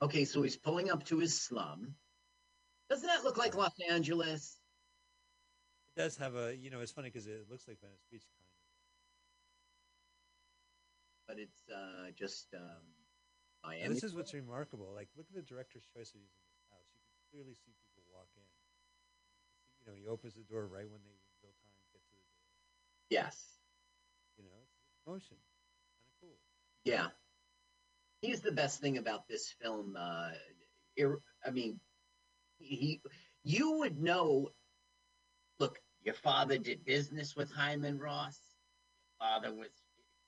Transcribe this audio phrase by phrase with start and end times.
[0.00, 1.94] Okay, so he's pulling up to his slum.
[2.88, 4.58] Doesn't that look like Los Angeles?
[5.96, 8.46] It does have a, you know, it's funny because it looks like Venice Beach kind
[8.46, 8.54] of.
[11.26, 12.80] But it's uh, just um,
[13.64, 13.94] And Miami.
[13.94, 14.92] this is what's remarkable.
[14.94, 16.88] Like, look at the director's choice of using this house.
[16.94, 18.48] You can clearly see people walk in.
[19.82, 22.32] You know, he opens the door right when they real time get to the door.
[23.10, 23.58] yes.
[24.38, 25.36] You know, it's motion.
[25.36, 26.38] Kind of cool.
[26.84, 27.10] Yeah.
[28.20, 29.96] He's the best thing about this film.
[29.98, 30.30] Uh,
[31.46, 31.78] I mean,
[32.58, 33.00] he,
[33.44, 34.50] you would know.
[35.60, 38.38] Look, your father did business with Hyman Roth.
[39.20, 39.68] Your father was,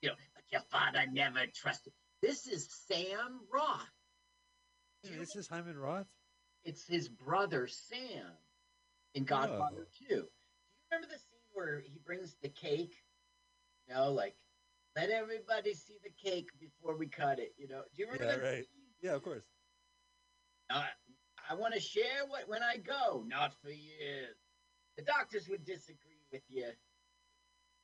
[0.03, 1.93] you know, but your father never trusted.
[2.23, 3.89] This is Sam Roth.
[5.02, 6.07] Hey, this is Hyman Roth.
[6.65, 8.25] It's his brother Sam
[9.15, 10.07] in Godfather Oh.
[10.09, 10.09] 2.
[10.09, 10.29] Do you
[10.93, 12.95] remember the scene where he brings the cake?
[13.88, 14.35] You know, like,
[14.97, 17.55] let everybody see the cake before we cut it.
[17.57, 18.67] You know, do you remember Yeah, that right.
[19.03, 19.45] Yeah, of course.
[20.69, 20.85] Uh,
[21.49, 23.24] I want to share what when I go.
[23.27, 24.37] Not for years.
[24.96, 26.66] The doctors would disagree with you.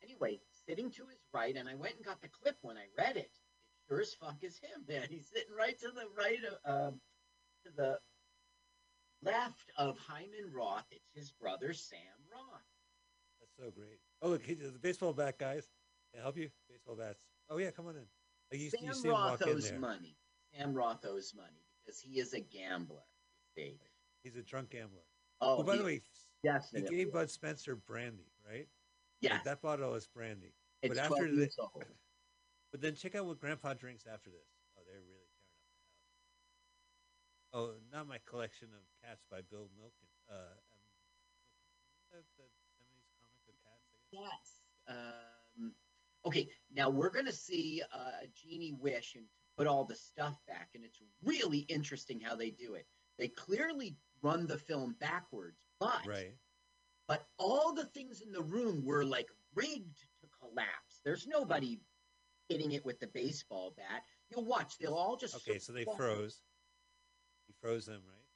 [0.02, 3.16] Anyway, sitting to his right, and I went and got the clip when I read
[3.16, 3.30] it.
[3.30, 5.06] It sure as fuck is him, man.
[5.10, 7.00] He's sitting right to the right of, um,
[7.64, 7.98] to the
[9.22, 10.86] left of Hyman Roth.
[10.90, 11.98] It's his brother Sam
[12.30, 12.62] Roth.
[13.40, 13.98] That's so great.
[14.22, 15.66] Oh, look, he's the baseball bat guys.
[16.16, 16.48] Can I help you?
[16.66, 17.20] Baseball bats.
[17.50, 18.06] Oh, yeah, come on in.
[18.50, 19.78] Like, you, you Sam see him Roth walk in there.
[19.78, 20.16] money.
[20.56, 23.04] Sam Roth owes money because he is a gambler.
[23.56, 23.76] You see.
[24.24, 25.04] He's a drunk gambler.
[25.42, 26.02] Oh, Oh, by he- the way,
[26.42, 28.66] yes, he gave Bud Spencer brandy, right?
[29.20, 30.54] yes, Like, that bottle is brandy.
[30.80, 31.84] it's but after 12 the-
[32.72, 34.48] But then check out what Grandpa drinks after this.
[34.78, 35.76] Oh, they're really tearing up
[37.52, 37.76] the house.
[37.76, 40.08] Oh, not my collection of cats by Bill Milken.
[40.32, 40.80] Uh, um,
[42.10, 42.48] the, the
[42.80, 43.84] 70s comic of cats.
[43.92, 44.24] I guess?
[44.24, 44.46] Yes.
[44.88, 45.74] Um,
[46.26, 49.24] okay, now we're going to see uh, Genie Wish and
[49.56, 52.86] put all the stuff back, and it's really interesting how they do it.
[53.18, 56.34] They clearly run the film backwards, but Right.
[57.08, 61.00] but all the things in the room were like rigged to collapse.
[61.04, 61.80] There's nobody
[62.48, 64.02] hitting it with the baseball bat.
[64.30, 65.96] You'll watch; they'll all just Okay, so they fall.
[65.96, 66.42] froze.
[67.46, 68.26] He froze them, right?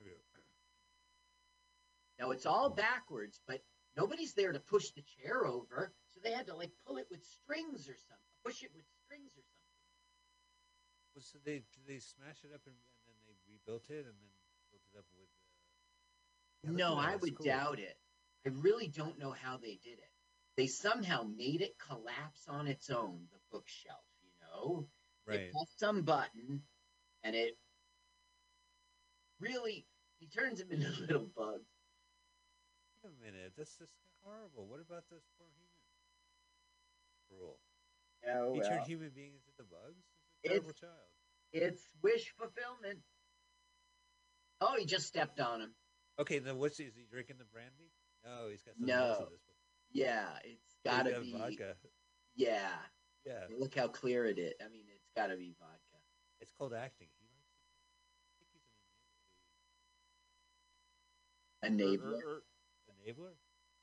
[0.00, 0.42] Here we go.
[2.18, 3.62] Now it's all backwards, but
[3.96, 5.94] nobody's there to push the chair over,
[6.24, 9.44] they had to like pull it with strings or something, push it with strings or
[9.44, 9.64] something.
[11.14, 14.16] Well, so they did they smash it up and, and then they rebuilt it and
[14.20, 14.32] then
[14.70, 15.28] built it up with.
[16.66, 17.46] Uh, yeah, no, I would cool.
[17.46, 17.96] doubt it.
[18.46, 20.10] I really don't know how they did it.
[20.56, 24.88] They somehow made it collapse on its own, the bookshelf, you know?
[25.26, 25.32] Right.
[25.32, 25.50] They Right.
[25.52, 26.62] pressed some button
[27.22, 27.58] and it
[29.40, 29.86] really
[30.18, 31.68] he turns him into little bugs.
[33.02, 33.92] Wait a minute, that's just
[34.22, 34.66] horrible.
[34.66, 35.73] What about this poor human?
[37.36, 37.58] Cruel.
[38.26, 40.04] Oh, he turned human beings into bugs.
[40.42, 41.10] He's a It's- child.
[41.52, 43.02] it's wish fulfillment.
[44.60, 45.74] Oh, he just stepped on him.
[46.18, 47.92] Okay, then what's is he drinking the brandy?
[48.24, 49.04] No, he's got something No.
[49.10, 49.56] else in this book.
[49.90, 51.76] Yeah, it's He's gotta got be vodka.
[52.34, 52.86] Yeah.
[53.24, 54.52] Yeah, Look how clear it is.
[54.62, 55.80] I mean, it's gotta be vodka.
[56.40, 57.08] it's called acting.
[57.18, 57.48] He likes.
[57.48, 58.48] To,
[61.62, 62.20] I think he's an Enabler.
[62.20, 62.22] enabler.
[62.22, 62.42] Er, er,
[62.88, 63.36] er, enabler.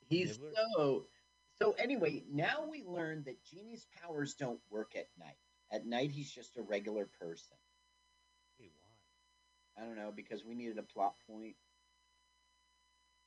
[0.08, 0.52] He's Nibbler?
[0.74, 1.08] so
[1.62, 5.36] so anyway, now we learn that Genie's powers don't work at night.
[5.70, 7.56] At night he's just a regular person.
[8.58, 9.82] Hey, why?
[9.82, 11.54] I don't know, because we needed a plot point.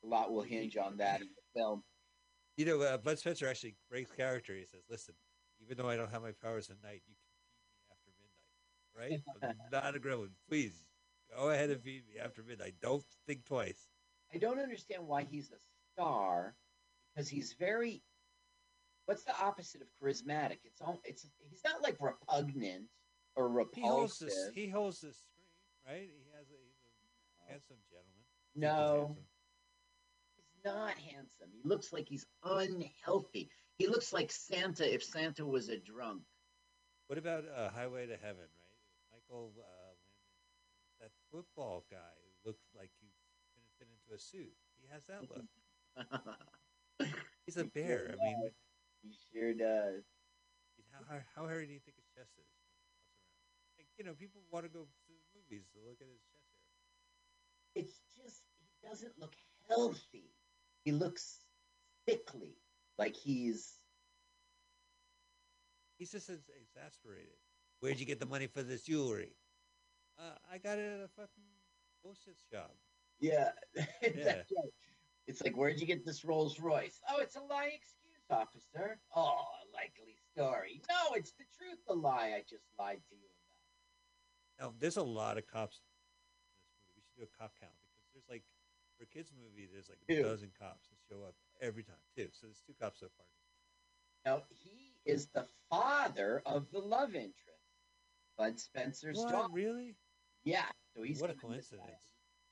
[0.03, 1.83] A lot will hinge on that in the film.
[2.57, 4.53] You know, uh, Bud Spencer actually breaks character.
[4.53, 5.15] He says, "Listen,
[5.61, 9.23] even though I don't have my powers at night, you can feed me after midnight,
[9.41, 9.53] right?
[9.71, 10.29] I'm not a gremlin.
[10.47, 10.85] Please
[11.35, 12.75] go ahead and feed me after midnight.
[12.81, 13.87] Don't think twice."
[14.33, 15.59] I don't understand why he's a
[15.93, 16.55] star,
[17.13, 18.03] because he's very
[19.05, 20.59] what's the opposite of charismatic?
[20.63, 22.85] It's all it's he's not like repugnant
[23.35, 24.27] or He holds repulsive.
[24.29, 24.49] this.
[24.53, 25.47] He holds this screen,
[25.85, 26.09] right?
[26.09, 28.23] He has a, he's a handsome gentleman.
[28.53, 29.07] He's No.
[29.07, 29.25] handsome.
[30.37, 31.49] He's not handsome.
[31.53, 33.49] He looks like he's unhealthy.
[33.77, 36.23] He looks like Santa if Santa was a drunk.
[37.07, 39.11] What about uh, Highway to Heaven, right?
[39.11, 39.93] Michael, uh,
[41.01, 41.97] that football guy
[42.43, 43.11] who looked like he
[43.53, 44.53] couldn't fit into a suit.
[44.81, 45.45] He has that look.
[47.45, 48.09] He's a bear.
[48.13, 48.49] I mean,
[49.05, 50.03] he sure does.
[51.09, 52.45] how, how, hairy do you think his chest is?
[52.49, 53.77] when he walks around?
[53.77, 56.49] Like, you know, people want to go to the movies to look at his chest
[56.57, 57.83] hair.
[57.83, 59.35] It's just he doesn't look
[59.69, 60.33] healthy.
[60.83, 61.45] He looks
[62.07, 62.57] sickly,
[62.97, 63.79] like he's
[65.97, 67.37] He's just ex- exasperated.
[67.79, 69.31] Where'd you get the money for this jewelry?
[70.19, 71.43] Uh, I got it at a fucking
[72.03, 72.75] bullshit shop.
[73.19, 73.51] yeah.
[74.01, 74.41] Yeah.
[75.27, 76.99] It's like, where'd you get this Rolls Royce?
[77.09, 78.99] Oh, it's a lie excuse, officer.
[79.15, 80.81] Oh, a likely story.
[80.89, 81.79] No, it's the truth.
[81.87, 83.27] The lie I just lied to you
[84.59, 84.69] about.
[84.71, 86.95] Now, there's a lot of cops in this movie.
[86.95, 88.43] We should do a cop count because there's like
[88.97, 92.27] for a kids movie, there's like a dozen cops that show up every time too.
[92.31, 93.25] So there's two cops so far.
[94.25, 97.35] Now he is the father of the love interest,
[98.37, 99.53] Bud Spencer's What daughter.
[99.53, 99.95] really?
[100.45, 100.63] Yeah,
[100.95, 102.01] so he's what a giving this guy- coincidence!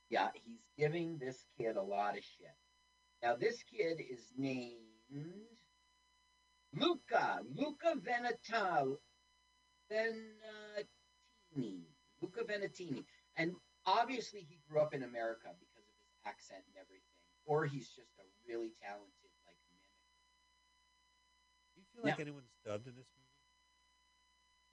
[0.10, 2.54] Yeah, he's giving this kid a lot of shit.
[3.24, 4.82] Now this kid is named
[6.76, 8.98] Luca Luca Venetali
[9.92, 11.90] Venatini uh,
[12.22, 13.04] Luca Venatini,
[13.38, 13.54] and
[13.86, 17.14] obviously he grew up in America because of his accent and everything,
[17.46, 19.92] or he's just a really talented like mimic.
[21.76, 23.20] Do you feel like Now- anyone's dubbed in this movie?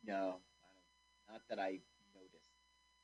[0.07, 1.35] No, I don't.
[1.37, 1.83] Not that I
[2.17, 2.57] noticed.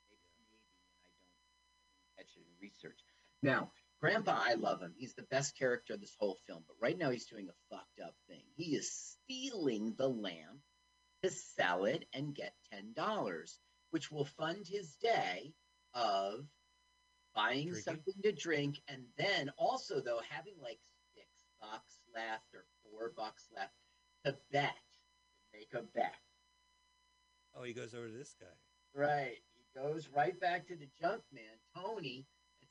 [0.09, 0.57] Maybe, maybe,
[1.05, 3.05] and I don't, catch it in research.
[3.43, 3.71] Now,
[4.01, 4.93] Grandpa, I love him.
[4.97, 6.63] He's the best character of this whole film.
[6.67, 8.43] But right now, he's doing a fucked up thing.
[8.55, 10.61] He is stealing the lamp
[11.23, 13.59] to sell it and get ten dollars,
[13.91, 15.55] which will fund his day
[15.95, 16.47] of
[17.35, 17.83] buying Drinking?
[17.83, 20.79] something to drink, and then also though having like
[21.15, 21.29] six
[21.61, 23.73] bucks left or four bucks left
[24.25, 24.75] to bet,
[25.55, 26.15] make a bet.
[27.55, 28.47] Oh, he goes over to this guy.
[28.95, 29.39] Right.
[29.55, 31.45] He goes right back to the junk man,
[31.75, 32.27] Tony,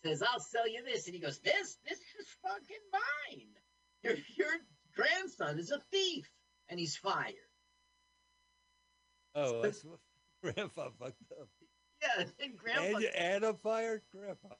[0.06, 1.06] says, I'll sell you this.
[1.07, 1.78] And he goes, This?
[1.88, 3.48] This is fucking mine.
[4.04, 4.48] Your, your
[4.96, 6.30] grandson is a thief.
[6.69, 7.34] And he's fired.
[9.36, 10.00] Oh, that's what
[10.44, 11.48] Grandpa fucked up.
[12.02, 12.98] Yeah, and Grandpa.
[12.98, 14.56] And, and a fired Grandpa.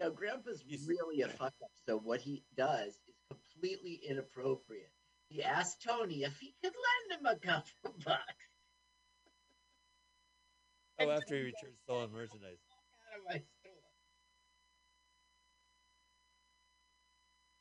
[0.00, 1.70] Now, Grandpa's You s- really a fuck up.
[1.88, 4.90] So what he does is completely inappropriate.
[5.28, 8.20] He asked Tony if he could lend him a couple bucks.
[11.00, 12.58] Oh, after he returns stolen merchandise.
[13.12, 13.72] out of my store.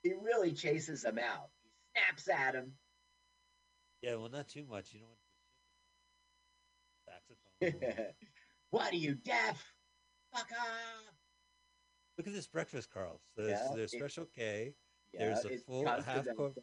[0.05, 1.49] He really chases him out.
[1.63, 2.73] He snaps at him.
[4.03, 4.93] Yeah, well, not too much.
[4.93, 5.17] You know what?
[7.79, 8.05] saxophone.
[8.69, 9.63] what are you deaf?
[10.31, 11.13] Fuck off!
[12.19, 13.19] Look at this breakfast, Carl.
[13.35, 14.73] So there's, Yeah, there's Special K,
[15.11, 16.53] Yeah, There's a full half cup-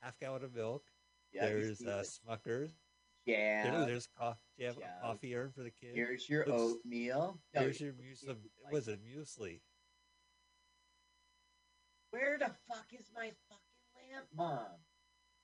[0.00, 0.82] half gallon of milk.
[1.32, 2.08] Yeah, there's uh, it.
[2.28, 2.70] Smuckers.
[3.24, 3.70] yeah.
[3.70, 4.94] There- there's co- do you have Yeah.
[5.00, 5.92] coffee urn for the kids.
[5.94, 7.38] Here's your Looks- oatmeal.
[7.54, 8.26] No, Here's your muesli.
[8.28, 9.60] like- It was a muesli.
[12.14, 14.78] Where the fuck is my fucking lamp, mom?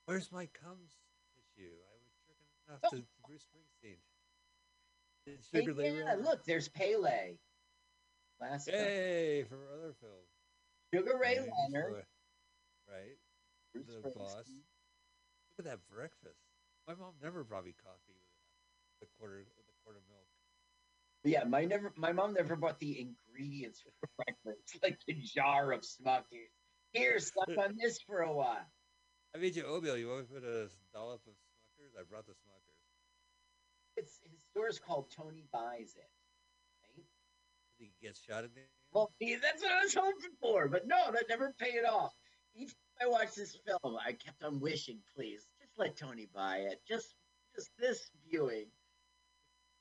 [0.05, 0.95] Where's my Comes
[1.35, 1.67] tissue?
[1.67, 3.27] I was jerking off to oh.
[3.27, 3.99] Bruce Springsteen.
[5.27, 7.35] Did Hey, Sugar Ray yeah, Ray- look, there's Pele.
[8.39, 8.83] Last film.
[8.85, 10.23] Hey, for other film.
[10.95, 12.05] Sugar Ray Yeah, Leonard.
[12.87, 13.17] for- Right.
[13.73, 14.47] Bruce the boss.
[14.47, 16.39] Look at that breakfast.
[16.87, 18.29] My mom never brought me coffee with
[19.01, 20.23] the quarter the quarter milk.
[21.25, 23.91] Yeah, my never, my mom never bought the ingredients for
[24.23, 26.55] breakfast, like the jar of Smuckers.
[26.93, 28.65] Here, suck on this for a while.
[29.35, 29.97] I made you oatmeal.
[29.97, 31.99] You want me to put a dollop of Smuckers?
[31.99, 32.77] I brought the Smuckers.
[33.97, 36.09] It's his store's called Tony Buys It.
[36.83, 37.05] Right?
[37.77, 38.61] He gets shot in the.
[38.93, 42.13] Well, that's what I was hoping for, but no, that never paid off.
[42.53, 46.57] Each time I watched this film, I kept on wishing, please, just let Tony buy
[46.57, 46.81] it.
[46.85, 47.15] Just,
[47.55, 48.65] just this viewing.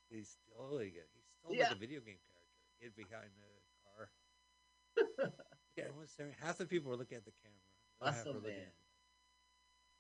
[0.09, 1.09] He's stealing it.
[1.13, 1.69] He's still Yeah.
[1.69, 2.39] like a video game character.
[2.79, 5.33] Hid behind the car.
[5.77, 6.35] yeah, everyone's staring.
[6.41, 8.13] Half the people are looking at the camera.
[8.15, 8.73] Muscle man.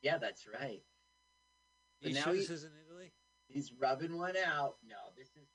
[0.02, 0.82] Yeah, that's right.
[2.00, 3.12] You now sure he- this is in Italy?
[3.48, 4.76] He's rubbing one out.
[4.86, 5.48] No, this is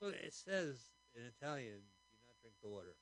[0.00, 1.80] Well, it says in Italian,
[2.10, 2.96] "Do not drink the water."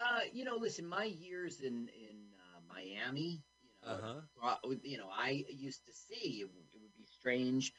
[0.00, 2.16] Uh, you know, listen, my years in in
[2.56, 4.20] uh, Miami, you know, Uh-huh.
[4.42, 7.72] uh, you know, I used to see it, would- it would be strange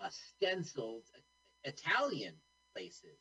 [0.00, 1.20] uh, stenciled uh,
[1.64, 2.40] Italian
[2.72, 3.18] places.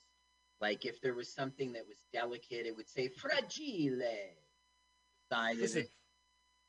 [0.62, 4.00] Like if there was something that was delicate, it would say "fragile."
[5.32, 5.92] Listen, it.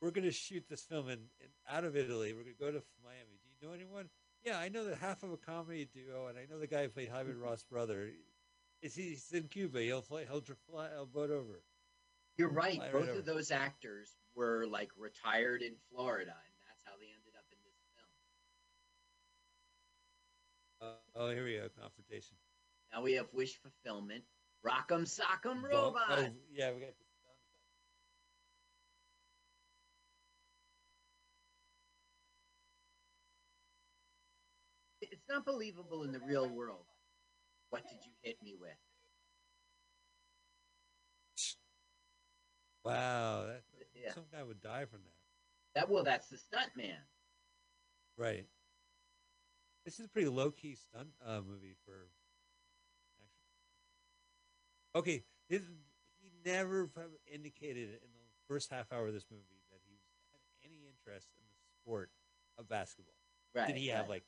[0.01, 2.33] we're going to shoot this film in, in out of Italy.
[2.33, 3.41] We're going to go to Miami.
[3.43, 4.09] Do you know anyone?
[4.45, 6.89] Yeah, I know that half of a comedy duo, and I know the guy who
[6.89, 8.11] played Hyman Ross' brother.
[8.83, 9.81] Is he's in Cuba?
[9.81, 10.25] He'll fly.
[10.31, 10.89] He'll fly.
[10.95, 11.63] He'll boat over.
[12.39, 12.77] You're right.
[12.77, 13.19] Fly right Both over.
[13.19, 17.59] of those actors were like retired in Florida, and that's how they ended up in
[17.65, 17.77] this
[20.81, 20.89] film.
[20.91, 21.69] Uh, oh, here we go.
[21.79, 22.37] Confrontation.
[22.93, 24.25] Now we have wish fulfillment.
[24.67, 26.03] Rock'em Sock'em Bo- Robot.
[26.11, 26.91] Oh, yeah, we got.
[35.01, 36.85] It's not believable in the real world.
[37.71, 38.77] What did you hit me with?
[42.85, 43.63] Wow, that,
[43.95, 44.13] Yeah.
[44.13, 45.15] some guy would die from that.
[45.75, 46.99] That well, that's the stunt man.
[48.17, 48.47] Right.
[49.85, 52.11] This is a pretty low key stunt uh, movie for.
[54.95, 55.63] Okay, this,
[56.21, 56.91] he never
[57.33, 59.99] indicated in the first half hour of this movie that he
[60.33, 62.11] had any interest in the sport
[62.59, 63.15] of basketball.
[63.55, 63.69] Right.
[63.69, 64.11] Did he have right.
[64.11, 64.25] like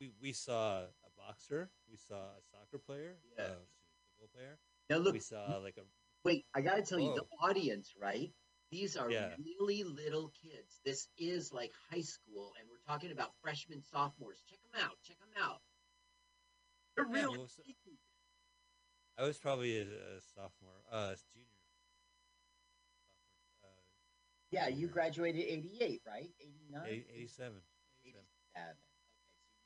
[0.00, 3.44] we, we saw a boxer, we saw a soccer player, Yeah.
[3.44, 3.48] uh,
[4.16, 4.58] football player.
[4.88, 5.82] Now look, we saw like a
[6.24, 8.32] wait, I gotta tell you, the audience, right?
[8.70, 9.34] These are Yeah.
[9.38, 10.80] really little kids.
[10.84, 14.42] This is like high school, and we're talking about freshmen, sophomores.
[14.48, 14.96] Check them out.
[15.02, 15.60] Check them out.
[16.96, 17.38] They're Yeah, really.
[17.38, 17.62] well, so-
[19.18, 21.48] I was probably a, a sophomore, uh, junior.
[23.60, 23.82] Sophomore,
[24.50, 26.30] yeah, you graduated '88, right?
[26.40, 26.80] '89.
[26.82, 27.02] uh, 87.
[27.16, 27.56] 87.
[28.04, 28.20] Okay,
[28.56, 28.62] so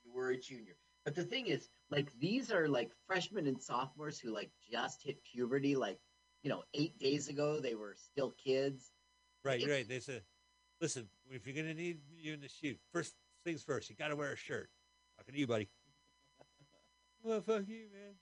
[0.04, 0.76] you were a junior.
[1.04, 5.18] But the thing is, like, these are like freshmen and sophomores who like just hit
[5.25, 5.76] puberty.
[5.76, 5.99] Like,
[6.42, 8.90] you know, eight days ago they were still kids.
[9.44, 9.88] Right, It's- right.
[9.88, 10.23] They said,
[10.80, 14.32] listen, if you're gonna need you in the shoot, first things first, you gotta wear
[14.32, 14.71] a shirt.
[15.18, 15.68] Talking to you, buddy.
[17.25, 18.14] Well, fuck you, man.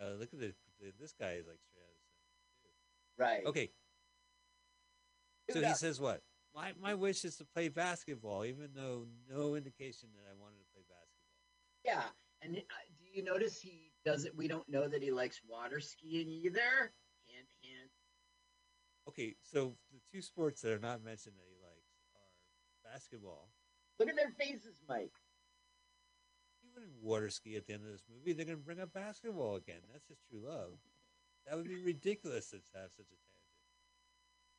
[0.00, 2.04] Uh, look at the, the this guy is like straight out of
[3.16, 3.46] Right.
[3.46, 3.70] Okay,
[5.50, 6.20] so he says what?
[6.54, 10.66] My my wish is to play basketball, even though no indication that I wanted to
[10.72, 11.34] play basketball.
[11.84, 12.02] Yeah,
[12.42, 12.60] and uh,
[12.98, 14.36] do you notice he doesn't?
[14.36, 16.92] We don't know that he likes water skiing either.
[17.26, 17.90] Hint, hint.
[19.08, 23.50] Okay, so the two sports that are not mentioned that he likes are basketball.
[23.98, 25.12] Look at their faces, Mike.
[27.02, 28.32] Water ski at the end of this movie.
[28.32, 29.80] They're gonna bring up basketball again.
[29.92, 30.78] That's just true love.
[31.46, 33.52] That would be ridiculous to have such a tangent.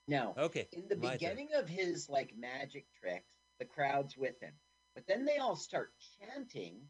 [0.07, 0.45] Now, tangent.
[0.45, 1.17] Okay, in the my turn.
[1.17, 4.53] beginning of his like magic tricks, the crowd's with him,
[4.93, 6.81] but then they all start chanting,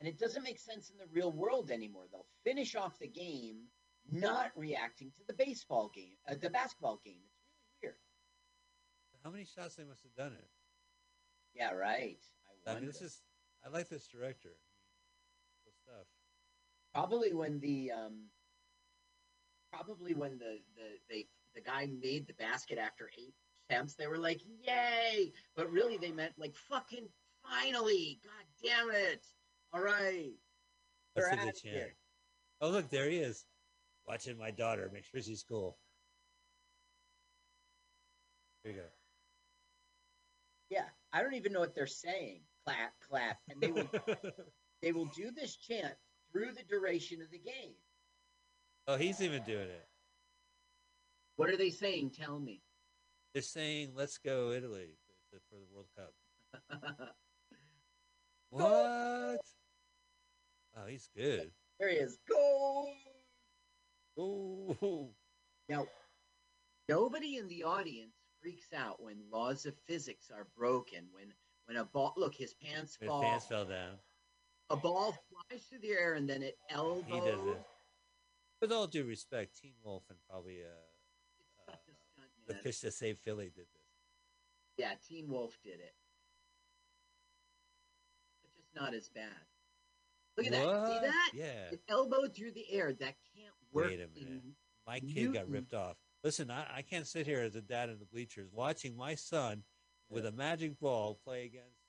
[0.00, 2.04] and it doesn't make sense in the real world anymore.
[2.10, 3.68] They'll finish off the game
[4.10, 7.20] not reacting to the baseball game, uh, the basketball game.
[7.24, 7.36] It's
[7.82, 7.96] really weird.
[9.24, 10.48] How many shots they must have done it?
[11.54, 12.18] Yeah, right.
[12.66, 13.22] I I mean, this is.
[13.64, 14.50] I like this director.
[16.94, 18.24] Probably when the um
[19.72, 23.34] probably when the the they the guy made the basket after eight
[23.68, 25.32] attempts they were like yay!
[25.56, 27.08] But really they meant like fucking
[27.42, 28.20] finally!
[28.24, 29.24] God damn it!
[29.72, 30.32] All right.
[31.14, 31.94] That's We're what they here.
[32.60, 33.44] Oh, look, there he is,
[34.06, 34.90] watching my daughter.
[34.92, 35.78] Make sure she's cool.
[38.64, 38.82] Here you
[40.70, 42.40] yeah i don't even know what they're saying.
[42.64, 43.38] Clap clap.
[43.48, 43.88] And they will
[44.82, 45.94] they will do this chant
[46.38, 47.74] through the duration of the game
[48.86, 49.86] oh, he's even doing it.
[51.36, 52.62] what are they saying tell me
[53.34, 54.96] They're saying, "Let's go Italy
[55.30, 56.12] for the World Cup."
[58.50, 59.40] What?
[60.76, 61.50] Oh, he's good.
[61.78, 62.86] there he is go
[64.20, 65.10] Oh,
[65.68, 65.86] Now,
[66.88, 71.04] nobody in the audience freaks out when laws of physics are broken.
[71.12, 71.32] When
[71.66, 73.98] when a ball, look, his pants his fall, pants fell down.
[74.70, 77.04] A ball flies through the air, and then it elbows.
[77.06, 77.62] He does it.
[78.60, 80.68] With all due respect, Teen Wolf and probably uh,
[81.38, 82.54] It's such a stunt, the.
[82.54, 83.82] Fish to Save Philly did this.
[84.76, 85.94] Yeah, Teen Wolf did it.
[88.44, 89.30] It's just not as bad.
[90.36, 90.86] Look at that.
[90.86, 91.30] See that?
[91.34, 91.72] Yeah.
[91.72, 92.92] It elbowed through the air.
[92.92, 93.86] That can't work.
[93.86, 94.42] Wait a minute.
[94.86, 95.96] My kid got ripped off.
[96.24, 99.62] Listen, I, I can't sit here as a dad in the bleachers watching my son
[100.08, 101.87] with a magic ball play against.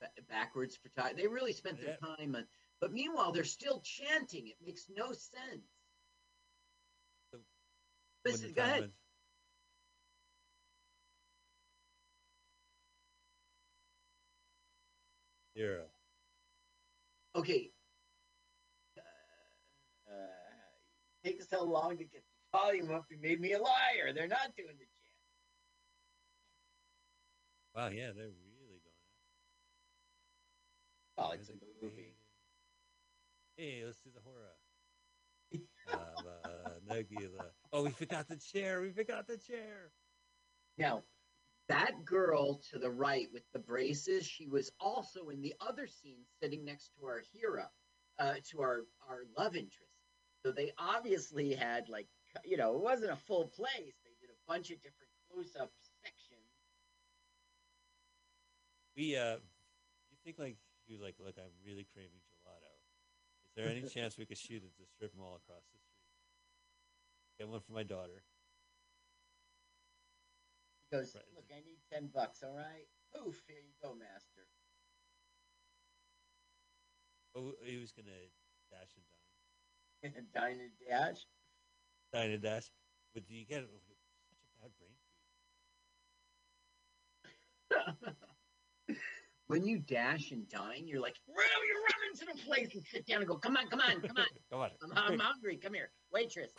[0.00, 1.16] Ba- backwards for time.
[1.16, 2.46] They really spent their time on.
[2.80, 4.48] But meanwhile, they're still chanting.
[4.48, 5.66] It makes no sense.
[7.32, 7.38] So,
[8.22, 8.80] when Listen, the go ahead.
[8.80, 8.92] went-
[15.56, 15.84] Zero.
[17.34, 17.70] Okay.
[18.98, 20.14] Uh, uh,
[21.24, 23.06] takes so long to get the volume up.
[23.10, 24.12] You made me a liar.
[24.14, 24.90] They're not doing the chant.
[27.74, 28.45] Wow, yeah, they're really going.
[31.18, 32.14] Oh, it's a movie.
[33.56, 34.56] Hey, let's do the horror.
[35.92, 37.46] uh, Nagila.
[37.72, 38.82] Oh, we forgot the chair.
[38.82, 39.92] We forgot the chair.
[40.76, 41.04] Now,
[41.68, 46.20] that girl to the right with the braces, she was also in the other scene
[46.40, 47.64] sitting next to our hero,
[48.18, 49.94] uh, to our, our love interest.
[50.44, 52.08] So they obviously had, like,
[52.44, 53.96] you know, it wasn't a full place.
[54.04, 55.72] They did a bunch of different close up
[56.04, 56.40] sections.
[58.96, 59.36] We uh,
[60.10, 60.56] you think like
[60.88, 61.16] you like?
[61.18, 62.72] Look, I'm really craving gelato.
[63.46, 66.06] Is there any chance we could shoot at the strip mall across the street?
[67.38, 68.22] Get one for my daughter.
[70.90, 71.24] He goes, Right.
[71.34, 72.86] Look, I need 10 bucks, all right?
[73.14, 74.46] Poof, here you go, master.
[77.34, 78.08] Oh, he was gonna
[78.70, 79.04] dash and
[80.02, 81.26] dine, Dine and dash.
[82.12, 82.70] dine and dash.
[83.14, 83.70] But do you get it?
[84.30, 84.96] such a bad brain?
[89.48, 93.06] when you dash and dine, you're like, really, you run into the place and sit
[93.06, 94.26] down and go, come on, come on, come on.
[94.50, 95.56] Come on, I'm, I'm hungry.
[95.56, 95.90] Come here.
[96.12, 96.52] Waitress.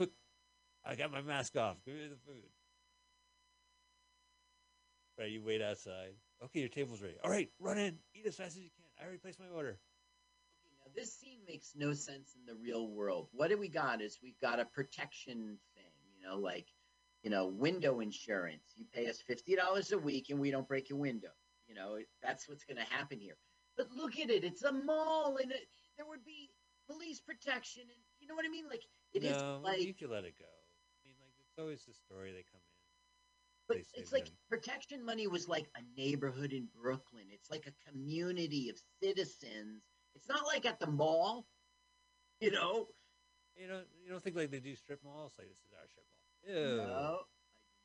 [0.86, 1.78] I got my mask off.
[1.86, 2.44] Give me the food.
[5.18, 6.12] Right, you wait outside.
[6.44, 7.16] Okay, your table's ready.
[7.24, 8.86] All right, run in, eat as fast as you can.
[9.00, 9.80] I already placed my order.
[10.62, 13.30] Okay, now this scene makes no sense in the real world.
[13.32, 14.02] What do we got?
[14.02, 16.68] Is we've got a protection thing, you know, like
[17.24, 18.74] you know, window insurance.
[18.76, 21.30] You pay us fifty dollars a week, and we don't break your window.
[21.68, 23.36] You know, that's what's going to happen here.
[23.76, 26.50] But look at it; it's a mall, and it, there would be
[26.90, 28.66] police protection, and you know what I mean.
[28.70, 28.84] Like
[29.14, 30.46] it is no, like, you can let it go.
[30.46, 32.78] I mean, like it's always the story they come in.
[33.68, 34.34] but it's like them.
[34.50, 37.26] protection money was like a neighborhood in Brooklyn.
[37.32, 39.84] It's like a community of citizens.
[40.16, 41.46] It's not like at the mall,
[42.40, 42.88] you know.
[43.56, 45.34] You don't you don't think like they do strip malls?
[45.38, 46.26] Like this is our strip mall.
[46.46, 46.78] Ew.
[46.78, 47.20] No,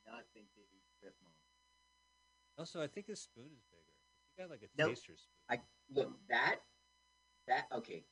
[0.07, 1.32] I do not think they do strip mall.
[2.59, 3.82] Also, I think his spoon is bigger.
[4.37, 4.90] You got like a Nope.
[4.90, 5.37] taster spoon.
[5.50, 6.56] I look that
[7.47, 8.04] that okay,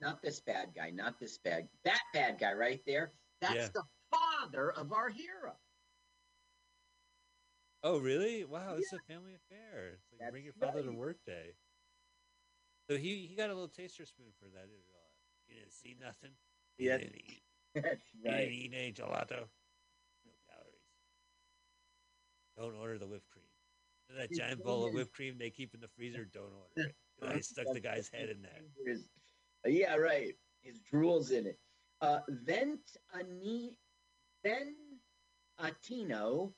[0.00, 3.12] not this bad guy, not this bad that bad guy right there.
[3.40, 3.68] That's Yeah.
[3.68, 5.52] the father of our hero.
[7.82, 8.44] Oh, really?
[8.44, 9.94] Wow, it's a family affair.
[9.94, 10.98] It's like bring your That's father to right.
[10.98, 11.52] work day.
[12.90, 14.66] So he he got a little taster spoon for that.
[15.48, 16.30] You didn't see nothing.
[16.78, 17.00] You Yes.
[17.00, 17.42] didn't eat,
[17.74, 18.52] That's you didn't right.
[18.52, 19.48] eat any gelato.
[20.24, 20.82] No calories.
[22.56, 23.45] Don't order the whipped cream.
[24.14, 26.24] That giant bowl of whipped cream they keep in the freezer.
[26.24, 26.94] Don't order it.
[27.22, 28.96] I stuck the guy's head in there.
[29.66, 30.34] Yeah, right.
[30.62, 31.58] His drool's in it.
[32.00, 32.80] Uh, Vent
[33.18, 33.78] Ani,
[34.44, 34.74] Ben
[35.60, 36.52] Atino,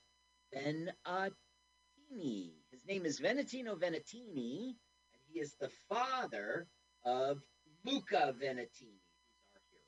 [0.52, 2.52] Ben Attini.
[2.71, 4.75] His name is Venetino Venetini,
[5.12, 6.67] and he is the father
[7.05, 7.43] of
[7.85, 9.85] Luca Venetini, who's our hero.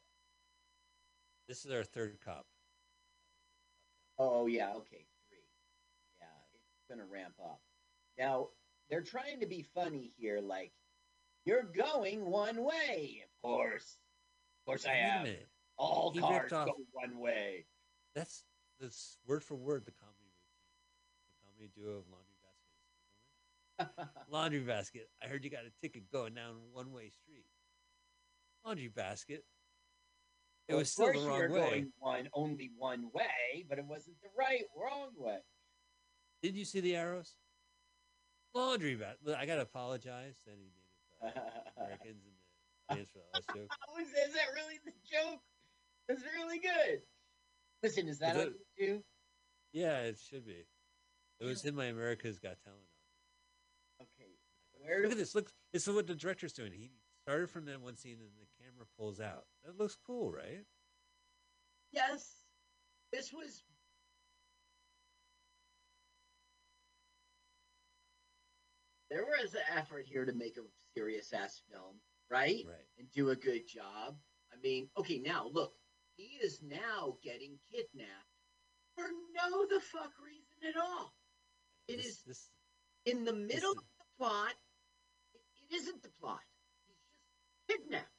[1.48, 2.46] This is our third cop.
[4.18, 5.06] Oh yeah, okay,
[6.90, 7.60] it's gonna ramp up.
[8.18, 8.48] Now
[8.88, 10.72] they're trying to be funny here, like
[11.44, 13.98] you're going one way, of course.
[14.60, 15.26] Of course, I am.
[15.76, 17.66] All He cars go one way.
[18.14, 18.44] That's
[18.80, 20.66] that's word for word the comedy routine.
[21.28, 22.36] The comedy duo of Laundry
[23.96, 24.18] Basket.
[24.30, 25.08] Laundry Basket.
[25.22, 27.46] I heard you got a ticket going down one way street.
[28.64, 29.44] Laundry Basket.
[30.68, 31.70] It Well, was still the wrong way.
[31.70, 35.38] Going one only one way, but it wasn't the right wrong way.
[36.42, 37.34] Did you see the arrows?
[38.54, 39.36] Laundry Basket.
[39.38, 40.70] I gotta apologize to any
[41.22, 43.70] Native uh, Americans in the audience for the last joke.
[43.88, 45.40] Oh, is, that really the joke?
[46.08, 47.02] That's really good.
[47.82, 49.02] Listen, is that Is on you?
[49.72, 50.66] Yeah, it should be.
[51.40, 52.80] It was in my America's Got Talent.
[54.02, 54.30] Okay.
[54.74, 55.34] Where Look at this.
[55.34, 56.72] Look, this is what the director's doing.
[56.72, 56.90] He
[57.22, 59.44] started from that one scene, and the camera pulls out.
[59.64, 60.64] That looks cool, right?
[61.92, 62.34] Yes,
[63.12, 63.62] this was.
[69.10, 70.62] There was an effort here to make a
[70.96, 71.96] serious ass film,
[72.30, 72.64] right?
[72.66, 72.86] Right.
[72.98, 74.16] And do a good job.
[74.52, 75.72] I mean, okay, now look,
[76.16, 78.30] he is now getting kidnapped
[78.94, 81.14] for no the fuck reason at all.
[81.88, 82.50] It this, is This,
[83.06, 84.54] in the middle is- of the plot.
[85.34, 86.40] It, it isn't the plot.
[86.86, 88.12] He's just kidnapped,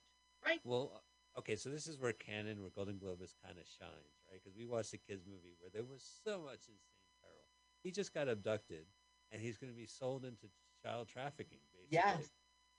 [0.46, 0.60] right?
[0.66, 1.56] well, uh, okay.
[1.56, 4.42] So this is where Cannon, where Golan-Globus kind of shines, right?
[4.44, 7.46] Because we watched a kids movie where there was so much insane peril.
[7.84, 8.86] He just got abducted,
[9.32, 10.48] and he's going to be sold into
[10.84, 11.60] child trafficking.
[11.74, 11.98] Basically.
[11.98, 12.30] Yes,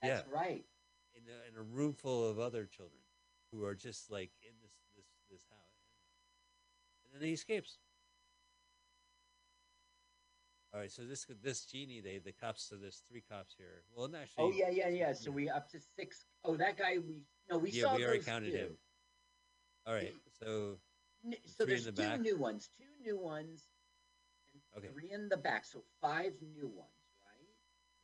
[0.02, 0.32] that's Yeah.
[0.32, 0.64] right.
[1.14, 3.00] in a, in a room full of other children
[3.52, 5.84] who are just like in this this this house,
[7.12, 7.78] and then he escapes.
[10.74, 12.62] All right, so this this genie, they the cops.
[12.68, 13.82] So there's three cops here.
[13.94, 15.12] Well, actually, Oh yeah, yeah, yeah.
[15.12, 18.24] So we up to six oh that guy we no we Yeah, saw we already
[18.24, 18.58] counted two.
[18.58, 18.78] him.
[19.86, 20.78] All right, so
[21.44, 22.20] So there's the two back?
[22.20, 23.68] new ones, two new ones,
[24.54, 24.88] and Okay.
[24.92, 25.66] three in the back.
[25.66, 27.01] So five new ones,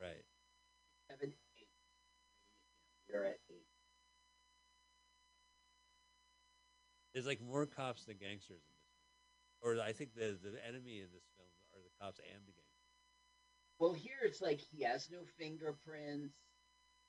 [0.00, 0.24] right?
[1.10, 1.68] Seven, eight.
[3.12, 3.64] We're at eight.
[7.14, 8.86] there's like more cops than gangsters in this,
[9.64, 9.80] movie.
[9.80, 12.64] or I think the the enemy in this film are the cops and the gangsters.
[13.80, 16.34] Well, here it's like he has no fingerprints.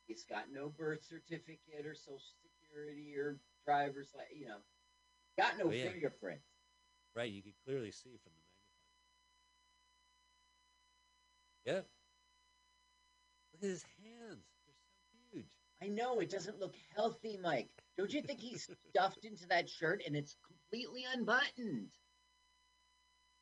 [0.07, 4.57] He's got no birth certificate or social security or driver's li You know,
[5.37, 5.89] got no Oh, yeah.
[5.91, 6.45] fingerprints.
[7.15, 8.41] Right, you can clearly see from the
[11.65, 11.83] magnifying.
[11.83, 11.98] Yeah.
[13.61, 15.45] His hands; they're so huge.
[15.81, 17.69] I know it doesn't look healthy, Mike.
[17.97, 21.91] Don't you think he's stuffed into that shirt and it's completely unbuttoned?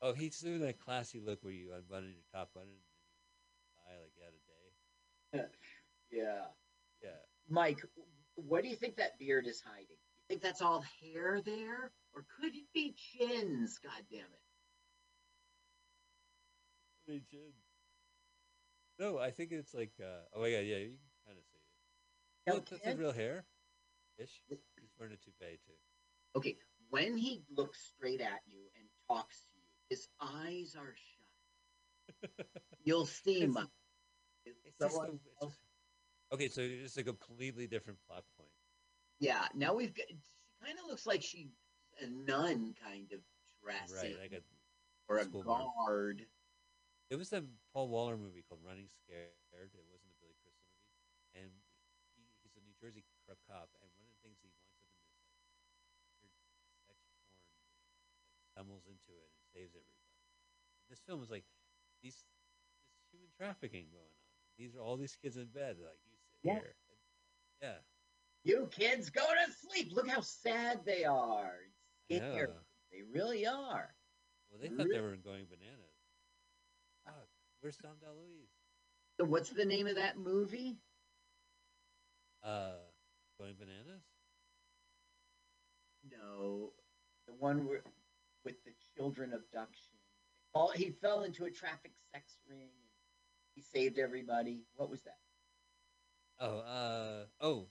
[0.00, 3.98] Oh, he's doing that classy look where you unbutton your top button and you tie
[4.00, 5.48] like had a day.
[6.10, 6.46] Yeah.
[7.02, 7.10] Yeah.
[7.50, 7.80] Mike,
[8.34, 9.84] what do you think that beard is hiding?
[9.90, 11.92] You think that's all hair there?
[12.14, 13.78] Or could it be chins?
[13.78, 14.42] God damn it.
[17.30, 17.52] Did.
[18.98, 19.92] No, I think it's like.
[20.00, 21.58] Uh, oh my god, yeah, you can kind of see
[22.50, 22.54] it.
[22.54, 23.44] Look, that's his real hair.
[24.18, 24.42] Ish.
[24.48, 24.58] He's
[24.98, 25.74] wearing a toupee too.
[26.36, 26.56] Okay,
[26.90, 32.46] when he looks straight at you and talks to you, his eyes are shut.
[32.84, 33.66] You'll see, It's- Mike.
[34.44, 35.58] It's just Someone a- it's-
[36.32, 38.50] okay, so it's a completely different plot point.
[39.20, 40.06] Yeah, now we've got.
[40.08, 40.16] She
[40.64, 41.48] kind of looks like she's
[42.02, 43.20] a nun kind of
[43.62, 44.42] dressing, Right, like a
[45.08, 46.22] or a guard.
[47.08, 49.32] It was a Paul Walker movie called Running Scared.
[49.52, 50.92] It wasn't a Billy Crystal movie,
[51.32, 51.50] and
[52.12, 53.72] he, he's a New Jersey corrupt cop.
[53.80, 55.40] And one of the things he winds up in this like
[56.20, 56.36] weird
[56.84, 57.56] sex porn, like
[58.52, 60.12] stumbles into it and saves everybody.
[60.92, 61.48] This film is like
[62.04, 62.28] these
[62.92, 64.28] this human trafficking going on.
[64.60, 65.80] These are all these kids in bed.
[65.80, 66.60] Like you sit Yeah.
[66.60, 67.00] here, and,
[67.64, 67.80] yeah,
[68.44, 69.96] You kids go to sleep.
[69.96, 71.72] Look how sad they are.
[72.08, 73.96] They really are.
[74.50, 75.87] Well, they thought they were going bananas.
[77.60, 78.48] Where's Dom DeLuise?
[79.18, 80.76] So what's the name of that movie?
[82.42, 82.72] Uh,
[83.38, 84.02] going bananas?
[86.10, 86.70] No,
[87.26, 87.82] the one where,
[88.44, 89.94] with the children abduction.
[90.54, 92.60] All he fell into a traffic sex ring.
[92.60, 92.70] and
[93.54, 94.62] He saved everybody.
[94.76, 95.18] What was that?
[96.40, 97.66] Oh, uh, oh.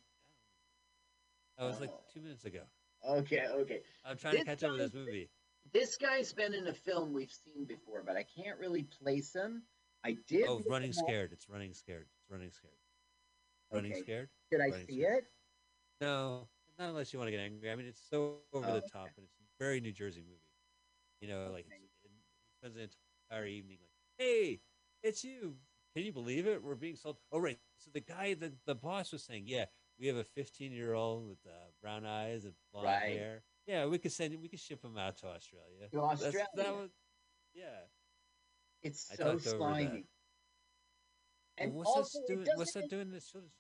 [1.58, 2.04] That was like Oh.
[2.14, 2.62] two minutes ago.
[3.08, 3.82] Okay, okay.
[4.04, 5.30] I'm trying to This catch up with this movie.
[5.74, 9.64] This guy's been in a film we've seen before, but I can't really place him.
[10.08, 10.48] I did.
[10.48, 10.94] Oh, Running.
[10.94, 11.32] Scared.
[11.34, 12.06] It's Running Scared.
[12.20, 12.74] It's Running Scared.
[13.72, 14.02] Running Okay.
[14.02, 14.30] Scared?
[14.52, 15.24] Did I Running see Scared.
[15.24, 15.32] it?
[16.02, 16.48] No,
[16.80, 17.72] not unless you want to get angry.
[17.72, 20.40] I mean, it's so over Oh, the top, and it's a very New Jersey movie.
[21.22, 21.76] You know, like Okay.
[21.84, 22.12] it's, it,
[22.60, 22.90] spends the
[23.32, 24.62] entire evening like, "Hey,
[25.04, 25.58] it's you.
[25.96, 26.64] Can you believe it?
[26.64, 27.60] We're being sold." Oh, right.
[27.80, 29.66] So the guy, the the boss was saying, "Yeah,
[30.00, 33.18] we have a 15 year old with uh, brown eyes and blonde Right.
[33.18, 33.44] hair.
[33.66, 35.90] Yeah, we could send, we could ship him out to Australia.
[35.92, 36.48] To Australia.
[36.56, 36.90] that was,
[37.54, 37.82] yeah.
[38.88, 39.36] It's so that.
[39.36, 39.86] Uh, slimy.
[39.86, 40.04] Well,
[41.58, 42.48] And what's also, doing?
[42.56, 43.54] What's that doing in this children's?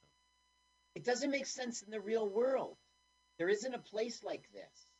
[0.96, 2.78] It doesn't make sense in the real world.
[3.38, 4.92] There isn't a place like this.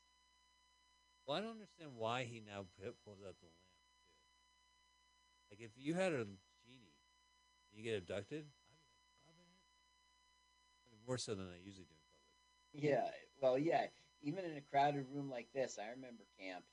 [1.26, 2.66] Well, I don't understand why he now
[3.04, 3.96] pulls out the lamp too.
[5.52, 6.94] Like, if you had a genie,
[7.72, 9.74] and you get abducted, I'd be like,
[10.86, 10.92] it.
[10.92, 11.96] Mean, more so than I usually do
[12.74, 12.92] in public.
[12.92, 13.10] Yeah.
[13.42, 13.88] Well, yeah.
[14.22, 16.63] Even in a crowded room like this, I remember camp.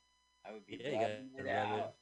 [0.47, 1.95] I would be Yeah, rubbing it rub it.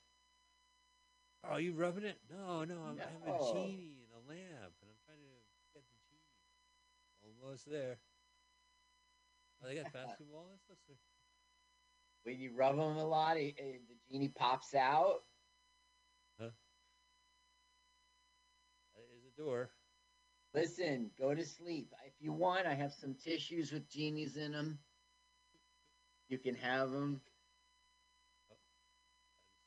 [1.45, 2.19] Oh, you rubbing it?
[2.31, 5.31] No, no, I'm, I have a genie and a lamp, and I'm trying to
[5.75, 7.35] get the genie.
[7.43, 7.99] Almost there.
[9.63, 10.61] Oh, they got basketball.
[10.69, 10.79] Like
[12.25, 15.25] When you rub them a lot, it, it- the genie pops out.
[16.39, 16.51] Huh?
[18.95, 19.71] That is a door.
[20.55, 21.93] Listen, go to sleep.
[22.07, 24.79] If you want, I have some tissues with genies in them.
[26.29, 27.21] You can have them.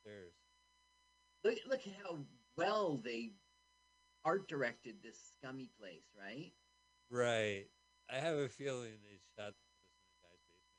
[0.06, 0.34] Downstairs.
[0.42, 0.45] Oh,
[1.46, 2.18] Look, look at how
[2.58, 3.34] well they
[4.26, 6.52] art directed this scummy place, right?
[7.12, 7.66] Right.
[8.12, 10.74] I have a feeling they shot this in a guy's basement.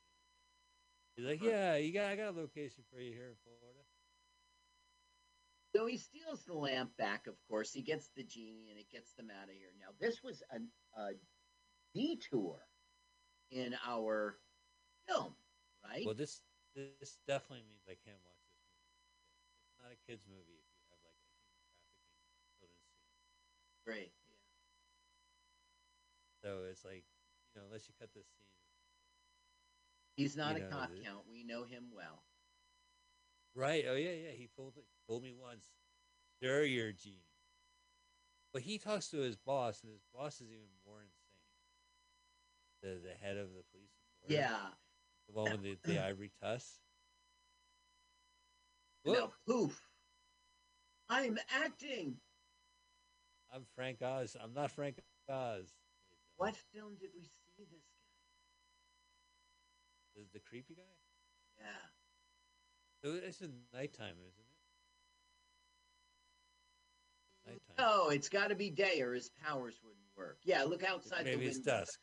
[1.14, 3.78] He's like, yeah, you got, I got a location for you here in Florida.
[5.74, 7.72] So he steals the lamp back, of course.
[7.72, 9.70] He gets the genie and it gets them out of here.
[9.78, 10.66] Now, this was an,
[10.98, 11.10] a
[11.94, 12.58] detour
[13.52, 14.38] in our
[15.08, 15.34] film,
[15.84, 16.02] right?
[16.04, 16.42] Well, this
[16.74, 18.26] this definitely means I can't watch this movie.
[18.26, 18.35] It's
[19.86, 23.22] not a kids movie if you have like a human trafficking children's scene.
[23.86, 24.10] Great.
[26.42, 28.50] So it's like, you know, unless you cut this scene.
[30.18, 31.30] He's not a know, cop count.
[31.30, 32.26] We know him well.
[33.54, 33.86] Right.
[33.86, 34.34] Oh yeah, yeah.
[34.34, 34.74] He fooled
[35.06, 35.70] fooled me once.
[36.42, 37.30] Sure, you're genie.
[38.52, 41.46] But he talks to his boss, and his boss is even more insane.
[42.82, 43.94] The the head of the police.
[44.24, 44.42] authority.
[44.42, 44.72] Yeah.
[45.28, 46.74] The one with the, the ivory tusk.
[49.14, 49.80] Now, poof.
[51.08, 52.16] I'm acting.
[53.54, 54.36] I'm Frank Oz.
[54.42, 54.98] I'm not Frank
[55.30, 55.72] Oz.
[56.36, 58.02] What film did we see this guy?
[60.16, 60.82] The, the creepy guy?
[61.58, 61.64] Yeah.
[63.02, 64.44] So it's in nighttime, isn't
[67.46, 67.52] it?
[67.52, 67.76] Nighttime.
[67.78, 70.38] No, it's got to be day or his powers wouldn't work.
[70.42, 72.00] Yeah, look outside Maybe the it's dusk.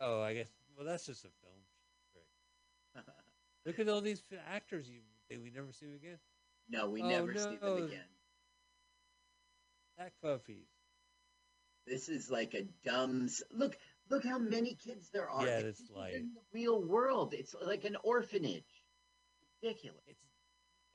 [0.00, 0.50] Oh, I guess.
[0.76, 3.04] Well, that's just a film.
[3.66, 6.18] Look at all these actors you that we never see them again.
[6.68, 8.08] no, we Oh, never see them again.
[9.98, 10.66] Act puppies.
[11.86, 13.28] This is like a dumb.
[13.52, 13.76] Look,
[14.10, 15.46] look how many kids there are.
[15.46, 17.32] Yeah, This like- in the real world.
[17.34, 18.64] It's like an orphanage.
[19.62, 20.02] Ridiculous.
[20.06, 20.20] It's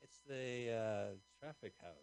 [0.02, 1.96] it's the uh, traffic house.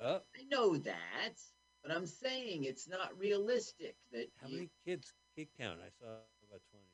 [0.00, 1.34] Oh, I know that,
[1.82, 3.96] but I'm saying it's not realistic.
[4.10, 5.12] That how you- many kids?
[5.36, 5.80] Kid count.
[5.80, 6.06] I saw
[6.48, 6.86] about twenty.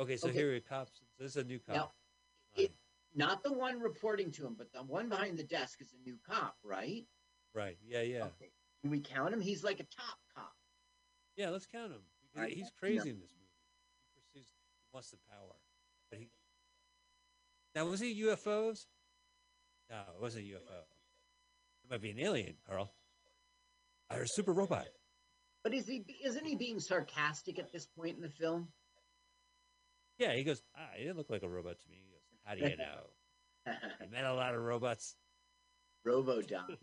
[0.00, 0.36] Okay, so Okay.
[0.36, 1.00] here are cops.
[1.18, 1.74] This is a new cop.
[1.76, 1.92] Now,
[3.18, 6.16] not the one reporting to him, but the one behind the desk is a new
[6.28, 7.04] cop, right?
[7.54, 7.76] right.
[7.86, 8.50] Yeah, yeah, Okay.
[8.82, 9.40] Can we count him?
[9.40, 10.52] He's like a top cop.
[11.36, 11.50] yeah.
[11.50, 12.02] Let's count him.
[12.36, 12.78] Alright, He's yeah.
[12.78, 13.50] crazy in this movie.
[14.14, 14.46] He pursues.
[14.46, 15.56] He wants the power.
[16.10, 16.30] But he.
[17.74, 18.86] Now was he UFOs?
[19.90, 20.78] No, it wasn't a UFO.
[21.84, 22.92] It might be an alien, Carl.
[24.12, 24.86] Or a super robot.
[25.64, 26.04] But is he?
[26.24, 28.68] Isn't he being sarcastic at this point in the film?
[30.18, 31.98] Yeah, he goes, ah, he didn't look like a robot to me.
[32.48, 33.10] How do you know?
[33.66, 35.16] I met a lot of robots.
[36.04, 36.66] Robo-Dom.
[36.70, 36.76] An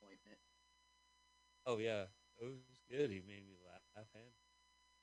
[0.00, 0.38] appointment.
[1.66, 2.04] Oh, yeah.
[2.40, 3.10] It was good.
[3.10, 4.06] He made me laugh.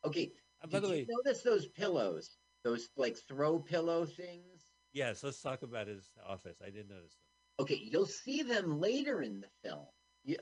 [0.05, 0.31] Okay.
[0.63, 2.37] uh, by did the you way, notice those pillows?
[2.63, 4.71] Those like throw pillow things.
[4.93, 6.57] yes, let's talk about his office.
[6.61, 7.65] I didn't notice them.
[7.65, 9.85] Okay, you'll see them later in the film.
[10.23, 10.37] Yeah,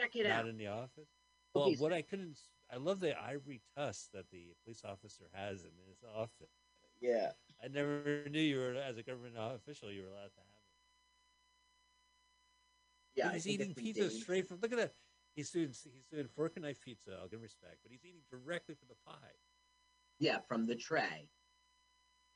[0.00, 0.48] check it Not out.
[0.48, 1.08] in the office.
[1.54, 2.38] Well, Okay, what I couldn't,
[2.72, 6.50] I love the ivory tusk that the police officer has in his office.
[7.00, 7.30] Yeah.
[7.64, 10.62] I never knew you were, as a government official, you were allowed to have it.
[13.14, 13.32] Yeah.
[13.32, 14.58] He's eating pizza straight from.
[14.60, 14.94] Look at that.
[15.34, 17.12] He's doing he's doing fork and knife pizza.
[17.20, 19.34] I'll give him respect, but he's eating directly from the pie.
[20.18, 21.28] Yeah, from the tray.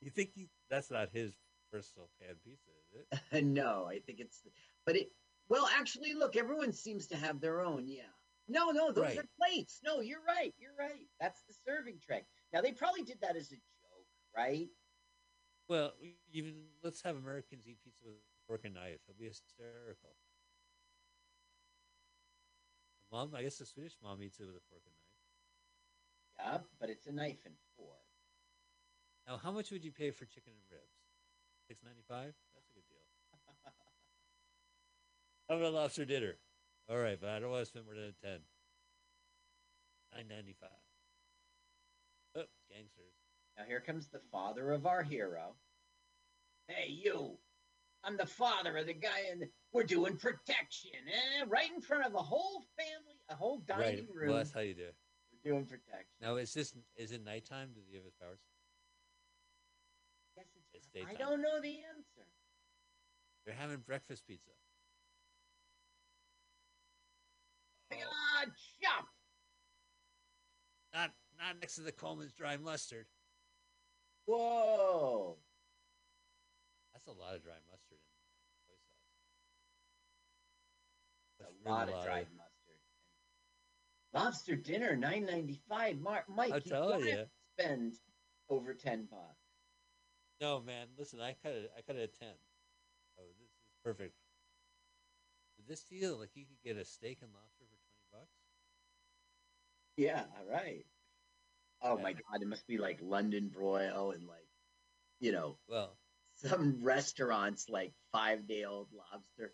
[0.00, 1.34] You think he, that's not his
[1.72, 3.44] personal pan pizza, is it?
[3.44, 4.42] no, I think it's.
[4.84, 5.08] But it.
[5.48, 7.86] Well, actually, look, everyone seems to have their own.
[7.86, 8.02] Yeah.
[8.48, 9.18] No, no, those Right.
[9.18, 9.80] are plates.
[9.84, 10.54] No, you're right.
[10.58, 11.06] You're right.
[11.20, 12.24] That's the serving tray.
[12.52, 14.68] Now they probably did that as a joke, right?
[15.68, 15.92] Well,
[16.33, 19.02] even let's have Americans eat pizza with a fork and knife.
[19.09, 20.14] It'll be hysterical.
[23.11, 25.07] Mom, I guess the Swedish mom eats it with a fork and knife.
[26.38, 28.07] Yeah, but it's a knife and fork.
[29.26, 31.02] Now, how much would you pay for chicken and ribs?
[31.66, 32.35] Six ninety five.
[32.55, 33.02] That's a good deal.
[35.48, 36.35] How about a lobster dinner?
[36.88, 38.38] All right, but I don't want to spend more than ten.
[40.14, 40.70] Nine ninety five.
[42.37, 43.25] Oh, gangsters.
[43.56, 45.54] Now here comes the father of our hero.
[46.68, 47.38] Hey, you!
[48.04, 51.44] I'm the father of the guy, and we're doing protection, eh?
[51.48, 54.14] Right in front of a whole family, a whole dining right.
[54.14, 54.28] room.
[54.28, 54.94] Well, that's how you do it.
[55.32, 56.14] We're doing protection.
[56.20, 57.70] Now, is this is it nighttime?
[57.74, 58.38] Does he have his powers?
[60.36, 61.16] Yes, It's I daytime.
[61.16, 62.26] I don't know the answer.
[63.44, 64.50] They're having breakfast pizza.
[67.92, 68.44] Oh,
[68.82, 69.06] chop!
[70.96, 73.06] not not next to the Colman's dry mustard.
[74.26, 75.38] Whoa!
[76.92, 78.10] That's a lot of dry mustard in
[78.66, 78.74] soy
[81.38, 81.40] sauce.
[81.40, 82.52] A That's lot really of dried mustard.
[84.12, 86.00] Lobster dinner, nine ninety five.
[86.00, 87.00] Mark, Mike, I'll you tell
[87.58, 87.94] spend
[88.48, 89.38] over ten bucks.
[90.40, 90.88] No, man.
[90.98, 91.70] Listen, I cut it.
[91.76, 92.34] I cut it at ten.
[93.18, 93.52] Oh, this is
[93.84, 94.14] perfect.
[95.56, 98.34] With this deal, like you could get a steak and lobster for twenty bucks.
[99.96, 100.84] Yeah, all right.
[101.82, 104.48] Oh my god, it must be like London broil and like,
[105.20, 105.96] you know, Well,
[106.36, 109.52] some restaurants like five day old lobster.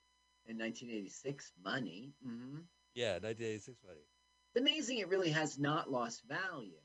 [0.46, 2.12] In 1986, money.
[2.22, 2.60] hmm
[2.94, 4.06] Yeah, nineteen eighty six money.
[4.54, 6.80] It's amazing it really has not lost value.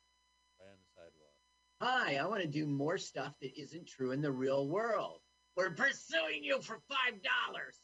[0.60, 1.36] Right on the sidewalk.
[1.82, 5.20] Hi, I want to do more stuff that isn't true in the real world.
[5.56, 7.80] We're pursuing you for five dollars.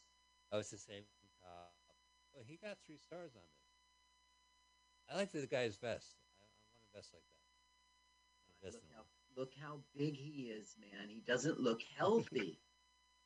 [0.51, 1.03] Oh, it's the same
[1.41, 1.73] cop.
[2.33, 5.13] Well, he got three stars on this.
[5.13, 6.15] I like the guy's vest.
[6.39, 7.41] I, I want a vest like that.
[8.49, 11.09] A vest Look how, look how big he is, man.
[11.09, 12.59] He doesn't look healthy.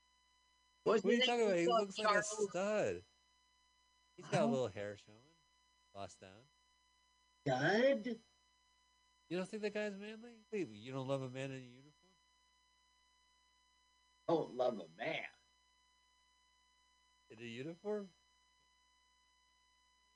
[0.83, 1.57] What's What are you talking about?
[1.57, 3.01] He What's up, looks like a stud.
[4.15, 5.19] He's got a little hair showing,
[5.95, 6.31] lost down.
[7.45, 8.15] Stud?
[9.29, 10.31] You don't think that guy's manly?
[10.51, 11.93] You don't love a man in a uniform?
[14.27, 15.15] Don't love a man.
[17.29, 18.07] In a uniform?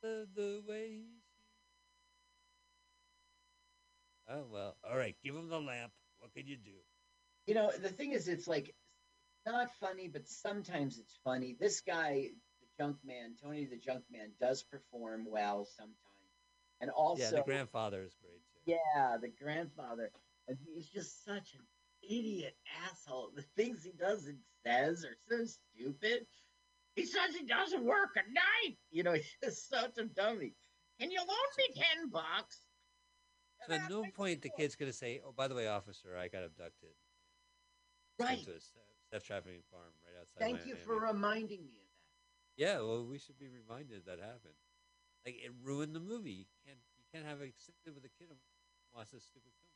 [0.01, 1.05] The the way he.
[4.29, 5.15] Oh well, all right.
[5.23, 5.91] Give him the lamp.
[6.19, 6.71] What can you do?
[7.47, 8.73] You know, the thing is, it's like
[9.45, 11.57] not funny, but sometimes it's funny.
[11.59, 12.29] This guy,
[12.61, 15.97] the junk man, Tony the junk man, does perform well sometimes.
[16.79, 18.41] And also, yeah, the grandfather is great.
[18.65, 20.11] Yeah, the grandfather.
[20.47, 21.61] And he's just such an
[22.03, 23.31] idiot asshole.
[23.35, 26.25] The things he does and says are so stupid.
[26.95, 28.77] He says he doesn't work at night.
[28.91, 30.53] You know, he's just such a dummy.
[30.99, 32.65] Can you loan me 10 bucks?
[33.67, 36.43] So at no point the kid's gonna say, "Oh, by the way, officer, I got
[36.43, 36.97] abducted."
[38.19, 38.43] Right.
[38.43, 40.39] To a sex trafficking farm right outside.
[40.39, 42.61] Thank you for reminding me of that.
[42.61, 44.57] Yeah, well, we should be reminded that happened.
[45.25, 46.31] Like it ruined the movie.
[46.31, 47.53] You can't you can't have a
[47.85, 48.39] with a kid and
[48.95, 49.71] watch this stupid film.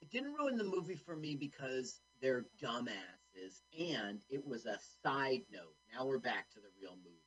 [0.00, 5.44] It didn't ruin the movie for me because they're dumbasses and it was a side
[5.52, 5.76] note.
[5.92, 7.20] Now we're back to the real movie.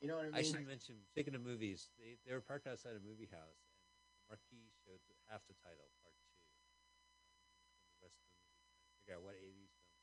[0.00, 0.38] You know what I mean?
[0.38, 4.14] I should mention, speaking of movies, they, they were parked outside a movie house, and
[4.14, 6.38] the marquee showed half the title, part two.
[7.98, 8.62] The rest of the movie,
[9.02, 9.98] figure out what 80s film.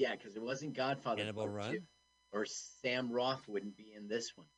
[0.00, 1.20] Yeah, because it wasn't Godfather.
[1.20, 1.72] Cannibal Part Run?
[1.72, 1.84] Two.
[2.32, 4.48] Or Sam Roth wouldn't be in this one.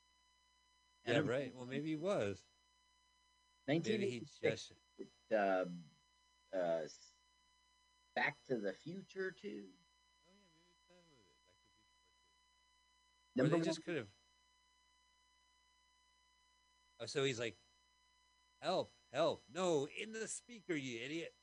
[1.06, 1.52] Yeah, right.
[1.54, 2.38] Well, maybe he was.
[3.68, 4.72] Run, Maybe he 1986, just.
[4.98, 5.84] with, um,
[6.54, 6.80] uh,
[8.16, 9.64] Back to the Future too.
[10.26, 11.28] Oh yeah, maybe that was it.
[11.44, 12.08] Back to the Future
[13.36, 13.42] Part two.
[13.44, 13.64] Or they one.
[13.64, 14.08] just could have.
[17.00, 17.56] Oh, so he's like,
[18.60, 18.92] "Help!
[19.12, 19.44] Help!
[19.54, 21.34] No, in the speaker, you idiot!"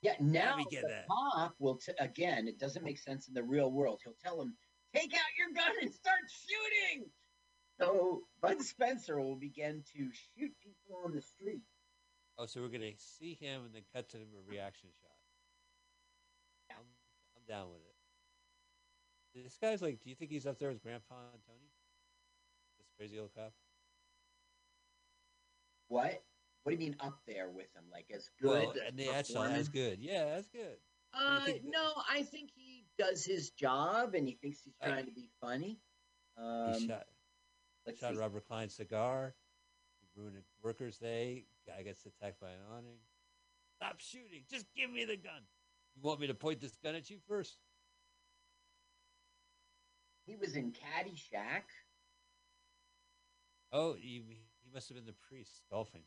[0.00, 1.06] Yeah, now we get the that.
[1.08, 2.48] cop will t- again.
[2.48, 4.00] It doesn't make sense in the real world.
[4.02, 4.56] He'll tell him,
[4.94, 7.12] "Take out your gun and start shooting."
[7.80, 11.62] So Bud Spencer will begin to shoot people on the street.
[12.36, 16.76] Oh, so we're gonna see him and then cut to him a reaction shot.
[16.76, 16.84] I'm,
[17.36, 19.44] I'm down with it.
[19.44, 21.70] This guy's like, do you think he's up there with Grandpa and Tony?
[22.78, 23.52] This crazy old cop.
[25.88, 26.22] What?
[26.62, 27.84] What do you mean up there with him?
[27.92, 28.50] Like as good?
[28.50, 30.00] Well, as the that's good.
[30.00, 30.76] Yeah, that's good.
[31.14, 35.06] Uh, that- no, I think he does his job and he thinks he's Uh, trying
[35.06, 35.78] to be funny.
[36.36, 37.06] He Um, shot
[37.88, 38.20] let's shot see.
[38.20, 39.34] Robert Klein's cigar.
[40.00, 41.44] He ruined a workers' day.
[41.66, 42.98] Guy gets attacked by an awning.
[43.76, 44.42] Stop shooting!
[44.50, 45.42] Just give me the gun.
[45.94, 47.58] You want me to point this gun at you first?
[50.26, 51.64] He was in Caddyshack.
[53.72, 56.02] Oh, he, he must have been the priest Dolphin.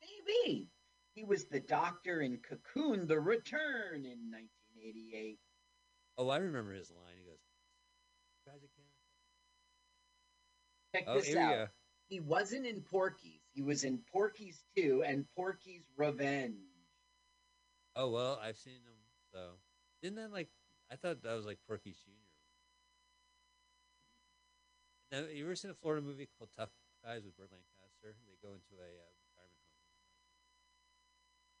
[0.00, 0.68] Maybe.
[1.14, 5.38] He was the doctor in Cocoon: The Return in 1988.
[6.18, 7.14] Oh, I remember his line.
[7.18, 7.40] He goes,
[8.46, 8.75] "Guys again."
[10.96, 11.50] Check Oh, this out.
[11.54, 11.66] go.
[12.08, 13.40] He wasn't in Porky's.
[13.52, 16.56] He was in Porky's 2 and Porky's Revenge.
[17.94, 18.94] Oh well, I've seen them.
[19.32, 19.58] So
[20.02, 20.48] didn't that like?
[20.90, 22.20] I thought that was like Porky Junior.
[25.12, 26.70] Now, you ever seen a Florida movie called Tough
[27.04, 28.16] Guys with Burt Lancaster?
[28.26, 29.90] They go into a uh, retirement home.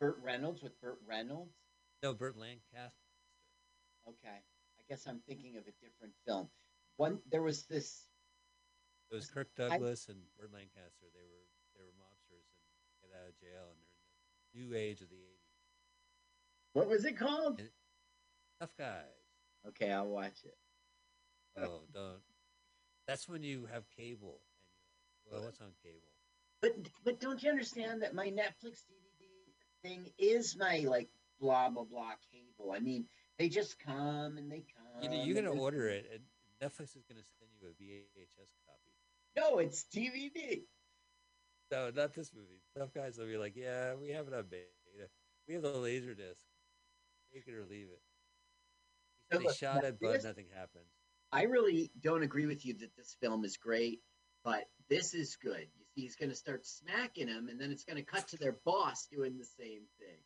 [0.00, 1.54] Burt Reynolds with Burt Reynolds.
[2.02, 2.92] No, Burt Lancaster.
[4.08, 4.28] Okay.
[4.78, 6.48] I guess I'm thinking of a different film.
[6.96, 8.06] One there was this
[9.10, 11.06] It was Kirk Douglas and Burt Lancaster.
[11.14, 14.76] They were they were mobsters and get out of jail, and they're in the new
[14.76, 15.52] age of the '80s.
[16.72, 17.60] what was it called?
[17.60, 17.70] And-
[18.60, 19.04] Tough Guys.
[19.68, 20.56] Okay, I'll watch it.
[21.58, 22.20] Oh, don't.
[23.06, 26.00] That's when you have cable, and you're like, well, what's on cable?
[26.62, 26.72] But
[27.04, 29.28] but don't you understand that my Netflix DVD
[29.82, 32.72] thing is my like blah blah blah cable?
[32.74, 33.04] I mean,
[33.38, 35.02] they just come and they come.
[35.02, 36.22] You know, you're gonna order it, and
[36.62, 38.65] Netflix is gonna send you a VHS copy.
[39.36, 40.62] No, it's DVD.
[41.70, 42.60] No, not this movie.
[42.78, 44.64] Tough guys will be like, yeah, we have it on beta.
[45.48, 46.44] We have the laser disc.
[47.32, 48.00] Take it or leave it.
[49.30, 50.84] He So said he look, shot it, but nothing happened.
[51.32, 54.00] I really don't agree with you that this film is great,
[54.44, 55.66] but this is good.
[55.76, 58.36] You see, he's going to start smacking him, and then it's going to cut to
[58.38, 60.18] their boss doing the same thing.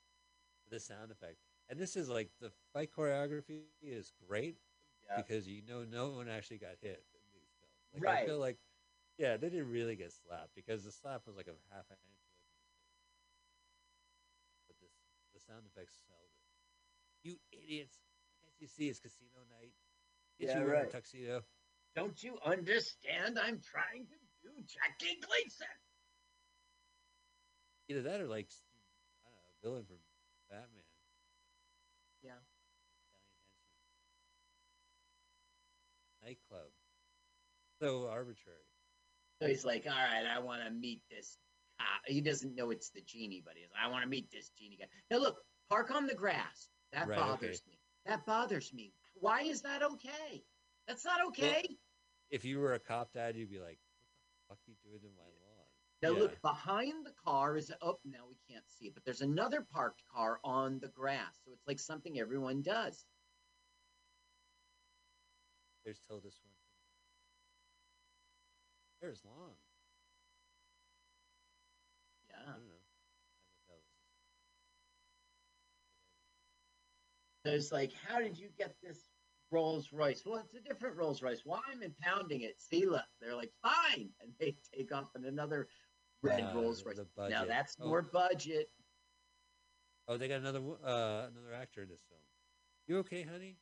[0.71, 1.37] The sound effect,
[1.69, 4.57] and this is like the fight choreography is great
[5.09, 5.17] Yeah.
[5.17, 7.75] because you know no one actually got hit in these films.
[7.95, 8.23] Like, Right.
[8.23, 8.59] I feel like,
[9.21, 12.25] yeah, they didn't really get slapped because the slap was like a half an inch
[12.25, 13.05] away from his face.
[14.65, 14.97] But this,
[15.37, 16.41] the sound effects sold it.
[17.29, 18.01] You idiots!
[18.41, 19.77] Can't you see it's casino night?
[20.41, 20.89] Can't Yeah, you right.
[20.89, 21.45] tuxedo?
[21.93, 23.37] Don't you understand?
[23.37, 25.77] I'm trying to do Jackie Gleason.
[27.93, 28.49] Either that or like
[29.21, 30.01] I don't know, a villain from
[30.49, 30.89] Batman.
[32.25, 32.41] Yeah.
[36.25, 36.73] Nightclub.
[37.83, 38.70] So arbitrary.
[39.41, 41.39] So he's like, all right, I want to meet this
[41.79, 42.03] cop.
[42.07, 44.77] He doesn't know it's the genie, but he's like, I want to meet this genie
[44.79, 44.87] guy.
[45.11, 45.39] Now, look,
[45.71, 46.69] park on the grass.
[46.93, 47.79] That Right, bothers me.
[48.05, 48.93] That bothers me.
[49.15, 50.45] Why is that okay?
[50.89, 51.65] That's not okay.
[52.31, 53.79] If you were a cop dad, you'd be like,
[54.49, 55.67] "What the fuck are you doing in my lawn?"
[56.03, 56.19] now, yeah.
[56.19, 60.03] look, behind the car is, oh, now we can't see it, but there's another parked
[60.13, 61.39] car on the grass.
[61.45, 63.05] So it's like something everyone does.
[65.85, 66.31] There's Tilda
[69.01, 69.13] Swinton.
[69.15, 69.51] is long.
[72.29, 72.37] Yeah.
[72.43, 72.75] I don't know.
[77.47, 79.09] So it's like, how did you get this
[79.51, 80.23] Rolls Royce?
[80.27, 81.41] Well, it's a different Rolls Royce.
[81.45, 82.57] Why am I impounding it?
[82.87, 84.11] Look, they're like, fine.
[84.21, 85.69] And they take off in another
[86.23, 87.01] red Uh, Rolls Royce.
[87.31, 87.89] Now that's Oh.
[87.89, 88.71] more budget.
[90.07, 92.21] Oh, they got another uh, another actor in this film.
[92.87, 93.57] You okay, honey?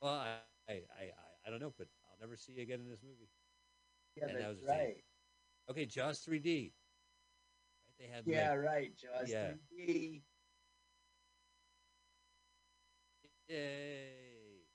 [0.00, 1.10] Well, I, I, I
[1.46, 3.28] I don't know, but I'll never see you again in this movie.
[4.16, 4.78] Yeah, And that that's was the same.
[4.78, 5.04] right.
[5.70, 6.72] Okay, Jaws 3D.
[7.86, 8.96] Right, they had Yeah, like, right.
[8.96, 9.52] Just Yeah.
[9.72, 10.22] 3D.
[13.48, 14.66] yay.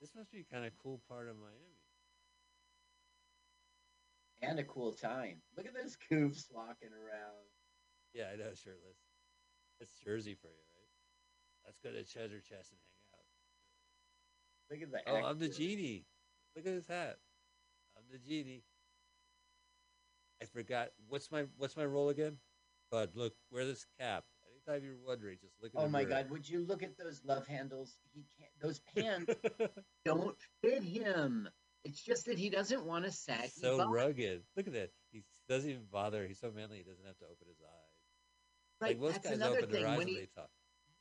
[0.00, 1.54] This must be kind of cool part of Miami.
[4.42, 5.40] and a cool time.
[5.56, 7.46] Look at those goofs walking around.
[8.12, 8.98] Yeah, I know, shirtless.
[9.80, 10.90] It's Jersey for you, right?
[11.64, 13.26] Let's go to Treasure Chest and hang out.
[14.70, 15.10] Look at that.
[15.10, 16.04] Oh, I'm the genie.
[16.54, 17.16] Look at his hat.
[18.10, 18.62] The genie.
[20.40, 22.38] I forgot what's my what's my role again?
[22.90, 24.24] Bud, look, wear this cap.
[24.50, 25.84] Anytime you're wondering, just look at it.
[25.84, 26.22] Oh my mirror.
[26.22, 26.30] God!
[26.30, 27.96] Would you look at those love handles?
[28.14, 28.50] He can't.
[28.60, 29.34] Those pants
[30.04, 31.48] don't fit him.
[31.84, 33.50] It's just that he doesn't want to sag.
[33.50, 34.42] so rugged.
[34.56, 34.90] Look at that.
[35.12, 36.26] He doesn't even bother.
[36.26, 36.78] He's so manly.
[36.78, 37.86] He doesn't have to open his eyes.
[38.80, 38.90] Right.
[38.90, 39.80] like most that's guys another open thing.
[39.82, 40.50] their eyes when when he, they talk.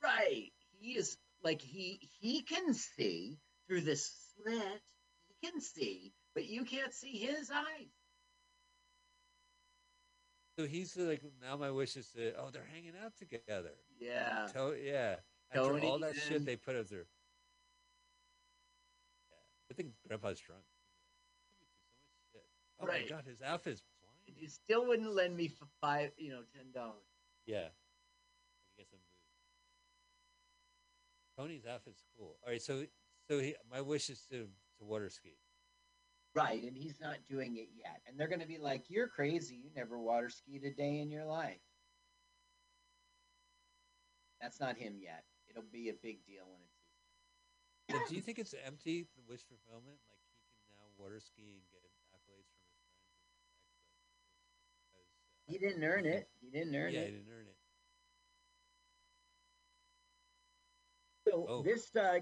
[0.01, 3.37] right, he is like he he can see
[3.67, 4.81] through this slit.
[5.27, 7.87] He can see, but you can't see his eyes.
[10.59, 12.33] So he's like, now my wish is to.
[12.37, 13.71] Oh, they're hanging out together.
[13.99, 14.47] Yeah.
[14.53, 15.15] To- yeah.
[15.51, 17.05] After Tony all that shit they put him there.
[19.29, 19.37] Yeah.
[19.71, 20.61] I think Grandpa's drunk.
[22.81, 23.03] Oh Right.
[23.03, 24.37] my god, his outfit's blind.
[24.41, 27.05] You still wouldn't lend me for five, you know, ten dollars.
[27.45, 27.67] Yeah.
[27.67, 29.21] I get some booze.
[31.37, 32.37] Tony's outfit's cool.
[32.43, 32.83] All right, so
[33.29, 34.47] so he, my wish is to
[34.79, 35.37] to water ski.
[36.35, 38.03] Right, and he's not doing it yet.
[38.05, 39.55] And they're going to be like, "You're crazy.
[39.55, 41.61] You never water skied a day in your life."
[44.41, 45.25] That's not him yet.
[45.47, 46.77] It'll be a big deal when it's.
[46.79, 46.91] his
[47.89, 50.01] But do you think it's empty the wish fulfillment?
[50.09, 51.83] Like he can now water ski and get
[52.13, 53.13] accolades from his friends.
[55.47, 56.29] and He didn't earn it.
[56.39, 57.05] He didn't earn yeah, it.
[57.05, 57.57] he didn't earn it.
[61.27, 61.63] So Oh.
[61.63, 62.19] this uh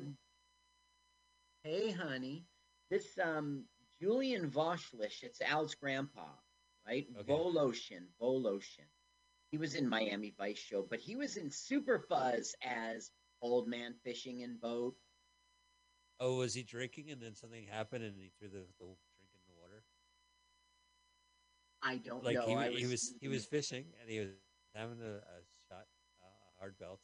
[1.63, 2.49] Hey honey,
[2.89, 3.69] this um
[4.03, 6.27] Julian Voshlish, it's Al's grandpa,
[6.85, 7.07] right?
[7.21, 7.31] Okay.
[7.31, 8.89] Voloshin, Voloshin.
[9.49, 13.93] He was in Miami Vice show, but he was in Super Fuzz as old man
[14.03, 14.95] fishing in boat.
[16.19, 18.85] Oh, was he drinking and then something happened and he threw the, the
[19.15, 19.83] drink in the water?
[21.81, 22.45] I don't Like know.
[22.45, 24.29] he, I wa- he was he was fishing and he was
[24.75, 25.39] having a, a
[25.69, 25.85] shot,
[26.21, 26.99] uh, a hard belt,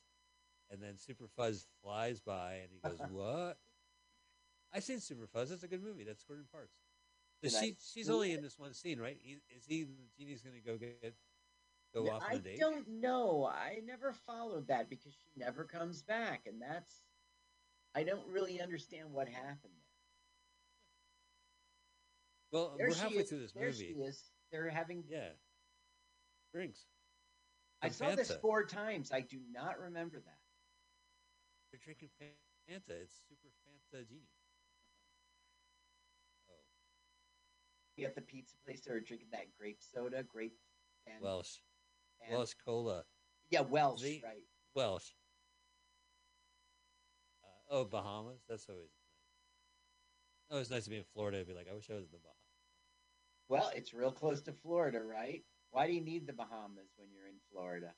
[0.70, 3.58] and then Super Fuzz flies by and he goes, "What?"
[4.74, 5.50] I seen Super Fuzz.
[5.50, 6.04] That's a good movie.
[6.04, 6.76] That's Gordon Parks.
[7.42, 9.18] Did I she's only in this one scene, right?
[9.22, 11.16] He, is he the genie's gonna go get
[11.94, 12.56] go Yeah, off on I a date?
[12.56, 13.46] I don't know.
[13.46, 17.04] I never followed that because she never comes back, and that's
[17.96, 19.90] I don't really understand what happened there.
[22.52, 23.30] Well, There we're halfway is.
[23.30, 23.94] through this there movie.
[23.94, 24.24] She is.
[24.52, 25.04] They're having.
[25.10, 25.30] Yeah,
[26.54, 26.86] drinks.
[27.82, 29.12] I saw this four times.
[29.14, 30.40] I do not remember that.
[31.72, 33.02] They're drinking Fanta.
[33.04, 34.28] It's Super Fanta Genie.
[38.06, 40.58] At the pizza place, they were drinking that grape soda, grape.
[41.06, 41.62] And, Welch.
[42.22, 43.06] and- Welch Cola.
[43.50, 44.44] Yeah, Welch, They- right?
[44.76, 45.16] Welch.
[47.44, 48.44] Uh, oh, Bahamas.
[48.48, 49.00] That's always nice.
[50.52, 52.18] Oh, it's nice to be in Florida be like, I wish I was in the
[52.18, 52.36] Bahamas.
[53.50, 55.44] Well, it's real close to Florida, right?
[55.72, 57.94] Why do you need the Bahamas when you're in Florida?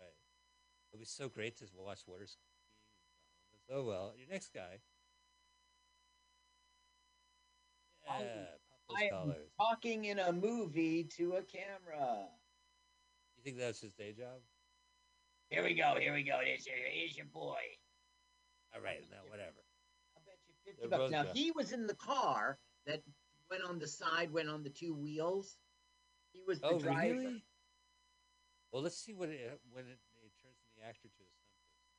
[0.00, 0.16] Right.
[0.92, 2.48] It'd be so great to watch water skiing.
[3.52, 3.84] in the Bahamas.
[3.84, 4.80] Oh well, your next guy.
[8.06, 8.56] Yeah,
[8.96, 12.28] I am talking in a movie to a camera.
[13.36, 14.40] You think that's his day job?
[15.50, 15.96] Here we go.
[15.98, 16.38] Here we go.
[16.44, 17.60] Here's your, here's your boy.
[18.74, 19.62] All right, now whatever.
[20.16, 21.02] I'll bet you 50 They're bucks.
[21.02, 21.36] both Now, good.
[21.36, 23.02] he was in the car that
[23.50, 25.56] went on the side, went on the two wheels.
[26.32, 27.14] He was the Oh, driver.
[27.14, 27.44] really?
[28.72, 31.30] Well, let's see what it uh, when it, it turns from the actor to a
[31.30, 31.94] stunt person.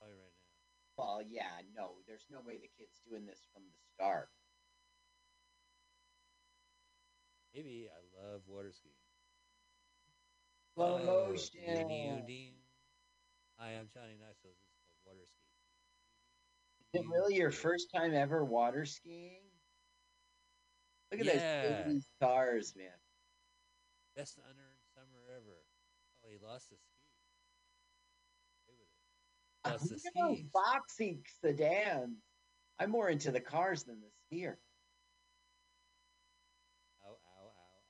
[0.00, 0.50] Probably right now.
[0.98, 4.30] Well, yeah, no, there's no way the kid's doing this from the start.
[7.56, 8.92] Maybe I love water skiing.
[10.74, 11.88] Slow Oh, motion.
[11.88, 12.54] ding, ding.
[13.56, 14.50] Hi, I'm Johnny Knoxville.
[14.52, 15.56] This is called water skiing.
[16.92, 19.40] Is it really your first time ever water skiing?
[21.10, 21.84] Look at Yeah.
[21.84, 22.92] those stars, man.
[24.14, 25.64] Best unearned summer ever.
[26.24, 27.00] Oh, he lost the ski.
[28.66, 29.70] Play with it.
[29.70, 30.50] Lost the Look at those skis.
[30.52, 32.22] boxy sedans.
[32.78, 34.58] I'm more into the cars than the skier.
[37.04, 37.82] Ow, ow, ow, ow.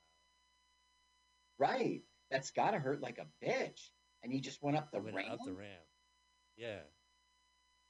[1.59, 2.01] Right.
[2.31, 3.79] That's got to hurt like a bitch.
[4.23, 5.31] And he just went up the Went ramp.
[5.31, 5.85] up the ramp.
[6.57, 6.79] Yeah.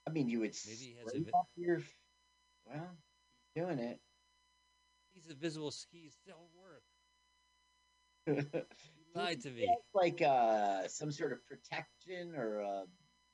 [0.08, 1.82] I mean, you would Maybe he has a up your.
[2.66, 2.90] Well,
[3.54, 4.00] he's doing it.
[5.14, 6.84] These invisible skis don't work.
[9.16, 9.68] Lied to me.
[9.94, 12.84] like uh, some sort of protection or uh,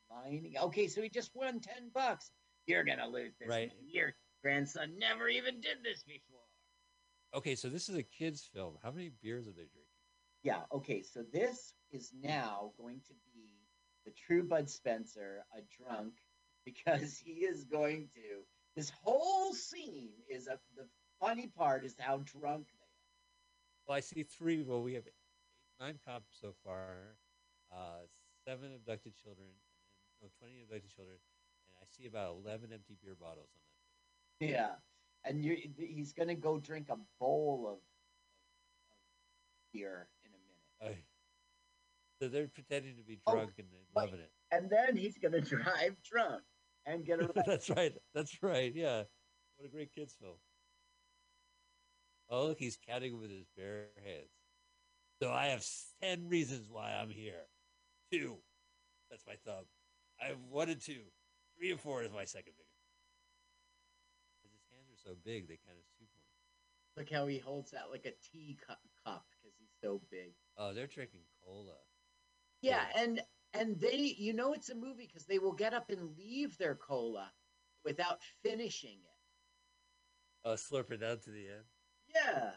[0.09, 0.53] mining.
[0.61, 2.31] Okay, so he just won 10 bucks.
[2.67, 3.49] You're going to lose this.
[3.49, 3.71] Right.
[3.91, 4.13] Your
[4.43, 6.39] grandson never even did this before.
[7.35, 8.75] Okay, so this is a kid's film.
[8.83, 9.82] How many beers are they drinking?
[10.43, 13.47] Yeah, okay, so this is now going to be
[14.05, 16.13] the true Bud Spencer, a drunk,
[16.65, 18.43] because he is going to.
[18.75, 20.59] This whole scene is a.
[20.75, 20.85] The
[21.19, 23.87] funny part is how drunk they are.
[23.87, 24.63] Well, I see three.
[24.63, 25.13] Well, we have eight,
[25.79, 27.17] nine cops so far,
[27.71, 28.07] uh,
[28.45, 29.57] seven abducted children, and,
[30.21, 34.51] no, 20 abducted children, and I see about eleven empty beer bottles on that.
[34.51, 34.71] Yeah,
[35.23, 37.79] and you he's gonna go drink a bowl of, of
[39.71, 40.22] beer in a minute,
[40.83, 40.95] I,
[42.21, 44.31] so they're pretending to be Oh, drunk and they're loving it.
[44.51, 46.43] and then he's gonna drive drunk
[46.85, 47.43] and get arrested.
[47.45, 47.93] That's right.
[48.13, 48.73] That's right.
[48.73, 49.03] Yeah.
[49.57, 50.35] What a great kids film.
[52.29, 54.31] Oh, look, he's counting with his bare hands.
[55.21, 55.65] So I have
[56.01, 57.45] 10 reasons why I'm here.
[58.11, 58.37] Two.
[59.09, 59.65] That's my thumb.
[60.21, 61.01] I have one and two.
[61.57, 62.69] Three and four is my second finger.
[64.41, 66.23] 'Cause his hands are so big, they kind of soup him.
[66.97, 68.81] Look how he holds that like a tea cup
[69.31, 70.33] because he's so big.
[70.57, 71.75] Oh, they're drinking cola.
[72.61, 73.01] Yeah, Yeah.
[73.03, 73.21] and
[73.53, 76.75] and they, you know, it's a movie because they will get up and leave their
[76.75, 77.31] cola
[77.85, 79.19] without finishing it.
[80.43, 81.65] Oh, slurp it down to the end.
[82.07, 82.55] Yeah,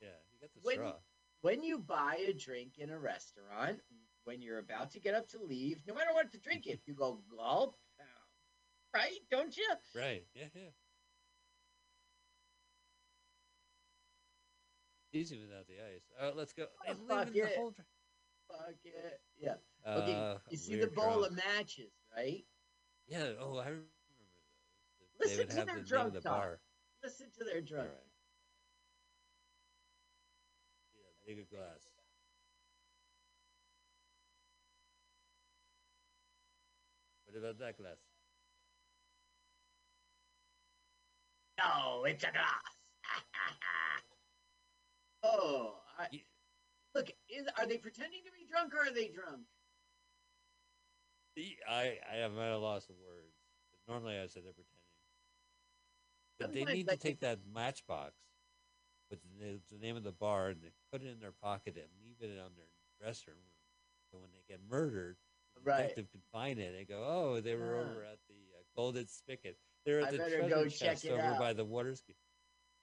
[0.00, 1.00] Yeah, you got the When- straw.
[1.42, 3.80] when you buy a drink in a restaurant,
[4.24, 6.94] when you're about to get up to leave, no matter what to drink it, you
[6.94, 7.78] go gulp,
[8.92, 9.20] right?
[9.30, 9.68] Don't you?
[9.94, 10.26] Right.
[10.34, 10.70] Yeah, yeah.
[15.14, 16.02] Easy without the ice.
[16.20, 16.66] Oh, let's go.
[16.88, 17.56] Oh, fuck it.
[17.56, 17.72] whole
[18.50, 19.20] Fuck it.
[19.38, 19.54] Yeah.
[19.86, 21.26] Okay, Uh, you see the bowl drunk.
[21.26, 22.44] of matches, right?
[23.06, 23.28] Yeah.
[23.40, 23.86] Oh, I remember
[25.20, 25.20] those.
[25.20, 26.32] Listen they would to have their the drunk the talk.
[26.32, 26.60] bar.
[27.04, 27.88] Listen to their All drunk.
[27.90, 28.10] right.
[31.26, 31.88] Yeah, a glass.
[37.26, 37.96] What about that glass?
[41.58, 42.74] No, it's a glass.
[45.24, 46.24] oh, I, Ye-
[46.94, 49.42] look, is, are they pretending to be drunk or are they drunk?
[51.68, 53.34] I I am at a loss of words.
[53.88, 54.80] Normally, I say they're pretending,
[56.38, 58.14] but they need to take that matchbox
[59.10, 61.88] with the, the name of the bar and they put it in their pocket and
[62.02, 62.68] leave it on their
[63.00, 63.32] dresser.
[63.32, 63.50] room.
[64.12, 65.16] So when they get murdered,
[65.56, 65.82] the Right.
[65.82, 67.80] detective can find it and go, "Oh, they were Ah.
[67.90, 69.58] over at the uh, Golden Spigot.
[69.84, 72.14] They're at I the treasure go check chest over out." by the water ski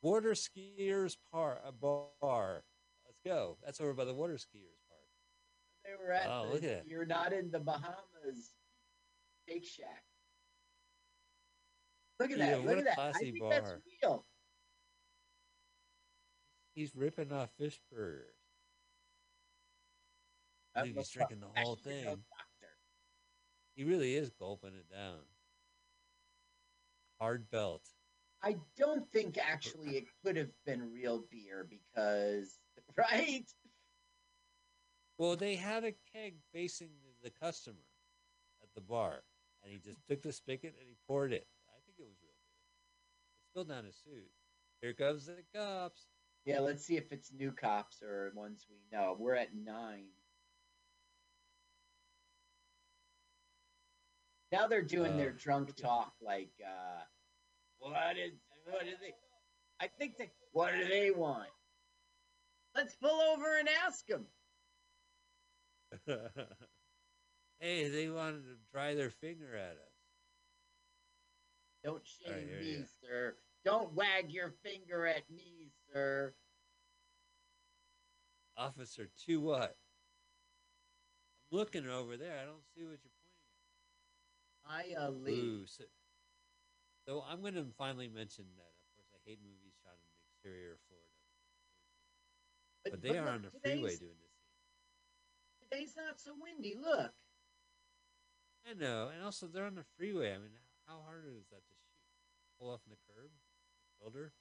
[0.02, 2.64] water skiers par a bar.
[3.06, 3.58] Let's go.
[3.64, 5.02] That's over by the water skiers park.
[5.86, 6.28] They were at.
[6.30, 6.88] Oh, the, look at that.
[6.88, 8.54] You're not in the Bahamas.
[9.48, 10.04] Shake Shack.
[12.20, 12.66] Look at Yeah, that!
[12.66, 13.00] Look at that!
[13.00, 13.74] I think that's
[14.04, 14.26] real.
[16.76, 18.28] He's ripping off fish burgers.
[20.76, 22.06] I think he's drinking the whole thing.
[23.76, 25.20] He really is gulping it down.
[27.20, 27.82] Hard belt.
[28.44, 32.60] I don't think actually it could have been real beer because,
[32.98, 33.46] right?
[35.18, 36.90] Well, they had a keg facing
[37.24, 37.78] the, customer
[38.64, 39.24] at the bar,
[39.64, 41.46] and he just took the spigot and he poured it.
[41.70, 42.58] I think it was real beer.
[43.38, 44.32] It spilled down his suit.
[44.82, 46.08] Here comes the cops.
[46.46, 49.16] Yeah, let's see if it's new cops or ones we know.
[49.20, 50.06] We're at nine.
[54.52, 57.04] Now they're doing their Uh, drunk talk like, uh,
[57.82, 58.34] what is,
[58.66, 59.16] what is it?
[59.80, 61.50] I think they, what do they want?
[62.76, 64.26] Let's pull over and ask them.
[67.60, 69.92] hey, they wanted to dry their finger at us.
[71.84, 72.84] Don't shame hear me, ya.
[73.02, 73.36] sir.
[73.66, 76.34] Don't wag your finger at me, sir.
[78.58, 79.76] Officer, to what?
[81.52, 82.40] I'm looking over there.
[82.42, 83.12] I don't see what you're
[84.66, 85.02] pointing at.
[85.02, 85.44] I uh, leave.
[85.44, 85.84] Ooh, so,
[87.06, 88.72] so I'm going to finally mention that.
[88.72, 91.12] Of course, I hate movies shot in the exterior of Florida.
[92.86, 94.38] But they are look, on the freeway doing this.
[95.70, 96.76] Today's not so windy.
[96.82, 97.14] Look.
[98.70, 100.34] I know, and also they're on the freeway.
[100.34, 100.54] I mean,
[100.88, 102.60] how hard is that to shoot?
[102.60, 103.32] Pull off in the curb,
[104.00, 104.34] shoulder.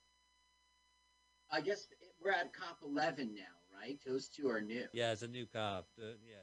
[1.51, 1.89] I guess
[2.23, 3.41] we're at cop 11 now,
[3.79, 3.99] right?
[4.07, 4.85] Those two are new.
[4.93, 5.87] Yeah, it's a new cop.
[5.99, 6.37] Uh, yeah.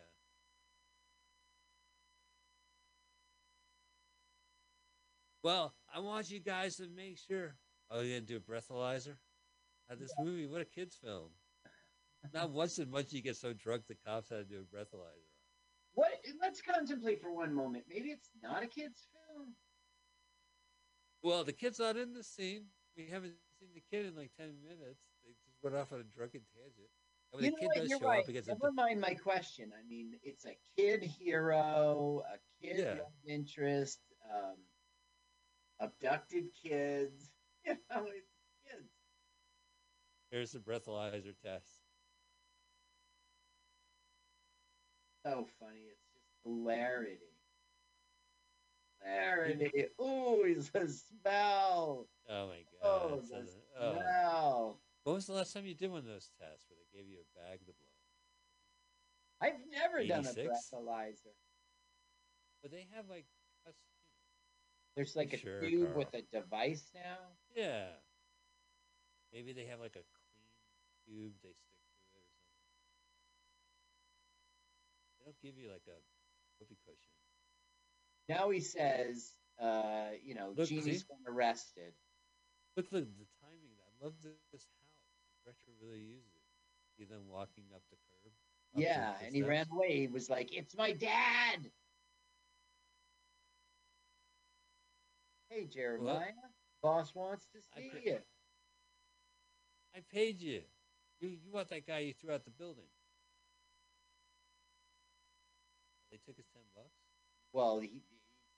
[5.43, 7.55] Well, I want you guys to make sure.
[7.89, 9.15] Oh, you gonna do a breathalyzer?
[9.89, 11.29] Uh, this movie, what a kids film.
[12.33, 15.29] Not once in much you get so drunk the cops had to do a breathalyzer.
[15.93, 16.11] What?
[16.41, 17.85] Let's contemplate for one moment.
[17.89, 19.53] Maybe it's not a kid's film.
[21.23, 22.65] Well, the kid's not in the scene.
[22.97, 25.01] We haven't seen the kid in like ten minutes.
[25.23, 26.89] They just went off on a drunken tangent.
[27.33, 27.75] And when You the kid what?
[27.77, 28.27] does You're show right.
[28.27, 29.71] up, Never mind my question.
[29.77, 32.91] I mean, it's a kid hero, a kid Yeah.
[33.03, 33.99] of interest,
[34.33, 34.55] um,
[35.80, 37.32] abducted kids.
[37.65, 38.32] You know, it's
[38.65, 38.88] kids.
[40.32, 41.67] Here's the breathalyzer test.
[45.25, 45.82] So funny.
[45.91, 47.17] It's just hilarity.
[49.03, 49.86] Hilarity.
[50.01, 52.07] Ooh, he's a smell.
[52.30, 52.84] Oh my god.
[52.84, 53.93] Oh, it's the a- oh.
[53.95, 54.80] smell.
[55.03, 57.17] When was the last time you did one of those tests where they gave you
[57.19, 57.88] a bag to blow?
[59.41, 61.36] I've never done a breathalyzer.
[62.61, 63.25] But they have like
[63.65, 63.75] cus-
[64.97, 65.97] There's like a Sure, tube Carl.
[65.99, 67.37] with a device now.
[67.55, 67.87] Yeah.
[69.31, 70.49] Maybe they have like a clean
[71.05, 72.81] tube they stick to it or something.
[75.19, 75.99] They don't give you like a
[76.59, 77.13] whoopee cushion.
[78.27, 81.07] Now he says, uh, you know, Look, Genie's see?
[81.07, 81.93] been arrested.
[82.75, 83.77] Look the the timing.
[83.79, 85.05] I love this, this house.
[85.43, 86.43] Director really uses it.
[86.97, 88.31] See them walking up the curb.
[88.75, 89.99] up Yeah, the and he ran away.
[90.01, 91.71] He was like, "It's my dad."
[95.49, 96.31] Hey, Jeremiah,
[96.81, 98.17] boss wants to I see could- you.
[99.95, 100.61] I paid you.
[101.19, 102.85] You you want that guy you threw out the building?
[106.11, 106.93] They took his ten bucks.
[107.53, 108.03] Well, he,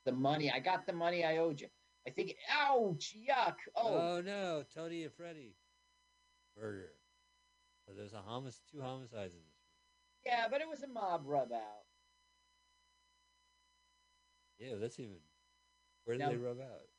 [0.05, 0.51] the money.
[0.51, 1.67] I got the money I owed you.
[2.05, 2.35] I think.
[2.51, 3.15] Ouch!
[3.29, 3.55] Yuck!
[3.75, 5.55] Oh, Oh no, Tony and Freddie.
[6.59, 6.91] Murder.
[7.87, 10.25] So there's a homic two homicides in this.
[10.25, 11.85] yeah, but it was a mob rub out.
[14.59, 15.15] Yeah, that's even.
[16.09, 16.89] Where did Now- they rub out?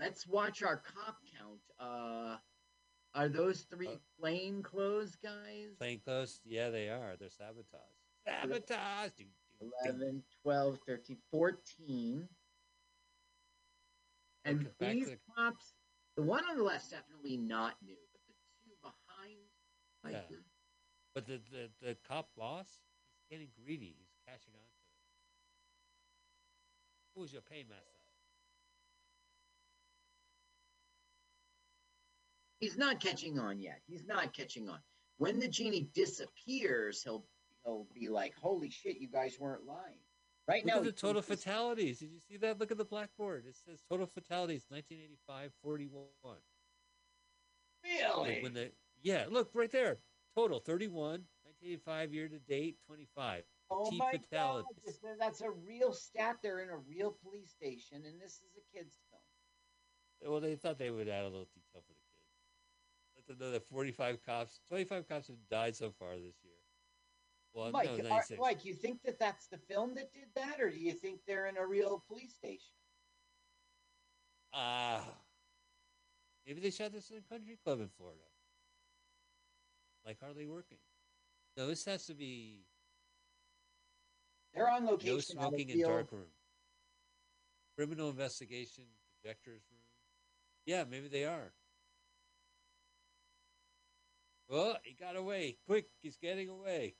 [0.00, 1.60] Let's watch our cop count.
[1.78, 2.38] Uh,
[3.14, 5.76] are those three Uh, plainclothes guys?
[5.78, 6.40] Plainclothes?
[6.44, 7.16] Yeah, they are.
[7.16, 7.94] They're sabotage.
[8.26, 9.12] Sabotage.
[9.12, 9.70] Ding, ding, ding.
[9.84, 12.28] 11, 12, 13, 14.
[14.44, 15.76] And Okay, these the- cops,
[16.16, 19.48] the one on the left definitely not new, but the two behind,
[20.02, 20.36] like, Yeah.
[21.14, 22.80] But the, the the cop boss,
[23.14, 23.94] he's getting greedy.
[23.98, 24.79] He's cashing on.
[27.20, 28.00] Who's your paymaster?
[32.60, 33.80] he's not catching on yet.
[33.86, 34.78] He's not catching on.
[35.18, 37.26] When the genie disappears, he'll
[37.62, 40.00] he'll be like, "Holy shit, you guys weren't lying."
[40.48, 41.98] Right Look now, at the total fatalities.
[41.98, 42.58] Did you see that?
[42.58, 43.44] Look at the blackboard.
[43.46, 46.36] It says total fatalities 1985 41.
[47.84, 48.34] Really?
[48.34, 49.98] Like when the yeah, look right there.
[50.34, 53.44] Total 31, 1985 year to date 25.
[53.70, 54.84] Oh my god, fatalities.
[54.84, 56.38] this- that's a real stat.
[56.42, 60.32] They're in a real police station, and this is a kids' film.
[60.32, 62.10] Well, they thought they would add a little detail for the kids.
[63.16, 66.54] Let them know that 45 cops, 25 cops have died so far this year.
[67.52, 70.70] Well, Mike, no, are, Mike, you think that that's the film that did that, or
[70.70, 72.74] do you think they're in a real police station?
[74.52, 75.04] Ah,
[76.46, 78.20] maybe they shot this in a country club in Florida.
[80.04, 80.78] Like hardly working.
[81.56, 82.64] No, this has to be
[84.54, 85.14] They're on no location.
[85.14, 86.26] at a smoking in dark room.
[87.76, 88.84] Criminal investigation,
[89.22, 89.80] projectors room.
[90.66, 91.52] Yeah, maybe they are.
[94.48, 95.56] Well, he got away.
[95.66, 96.96] Quick, he's getting away.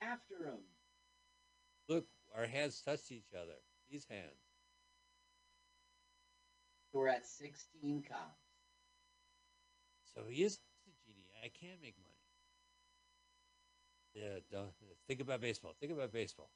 [0.00, 0.58] after him.
[1.88, 3.54] Look, our hands touched each other.
[3.90, 4.40] These hands.
[6.92, 8.40] We're at 16 cops.
[10.14, 11.28] So he is the genie.
[11.44, 12.15] I can make money.
[14.16, 14.72] Yeah, don't
[15.06, 15.74] think about baseball.
[15.78, 16.50] Think about baseball.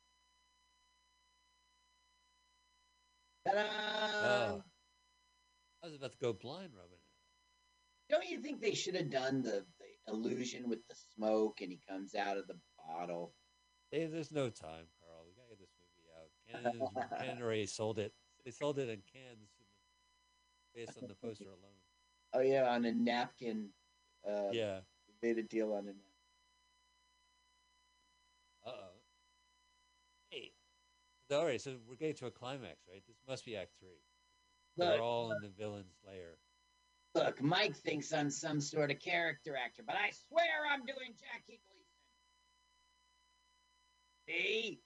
[3.46, 3.60] Ta-da!
[4.22, 4.62] Oh,
[5.82, 6.96] I was about to go blind Robin.
[8.08, 11.78] Don't you think they should have done the, the illusion with the smoke and he
[11.86, 13.34] comes out of the bottle?
[13.90, 15.26] Hey, there's no time, Carl.
[15.26, 16.30] We gotta get this movie out.
[17.12, 18.14] Is, Cannon already sold it.
[18.44, 19.50] They sold it in cans
[20.74, 21.76] based on the poster alone.
[22.32, 23.68] Oh yeah, on a napkin.
[24.26, 24.80] Uh, Yeah.
[25.22, 26.04] made a deal on a napkin.
[28.66, 29.00] Uh oh.
[30.30, 30.52] Hey.
[31.32, 33.02] All right, so we're getting to a climax, right?
[33.06, 34.02] This must be Act Three.
[34.76, 36.38] They're Look, all in the villain's lair.
[37.14, 41.60] look, Mike thinks I'm some sort of character actor, but I swear I'm doing Jackie
[41.68, 41.86] Gleason.
[44.28, 44.80] See?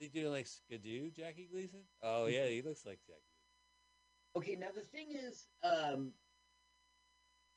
[0.00, 1.80] Is he doing like Skidoo, Jackie Gleason?
[2.02, 3.20] Oh yeah, he looks like Jackie.
[4.36, 6.12] Okay, now the thing is, um,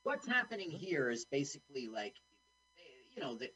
[0.04, 2.16] what's happening here is basically like,
[3.16, 3.50] you know, the,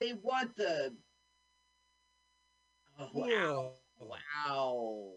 [0.00, 0.94] they want the.
[2.98, 3.72] Wow!
[3.98, 5.12] Wow!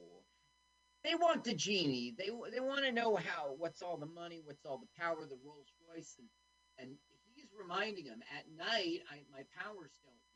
[1.04, 2.14] They want the genie.
[2.18, 3.54] They they want to know how.
[3.58, 4.42] What's all the money?
[4.44, 5.26] What's all the power?
[5.26, 6.28] The Rolls Royce, and
[6.80, 6.98] and
[7.34, 9.02] he's reminding them at night.
[9.12, 10.28] I my powers don't work.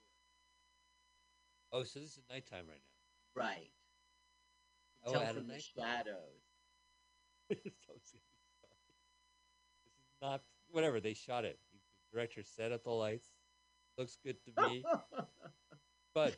[1.74, 2.82] Oh, so this is nighttime right
[3.36, 3.44] now.
[3.44, 3.72] Right.
[5.06, 6.20] Oh, a from the shadows.
[7.50, 7.56] So.
[7.64, 8.22] This is
[10.22, 11.60] not whatever they shot it.
[11.74, 11.80] The
[12.16, 13.28] director set up the lights.
[13.98, 14.84] Looks good to me.
[16.14, 16.38] but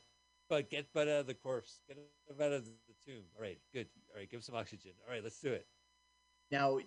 [0.49, 1.79] but get but out of the corpse.
[1.87, 2.71] Get him out of the
[3.05, 3.23] tomb.
[3.35, 3.87] All right, good.
[4.11, 4.91] All right, give him some oxygen.
[5.05, 5.65] All right, let's do it.
[6.51, 6.79] Now,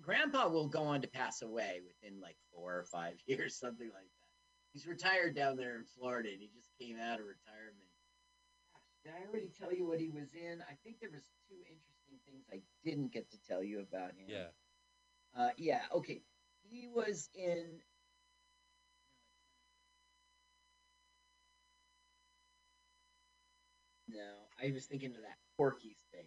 [0.00, 4.04] Grandpa will go on to pass away within like four or five years, something like
[4.04, 4.28] that.
[4.72, 7.88] He's retired down there in Florida, and he just came out of retirement.
[8.72, 10.62] Gosh, did I already tell you what he was in?
[10.62, 14.28] I think there was two interesting things I didn't get to tell you about him.
[14.28, 14.48] Yeah.
[15.36, 15.80] Uh, yeah.
[15.94, 16.22] Okay.
[16.62, 17.80] He was in.
[24.08, 24.30] No,
[24.62, 26.24] I was thinking of that Porky's thing.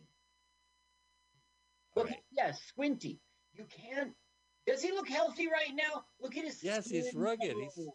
[1.96, 2.20] Look, right.
[2.32, 3.20] yeah, Squinty.
[3.54, 4.14] You can't.
[4.68, 6.04] Does he look healthy right now?
[6.22, 6.64] Look at his.
[6.64, 7.56] Yes, he's rugged.
[7.56, 7.88] He's-.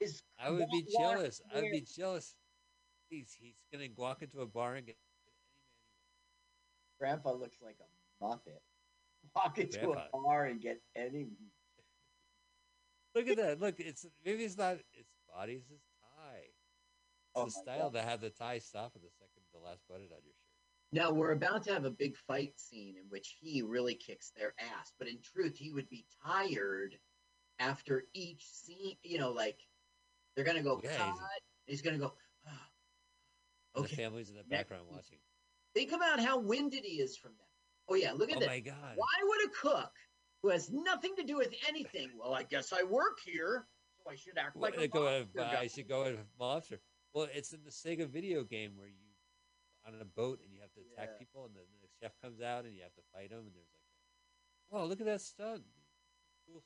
[0.00, 1.42] His I would be jealous.
[1.54, 2.34] I'd be jealous.
[3.10, 4.96] He's he's gonna walk into a bar and get
[6.98, 8.60] Grandpa looks like a muppet.
[9.34, 10.06] Walk into Grandpa.
[10.12, 11.28] a bar and get any.
[13.14, 13.60] Look at that.
[13.60, 15.84] Look, it's maybe it's not its body, it's his tie.
[15.84, 15.89] It's
[17.34, 17.98] Oh the style God.
[18.00, 20.92] to have the tie stop at the second the last button on your shirt.
[20.92, 24.54] Now we're about to have a big fight scene in which he really kicks their
[24.58, 26.96] ass, but in truth, he would be tired
[27.58, 28.96] after each scene.
[29.02, 29.58] You know, like
[30.34, 31.06] they're gonna go Yeah, cut.
[31.06, 31.18] he's-
[31.66, 32.12] He's, gonna go.
[32.48, 32.68] "Ah,
[33.76, 33.94] And okay.
[33.94, 34.96] The family's in the background scene.
[34.96, 35.18] watching.
[35.72, 37.46] Think about how winded he is from that.
[37.88, 38.48] Oh yeah, look at Oh this.
[38.48, 38.96] my god.
[38.96, 39.92] Why would a cook
[40.42, 42.10] who has nothing to do with anything?
[42.18, 43.68] Well, I guess I work here,
[44.02, 46.80] so I should act What, like a go with, monster I should go with mobster.
[47.12, 48.94] Well, it's in the Sega video game where you
[49.86, 51.18] on a boat and you have to attack Yeah.
[51.18, 53.72] people, and then the chef comes out and you have to fight him, and there's
[53.72, 53.82] like,
[54.68, 55.64] whoa, look at that stunt.
[56.46, 56.62] Cool.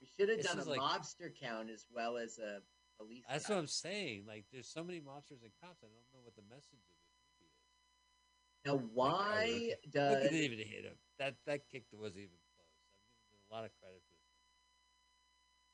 [0.00, 2.62] We should have done a like- mobster count as well as a
[2.96, 3.24] police.
[3.28, 3.56] That's count.
[3.56, 4.26] what I'm saying.
[4.26, 5.82] Like, there's so many mobsters and cops.
[5.82, 8.64] I don't know what the message of this movie is.
[8.64, 10.98] Now, why Look, does it didn't even hit him.
[11.18, 12.70] That that kick wasn't even close.
[12.70, 14.22] I'm giving a lot of credit for this.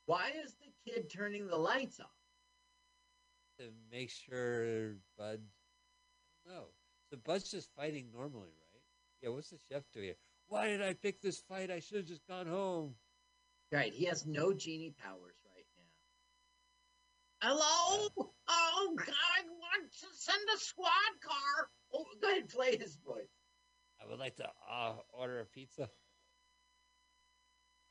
[0.07, 2.18] why is the kid turning the lights off?
[3.59, 5.41] To make sure Bud.
[6.47, 6.67] I don't know.
[7.11, 8.83] So Bud's just fighting normally, right?
[9.23, 9.31] Yeah.
[9.31, 10.07] What's the chef doing?
[10.07, 10.15] Here?
[10.47, 11.71] Why did I pick this fight?
[11.71, 12.95] I should have just gone home.
[13.73, 17.49] Right, he has no genie powers right now.
[17.49, 18.09] Hello?
[18.49, 20.89] Oh, God, I want to send a squad
[21.23, 21.69] car.
[21.93, 23.29] Oh, go ahead, play his voice.
[24.01, 25.91] I would like to uh, order a pizza.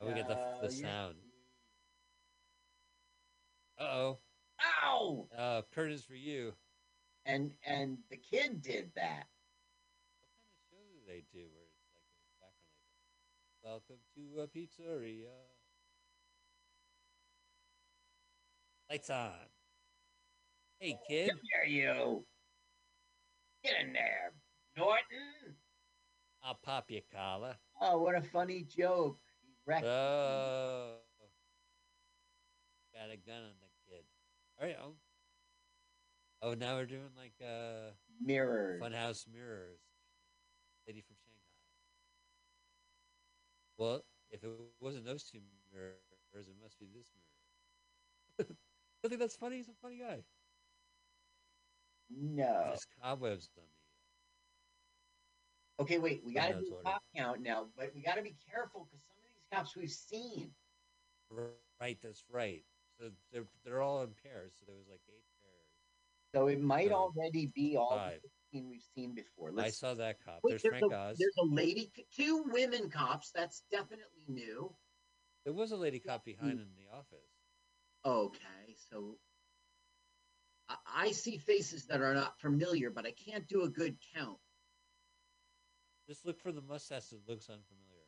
[0.00, 1.14] Oh, we get the Uh, the you- sound.
[3.78, 4.18] Uh oh.
[4.60, 5.28] Ow!
[5.36, 6.52] Uh, curtains for you.
[7.26, 9.26] And and the kid did that.
[10.70, 12.88] What kind of show do they do where it's like the background,
[13.62, 15.34] like, welcome to a pizzeria.
[18.90, 19.32] Lights on.
[20.80, 21.30] Hey, kid.
[21.30, 22.24] Come here, you.
[23.62, 24.32] Get in there,
[24.76, 25.56] Norton.
[26.42, 27.56] I'll pop your collar.
[27.80, 29.18] Oh, what a funny joke.
[29.42, 30.94] He wrecked Oh.
[32.94, 33.67] Got a gun on the
[34.66, 34.76] right.
[34.82, 34.94] Oh,
[36.42, 38.82] oh now we're doing like uh, mirrors.
[38.82, 39.80] Funhouse Mirrors.
[40.86, 41.38] Lady from Shanghai.
[43.76, 44.50] Well, if it
[44.80, 45.40] wasn't those two
[45.72, 47.10] mirrors, it must be this
[48.38, 48.50] mirror.
[49.04, 49.56] I think that's funny.
[49.56, 50.22] He's a funny guy.
[52.10, 52.62] No.
[52.66, 53.64] There's cobwebs on
[55.80, 56.22] Okay, wait.
[56.24, 59.04] We got to do a cop count now, but we got to be careful because
[59.06, 60.50] some of these cops we've seen.
[61.80, 62.64] Right, that's right.
[62.98, 64.52] So they're they're all in pairs.
[64.58, 65.68] So there was like eight pairs.
[66.34, 68.20] So it might So, already be all the Five.
[68.52, 69.48] 15 we've seen before.
[69.50, 70.40] I Let's saw that cop.
[70.42, 71.16] Wait, There's there's, Frank a, Oz.
[71.18, 73.30] there's a lady, two women cops.
[73.30, 74.74] That's definitely new.
[75.44, 77.30] There was a lady cop behind in the office.
[78.04, 79.16] Okay, so
[80.68, 84.38] I, I see faces that are not familiar, but I can't do a good count.
[86.08, 88.06] Just look for the mustache that looks unfamiliar.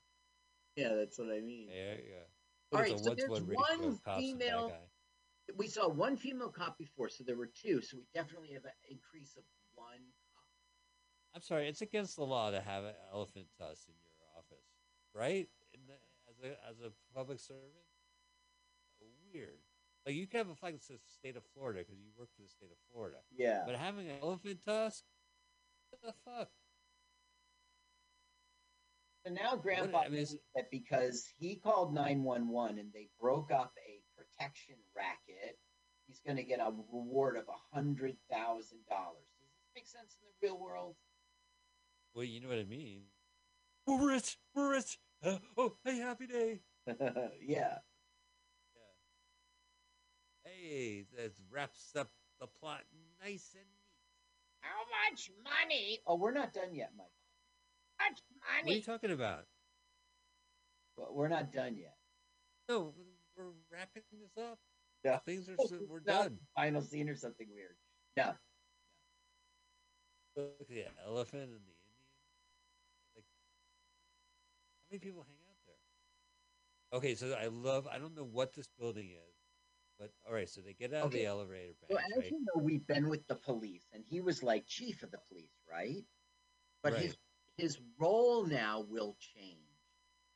[0.76, 1.68] Yeah, that's what I mean.
[1.68, 2.24] You go.
[2.72, 4.90] All Look at right, the so there's ratio one of cops and bad female-
[5.56, 7.80] We saw one female cop before, so there were two.
[7.82, 9.42] So we definitely have an increase of
[9.74, 9.98] one
[10.34, 10.44] cop.
[11.34, 14.64] I'm sorry, it's against the law to have an elephant tusk in your office,
[15.12, 15.48] right?
[15.74, 15.94] In the,
[16.28, 17.72] as a as a public servant,
[19.32, 19.58] weird.
[20.06, 22.42] Like you can have a flag that says "State of Florida" because you work for
[22.42, 23.64] the state of Florida, Yeah.
[23.66, 25.04] but having an elephant tusk,
[25.90, 26.50] what the fuck?
[29.24, 34.00] So now Grandpa I mean, that because he called 911 and they broke up a
[34.16, 35.58] protection racket,
[36.06, 37.44] he's going to get a reward of
[37.76, 38.08] $100,000.
[38.08, 40.94] Does this make sense in the real world?
[42.14, 43.02] Well, you know what I mean.
[43.86, 44.38] We're rich.
[44.54, 44.98] We're rich.
[45.22, 46.60] Uh, oh, hey, happy day.
[46.86, 46.96] yeah.
[47.46, 47.78] Yeah.
[50.44, 52.10] Hey, that wraps up
[52.40, 52.84] the plot
[53.22, 53.90] nice and neat.
[54.60, 56.00] How much money?
[56.06, 57.06] Oh, we're not done yet, Mike.
[58.00, 58.20] How much
[58.64, 59.44] What are you talking about?
[60.96, 61.96] Well, we're not done yet.
[62.68, 62.94] No,
[63.36, 64.58] we're wrapping this up.
[65.04, 65.18] No.
[65.24, 66.38] Things are so, we're Not done.
[66.56, 67.76] Final scene or something weird.
[68.16, 68.34] No.
[70.36, 71.76] Look at the elephant and the Indian.
[73.14, 76.98] Like, how many people hang out there?
[76.98, 77.86] Okay, so I love.
[77.86, 79.34] I don't know what this building is,
[79.98, 80.48] but all right.
[80.48, 82.32] So they get out of the elevator So bank, as right?
[82.32, 85.62] you know, we've been with the police, and he was like chief of the police,
[85.70, 86.04] right?
[86.82, 87.02] But his Right.
[87.02, 87.16] his
[87.98, 89.56] role now will change.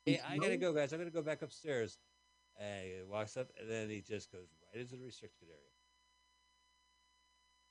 [0.04, 0.92] Hey, I gotta go, guys.
[0.92, 1.98] I'm gonna go back upstairs.
[2.60, 5.60] And he walks up, and then he just goes right into the restricted area.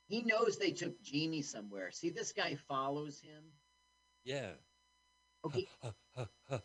[0.07, 1.91] He knows they took Genie somewhere.
[1.91, 3.43] See, this guy follows him.
[4.25, 4.51] Yeah.
[5.45, 5.67] Okay,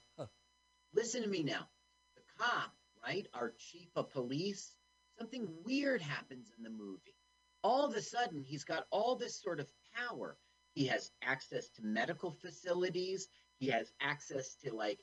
[0.95, 1.69] listen to me now.
[2.15, 2.73] The cop,
[3.05, 3.27] right?
[3.35, 4.77] Our chief of police,
[5.19, 7.17] something weird happens in the movie.
[7.65, 10.37] All of a sudden, he's got all this sort of power.
[10.75, 13.29] He has access to medical facilities.
[13.59, 15.01] He has access to like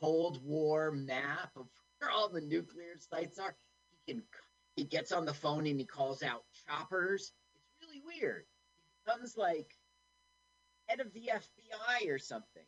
[0.00, 1.66] Cold War map of
[1.98, 3.54] where all the nuclear sites are.
[4.06, 4.22] He can
[4.76, 7.32] he gets on the phone and he calls out choppers.
[7.56, 8.44] It's really weird.
[8.76, 9.74] He becomes like
[10.86, 12.62] head of the FBI or something.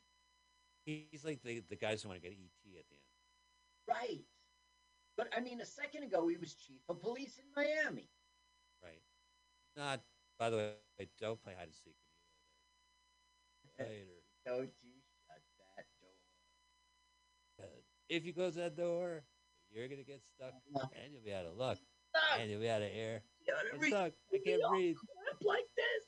[0.85, 4.11] He's like the, the guys who want to get ET at the end.
[4.11, 4.25] Right.
[5.17, 8.09] But I mean, a second ago he was chief of police in Miami.
[8.83, 9.03] Right.
[9.77, 10.01] Not,
[10.39, 10.73] by the way,
[11.21, 11.95] don't play hide and seek.
[13.81, 14.21] Later.
[14.47, 14.93] Don't you
[15.27, 15.43] shut
[15.77, 15.85] that
[17.59, 17.69] door.
[18.09, 19.25] If you close that door,
[19.71, 21.79] you're gonna get stuck, and you'll be out of luck,
[22.11, 22.41] Stuck.
[22.41, 23.23] and you'll be out of air.
[23.41, 24.13] You gotta I'm stuck.
[24.35, 24.97] I can't breathe.
[25.43, 26.07] like this.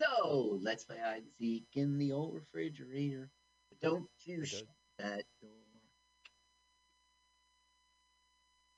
[0.00, 3.30] So let's play hide and seek in the old refrigerator.
[3.70, 4.64] But don't you But shut
[4.98, 5.50] that door.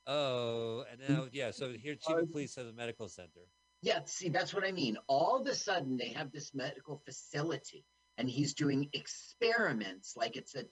[0.07, 1.51] Oh, and now yeah.
[1.51, 3.49] So here, chief of police has a medical center.
[3.85, 4.97] Yeah, see, that's what I mean.
[5.09, 7.85] All of a sudden, they have this medical facility,
[8.17, 10.65] and he's doing experiments like it's a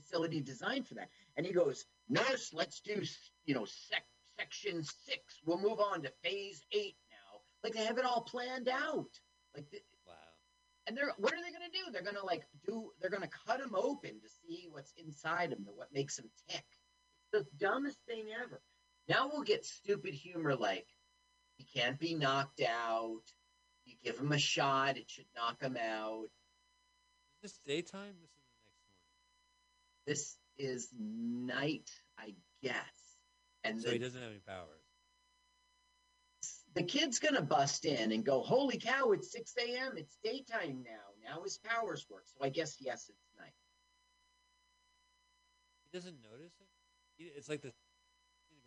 [0.00, 1.10] facility designed for that.
[1.36, 3.02] And he goes, "Nurse, let's do,
[3.44, 4.06] you know, sec-
[4.38, 5.40] section six.
[5.44, 9.10] We'll move on to phase eight now." Like they have it all planned out.
[9.54, 10.14] Like, the, Wow.
[10.86, 11.90] and they're what are they going to do?
[11.92, 12.92] They're going to like do.
[12.98, 16.64] They're going to cut him open to see what's inside him, what makes him tick.
[16.64, 18.62] It's the dumbest thing ever.
[19.06, 20.86] Now we'll get stupid humor like
[21.56, 23.22] he can't be knocked out.
[23.84, 26.26] You give him a shot, it should knock him out.
[27.42, 28.14] Is this daytime?
[28.22, 28.86] This is the next morning.
[30.06, 33.18] This is night, I guess.
[33.64, 34.82] And So the, he doesn't have any powers.
[36.74, 39.92] the kid's gonna bust in and go, Holy cow, it's 6 a.m.
[39.96, 41.12] It's daytime now.
[41.22, 42.24] Now his powers work.
[42.26, 43.52] So I guess yes, it's night.
[45.84, 46.68] He doesn't notice it.
[47.36, 47.72] It's like the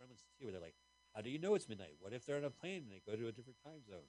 [0.00, 0.74] Gremlins 2 where they're like,
[1.18, 1.96] "How do you know it's midnight?
[1.98, 4.06] What if they're on a plane and they go to a different time zone?"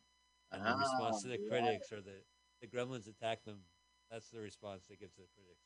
[0.52, 1.50] And the response to the Ah, yeah.
[1.50, 2.24] critics or the
[2.62, 3.64] the Gremlins attack them.
[4.12, 5.66] That's the response they give to the critics.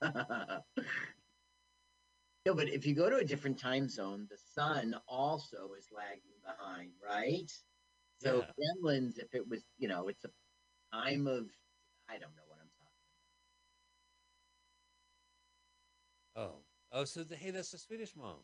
[2.46, 6.40] no, but if you go to a different time zone, the sun also is lagging
[6.42, 7.52] behind, right?
[8.22, 8.50] So Yeah.
[8.58, 10.30] Gremlins, if it was, you know, it's a
[10.94, 11.50] time of,
[12.08, 13.04] I don't know what I'm talking.
[16.34, 16.42] about.
[16.42, 18.38] Oh, oh, so the, hey, that's the Swedish mom.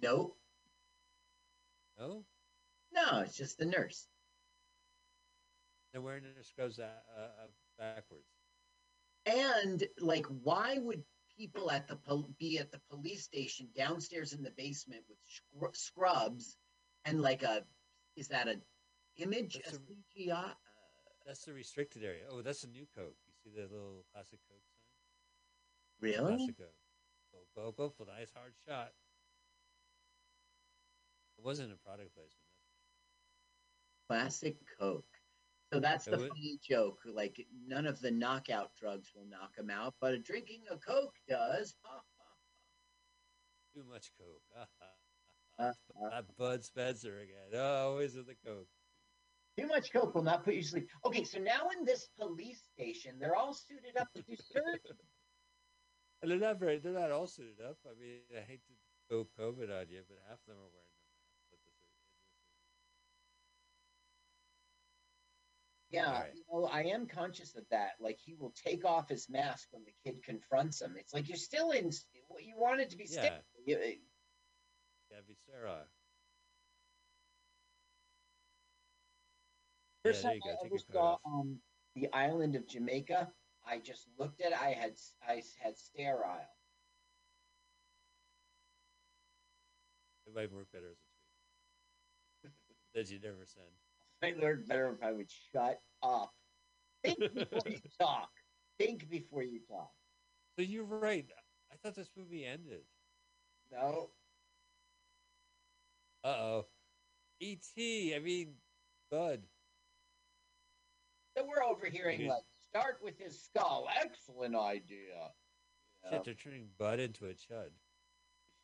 [0.00, 0.38] Nope,
[1.98, 2.24] No,
[2.92, 4.06] no, it's just the nurse.
[5.92, 6.84] they're wearing their scrubs uh,
[7.16, 7.46] uh, uh,
[7.78, 8.28] backwards.
[9.24, 11.02] And like, why would
[11.38, 15.74] people at the pol- be at the police station downstairs in the basement with scr-
[15.74, 16.56] scrubs
[17.04, 17.64] and like a
[18.16, 18.62] is that an
[19.16, 20.32] image That's a a- CGI?
[20.50, 20.54] Uh,
[21.26, 22.22] That's the restricted area.
[22.30, 23.16] Oh, that's a new Coke.
[23.26, 26.10] You see the little classic Coke sign?
[26.10, 26.36] really?
[26.36, 26.74] Classic Coke.
[27.54, 28.92] Go, go, go for the nice hard shot.
[31.38, 32.32] It wasn't a product placement.
[34.08, 35.04] Classic Coke.
[35.72, 37.00] So that's It the would- funny joke.
[37.04, 41.74] Like none of the knockout drugs will knock him out, but drinking a Coke does.
[43.74, 44.42] Too much Coke.
[45.58, 45.72] Uh,
[46.12, 46.22] uh.
[46.38, 47.48] Bud Spencer again.
[47.54, 48.68] Oh, always with the Coke.
[49.58, 50.88] Too much Coke will not put you to sleep.
[51.04, 54.80] Okay, so now in this police station, they're all suited up to do surgery.
[56.22, 57.76] And they're not very, they're not all suited up.
[57.84, 58.72] I mean, I hate to
[59.10, 61.04] go COVID on you, but half of them are wearing them.
[61.50, 61.92] But the sur-
[65.96, 66.34] Yeah, Right.
[66.34, 67.92] you know, I am conscious of that.
[68.00, 70.94] Like he will take off his mask when the kid confronts him.
[70.98, 71.90] It's like you're still in.
[72.28, 73.22] What you wanted to be Yeah.
[73.22, 73.44] sterile.
[73.64, 74.00] You-
[75.16, 75.88] uh, be sterile.
[80.04, 81.20] First there time you go, I take ever saw off.
[81.24, 81.62] um,
[81.94, 83.32] the island of Jamaica,
[83.64, 84.52] I just looked at.
[84.52, 86.46] it, I had I had sterile.
[90.26, 90.98] It might work better as
[92.44, 92.78] a tweet.
[92.92, 93.72] that you never send.
[94.22, 96.32] I learned better if I would shut up.
[97.04, 98.30] Think before you talk.
[98.78, 99.92] Think before you talk.
[100.56, 101.26] So you're right.
[101.72, 102.82] I thought this movie ended.
[103.72, 104.10] No,
[106.24, 106.66] Uh oh.
[107.40, 108.14] E.T.
[108.14, 108.54] I mean,
[109.10, 109.42] Bud.
[111.36, 113.88] so we're overhearing like start with his skull.
[114.02, 115.30] Excellent idea.
[116.04, 116.10] Yeah.
[116.10, 117.70] Shit, they're turning Bud into a chud.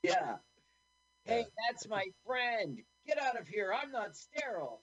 [0.03, 0.37] Yeah.
[1.25, 2.81] Hey, that's my friend.
[3.07, 3.73] Get out of here.
[3.73, 4.83] I'm not sterile.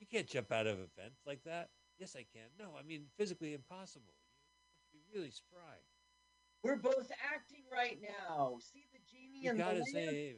[0.00, 1.70] You can't jump out of a vent like that.
[1.98, 2.48] Yes, I can.
[2.58, 4.12] No, I mean physically impossible.
[4.92, 5.80] You must be really spry.
[6.62, 8.58] We're both acting right now.
[8.60, 9.88] See the genie You and the gotta lamp?
[9.92, 10.36] save.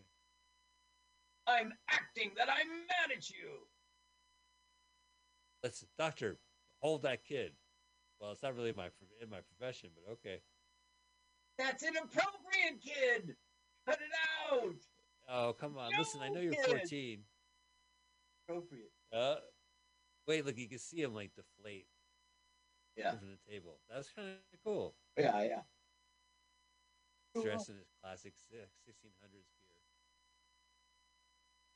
[1.46, 3.66] I'm acting that I'm mad at you.
[5.62, 6.38] Let's, doctor,
[6.80, 7.52] hold that kid.
[8.20, 8.90] Well, it's not really my
[9.22, 10.40] in my profession, but okay.
[11.58, 13.34] That's inappropriate, kid.
[13.86, 14.74] Cut it out.
[15.30, 15.90] Oh, come on.
[15.98, 16.66] Listen, I know you're kid.
[16.66, 17.18] 14.
[18.48, 18.92] Appropriate.
[19.12, 19.36] Uh,
[20.26, 21.86] wait, look, you can see him like deflate
[22.96, 23.16] Yeah.
[23.16, 23.78] from the table.
[23.90, 24.94] That's kind of cool.
[25.16, 25.62] Yeah, yeah.
[27.42, 29.76] Dressed in his classic six- 1600s gear.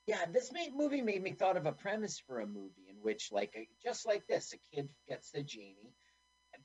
[0.07, 3.31] Yeah, this made, movie made me thought of a premise for a movie in which,
[3.31, 5.95] like, a, just like this, a kid gets a genie,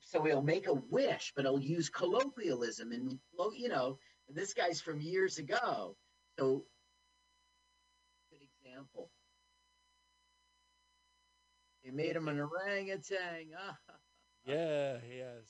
[0.00, 3.20] so he'll make a wish, but he'll use colloquialism and,
[3.54, 3.98] you know,
[4.28, 5.96] this guy's from years ago,
[6.38, 6.66] so
[8.30, 9.12] good example.
[11.88, 13.48] They made him an orangutan.
[13.58, 13.76] Ah,
[14.44, 15.44] Yeah, he has.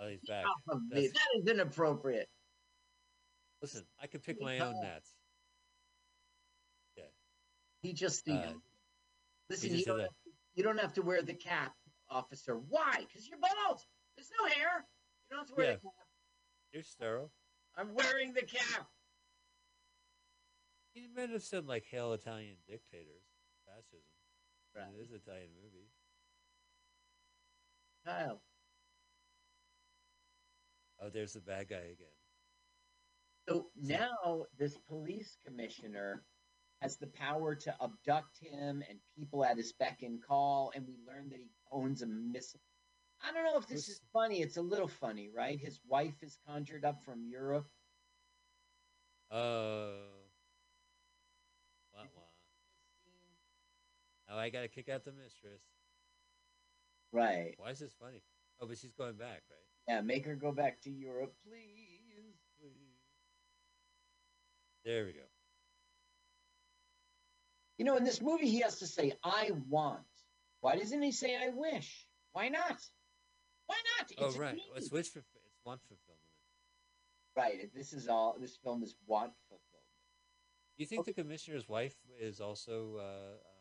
[0.00, 0.44] Oh, he's back.
[0.46, 1.08] off of me.
[1.08, 2.28] That's- inappropriate.
[3.62, 5.10] Listen, I can pick my own gnats.
[7.82, 8.54] He just, Uh,
[9.50, 10.02] listen, he you just did don't, that.
[10.04, 10.10] have,
[10.54, 11.74] you don't have to wear the cap,
[12.08, 12.56] officer.
[12.56, 13.04] Why?
[13.06, 13.80] Because you're bald.
[14.16, 14.86] There's no hair.
[15.28, 15.72] You don't have to wear Yeah.
[15.76, 16.06] the cap.
[16.72, 17.30] You're sterile.
[17.76, 18.88] I'm wearing the cap.
[20.94, 23.26] He might have said like "Hail Italian dictators,"
[23.66, 24.00] fascism.
[24.76, 24.86] Right.
[24.98, 25.88] It is an Italian movie.
[28.06, 28.42] Kyle.
[31.00, 32.06] Oh, there's the bad guy again.
[33.48, 36.24] So now this police commissioner
[36.80, 40.96] has the power to abduct him and people at his beck and call, and we
[41.06, 42.60] learn that he owns a missile.
[43.22, 44.40] I don't know if this is funny.
[44.42, 45.58] It's a little funny, right?
[45.58, 47.66] His wife is conjured up from Europe.
[49.30, 50.23] Oh.
[54.34, 55.62] Now I gotta kick out the mistress.
[57.12, 57.54] Right.
[57.58, 58.20] Why is this funny?
[58.60, 59.68] Oh, but she's going back, right?
[59.88, 62.34] Yeah, make her go back to Europe, please.
[64.84, 65.20] There we go.
[67.78, 70.00] You know, in this movie, he has to say, I want.
[70.60, 72.06] Why doesn't he say, I wish?
[72.32, 72.80] Why not?
[73.66, 74.10] Why not?
[74.18, 74.50] Oh, It's a right.
[74.52, 74.62] movie.
[74.76, 75.28] It's wish for it's
[75.64, 76.20] want fulfillment.
[77.36, 77.70] Right.
[77.74, 79.70] This is all, this film is want fulfillment.
[80.76, 82.96] Do you think the commissioner's wife is also?
[82.98, 83.53] Uh, uh,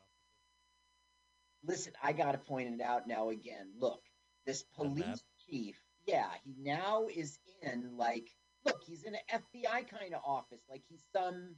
[1.65, 3.67] Listen, I got to point it out now again.
[3.79, 4.01] Look,
[4.45, 8.29] this police chief, yeah, he now is in like,
[8.65, 10.61] look, he's in an FBI kind of office.
[10.69, 11.55] Like he's some,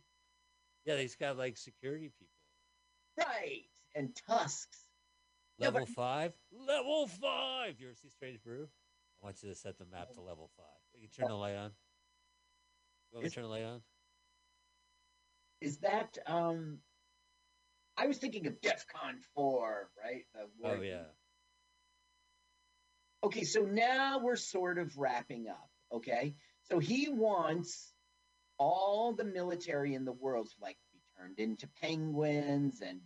[0.86, 3.26] yeah, he's got like security people.
[3.28, 3.64] right,
[3.96, 4.86] and tusks.
[5.58, 6.34] Level but- five.
[6.52, 7.80] Level five.
[7.80, 8.68] You ever see Strange Brew?
[9.22, 10.66] I want you to set the map to level five.
[10.94, 11.72] You can turn the light on.
[13.12, 13.82] You want me to turn the light on?
[15.62, 16.80] Is that, um,
[17.98, 20.24] I was thinking of DEFCON 4, right?
[20.34, 21.04] The Oh yeah.
[23.24, 25.70] Okay, so now we're sort of wrapping up.
[25.92, 27.94] Okay, so he wants
[28.58, 33.02] all the military in the world to like be turned into penguins, and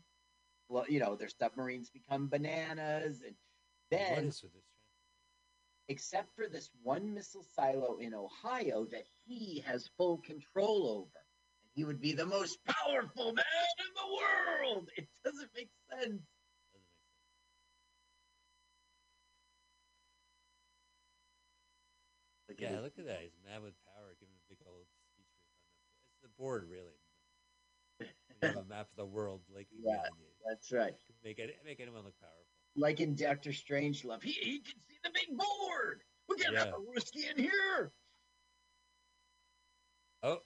[0.68, 3.36] well, you know, their submarines become bananas, and
[3.92, 4.64] then is with this?
[5.88, 11.19] except for this one missile silo in Ohio that he has full control over.
[11.80, 13.46] And he would be the most powerful man
[13.80, 14.90] in the world.
[14.98, 16.02] It doesn't make sense.
[16.02, 16.22] Doesn't
[16.76, 17.08] make sense.
[22.50, 23.22] Look Yeah, his- look at that.
[23.22, 25.26] He's mad with power, giving a big old speech.
[25.26, 27.00] for It's the board, really.
[28.00, 28.08] When
[28.42, 30.04] you have a map of the world, like Yeah.
[30.18, 30.34] you.
[30.46, 30.96] That's right.
[31.24, 32.46] make it make anyone look powerful.
[32.76, 34.24] like in Doctor Strangelove.
[34.24, 36.04] He, he can see the big board.
[36.28, 36.76] We can have Yeah.
[36.76, 37.94] a whiskey in here.
[40.24, 40.46] Oh,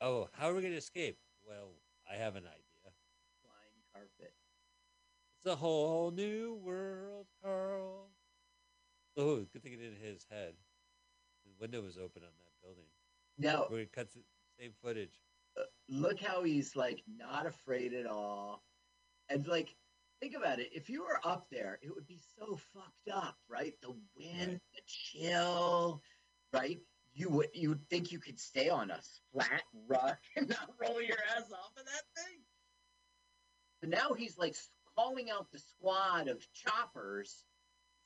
[0.00, 1.18] oh, how are we gonna escape?
[1.46, 1.70] Well,
[2.10, 2.92] I have an idea.
[3.42, 4.34] Flying carpet.
[5.38, 8.10] It's a whole new world, Carl.
[9.16, 10.54] Oh, good thing it didn't hit his head.
[11.44, 12.84] The window was open on that building.
[13.38, 14.20] Now, We're gonna cut the
[14.58, 15.14] same footage.
[15.56, 18.62] Uh, look how he's like not afraid at all.
[19.28, 19.74] And like,
[20.20, 20.70] think about it.
[20.72, 23.74] If you were up there, it would be so fucked up, right?
[23.82, 26.02] The wind, the chill,
[26.52, 26.78] right?
[27.18, 29.00] You would you would think you could stay on a
[29.32, 32.38] flat rock and not roll your ass off of that thing.
[33.80, 34.54] But now he's like
[34.96, 37.42] calling out the squad of choppers.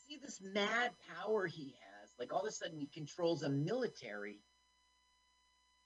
[0.09, 2.11] See this mad power he has.
[2.19, 4.41] Like all of a sudden he controls a military.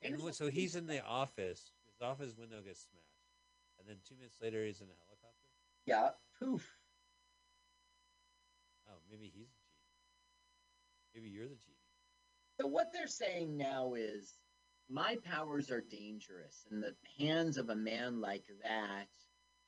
[0.03, 1.73] And what- so he's in the office.
[1.91, 3.27] His office window gets smashed,
[3.81, 5.49] and then two minutes later he's in a helicopter.
[5.87, 6.79] Yeah, poof.
[8.89, 9.89] Oh, maybe he's genie.
[11.15, 11.76] Maybe you're the genie.
[12.61, 14.35] So what they're saying now is
[14.89, 19.09] my powers are dangerous in the hands of a man like that.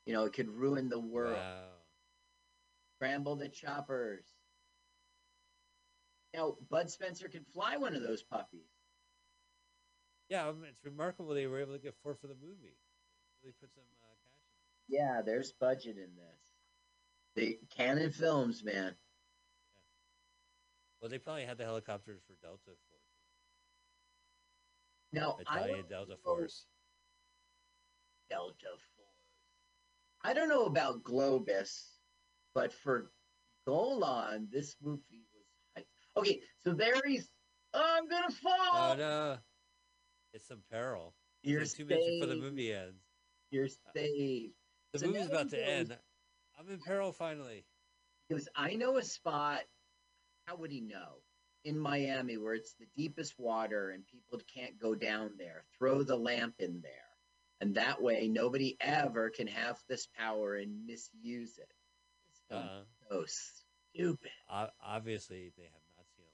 [0.06, 1.36] You know, it could ruin the world.
[1.36, 1.64] Wow.
[2.96, 4.24] Scramble the choppers.
[6.34, 8.70] Now, Bud Spencer could fly one of those puppies.
[10.28, 12.76] Yeah, I mean, it's remarkable they were able to get four for the movie.
[13.42, 14.48] really put some uh, cash.
[14.88, 16.54] Yeah, there's budget in this.
[17.34, 18.94] The Cannon Films, man.
[21.00, 22.76] Well, they probably had the helicopters for Delta Force,
[25.12, 26.66] Now I Italian don't Delta Force.
[28.30, 29.08] Delta Force.
[30.24, 31.84] I don't know about Globus,
[32.54, 33.12] but for
[33.66, 35.44] Golan, this movie was
[35.76, 35.86] hype.
[36.16, 37.30] Okay, so there he's.
[37.74, 38.96] Oh, I'm gonna fall.
[38.96, 39.38] No,
[40.32, 41.14] it's some peril.
[41.42, 43.02] You're It's like two minutes before the movie ends.
[43.50, 44.52] You're uh, saved.
[44.92, 45.96] The So movie's about to goes- end.
[46.58, 47.64] I'm in peril finally.
[48.28, 49.60] Because I know a spot.
[50.48, 51.20] How would he know?
[51.64, 55.64] In Miami, where it's the deepest water and people can't go down there.
[55.76, 56.92] Throw the lamp in there.
[57.60, 61.70] And that way, nobody ever can have this power and misuse it.
[62.48, 64.30] Film's Uh, so stupid.
[64.48, 66.24] obviously, they have not seen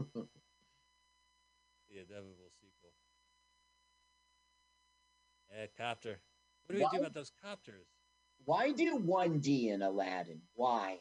[0.00, 0.28] Aladdin 2.
[1.88, 2.92] the inevitable sequel.
[5.54, 6.20] Yeah, copter.
[6.66, 7.86] What do we Why- do about those copters?
[8.44, 10.42] Why do 1D in Aladdin?
[10.54, 11.00] Why?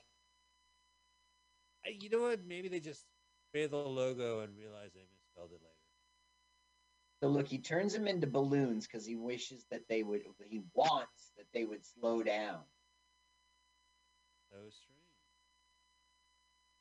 [1.86, 2.40] I, you know what?
[2.46, 3.06] Maybe they just
[3.52, 5.76] created the logo and realized they misspelled it later.
[7.22, 10.22] So look, he turns them into balloons because he wishes that they would.
[10.44, 12.60] He wants that they would slow down.
[14.52, 14.96] So strange.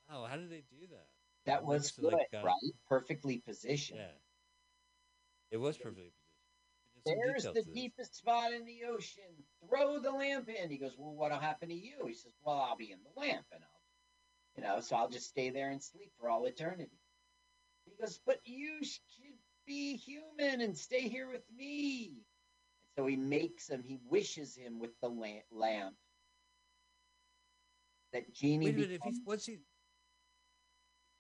[0.08, 1.06] Wow, how did they do that?
[1.46, 2.72] That They was good, like, got- right?
[2.88, 4.00] Perfectly positioned.
[4.00, 4.18] Yeah.
[5.50, 6.12] It was perfectly
[6.94, 7.22] positioned.
[7.24, 9.24] There's There's the deepest spot in the ocean.
[9.68, 10.70] Throw the lamp in.
[10.70, 12.06] He goes, Well, what'll happen to you?
[12.06, 13.73] He says, Well, I'll be in the lamp and I'll,
[14.56, 16.98] you know, so I'll just stay there and sleep for all eternity.
[17.84, 19.36] He goes, But you should
[19.66, 22.12] be human and stay here with me.
[22.16, 25.94] And so he makes him, he wishes him with the lamp.
[28.12, 28.90] that genie Wait a minute.
[28.92, 29.58] If becomes- he's what's he?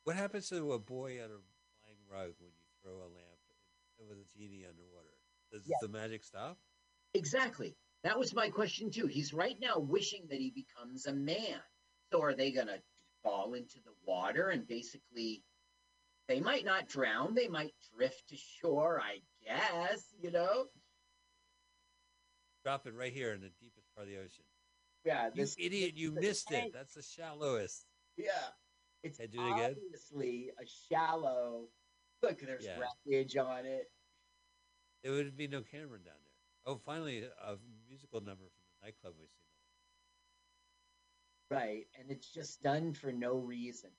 [0.04, 1.40] What happens to a boy on a
[1.80, 3.40] flying rug when you throw a lamp
[3.98, 5.08] with a genie underwater?
[5.50, 5.76] Does Yeah.
[5.80, 6.58] the magic stop?
[7.14, 7.76] Exactly.
[8.04, 9.06] That was my question too.
[9.06, 11.60] He's right now wishing that he becomes a man.
[12.12, 12.80] So are they going to
[13.24, 15.42] fall into the water and basically
[16.28, 20.66] they might not drown, they might drift to shore, I guess, you know?
[22.64, 24.44] Drop it right here in the deepest part of the ocean.
[25.04, 25.92] Yeah, You this idiot!
[25.96, 26.72] You missed it.
[26.72, 27.86] That's the shallowest.
[28.16, 28.30] yeah.
[29.02, 29.74] It's do it again?
[29.76, 31.68] obviously a shallow
[32.22, 32.78] Look, there's Yeah.
[32.80, 33.92] wreckage on it.
[35.02, 36.32] There would be no camera down there.
[36.64, 37.56] Oh, finally, a
[37.86, 39.43] musical number from the nightclub we've seen.
[41.54, 43.90] Right, and it's just done for no reason.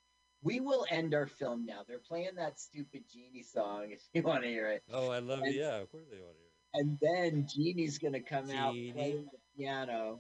[0.43, 1.82] We will end our film now.
[1.88, 4.84] They're playing that stupid Genie song if you want to hear it.
[4.91, 5.56] Oh, I love it.
[5.56, 6.51] Yeah, of course they want to hear it.
[6.74, 10.20] And then Genie's gonna come out playing the piano.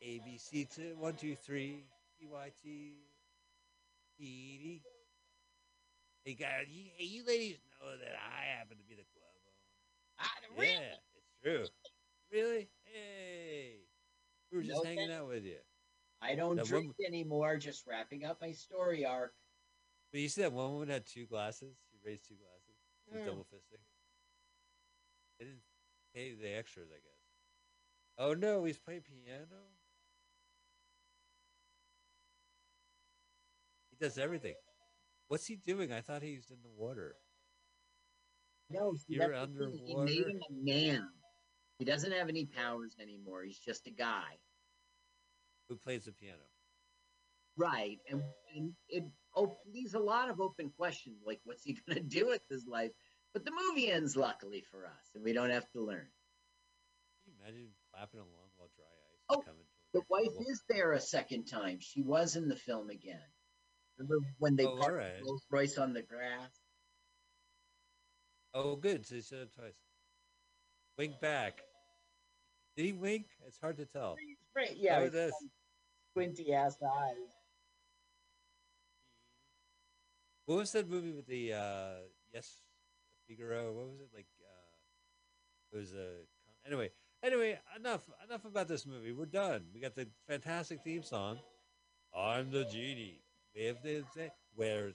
[0.00, 1.84] A B C two one two three
[2.20, 2.92] T Y T
[4.18, 4.82] T
[6.24, 9.24] Hey guys, you, hey, you ladies know that I happen to be the club
[10.20, 10.60] Ah, owner.
[10.60, 10.72] really?
[10.74, 11.66] Yeah, it's true.
[12.32, 12.68] Really?
[12.84, 13.33] Hey,
[14.54, 15.14] we were just No hanging thanks.
[15.14, 15.58] out with you.
[16.22, 17.56] I don't That drink one- anymore.
[17.56, 19.34] Just wrapping up my story arc.
[20.12, 21.76] But you see that one woman had two glasses.
[21.90, 22.76] She raised two glasses.
[23.04, 23.26] She was Mm.
[23.26, 23.80] double fisting.
[25.38, 25.64] They didn't
[26.14, 27.20] pay the extras, I guess.
[28.16, 29.76] Oh no, he's playing piano.
[33.90, 34.54] He does everything.
[35.26, 35.92] What's he doing?
[35.92, 37.16] I thought he was in the water.
[38.70, 39.86] No, see, You're that's the thing.
[39.86, 41.12] He made him a man.
[41.78, 43.42] He doesn't have any powers anymore.
[43.42, 44.38] He's just a guy.
[45.68, 46.42] Who plays the piano?
[47.56, 48.22] Right, and,
[48.56, 49.04] and it
[49.34, 52.90] op- leaves a lot of open questions, like what's he gonna do with his life?
[53.32, 56.08] But the movie ends luckily for us, and we don't have to learn.
[57.24, 60.92] Can you imagine clapping along while dry ice Oh, is coming The wife is there
[60.92, 61.78] a second time.
[61.80, 63.22] She was in the film again.
[63.98, 65.22] Remember when they Oh, parked alright.
[65.24, 66.50] Rolls Royce on the grass?
[68.52, 69.06] Oh, good.
[69.06, 69.78] So he said it twice.
[70.98, 71.60] Wink back.
[72.76, 73.26] Did he wink?
[73.46, 74.16] It's hard to tell.
[74.56, 75.34] Right, yeah, Oh, with it is.
[76.12, 77.16] squinty ass eyes.
[80.46, 81.94] What was that movie with the uh
[82.32, 82.60] Yes
[83.26, 83.72] Figaro?
[83.72, 84.26] What was it like?
[84.40, 86.08] Uh, it was a
[86.66, 86.90] anyway.
[87.22, 89.12] Anyway, enough enough about this movie.
[89.12, 89.64] We're done.
[89.72, 91.38] We got the fantastic theme song.
[92.14, 93.22] I'm the genie.
[93.54, 93.74] The
[94.54, 94.92] where.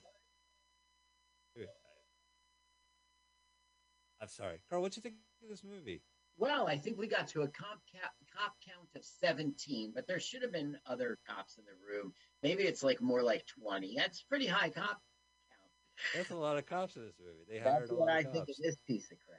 [4.22, 4.82] I'm sorry, Carl.
[4.82, 6.02] What do you think of this movie?
[6.40, 10.18] Well, I think we got to a cop, cap, cop count of 17, but there
[10.18, 12.14] should have been other cops in the room.
[12.42, 13.94] Maybe it's like more like 20.
[13.94, 15.70] That's pretty high cop count.
[16.14, 17.44] That's a lot of cops in this movie.
[17.46, 19.38] They That's hired a what lot I of think of this piece of crap.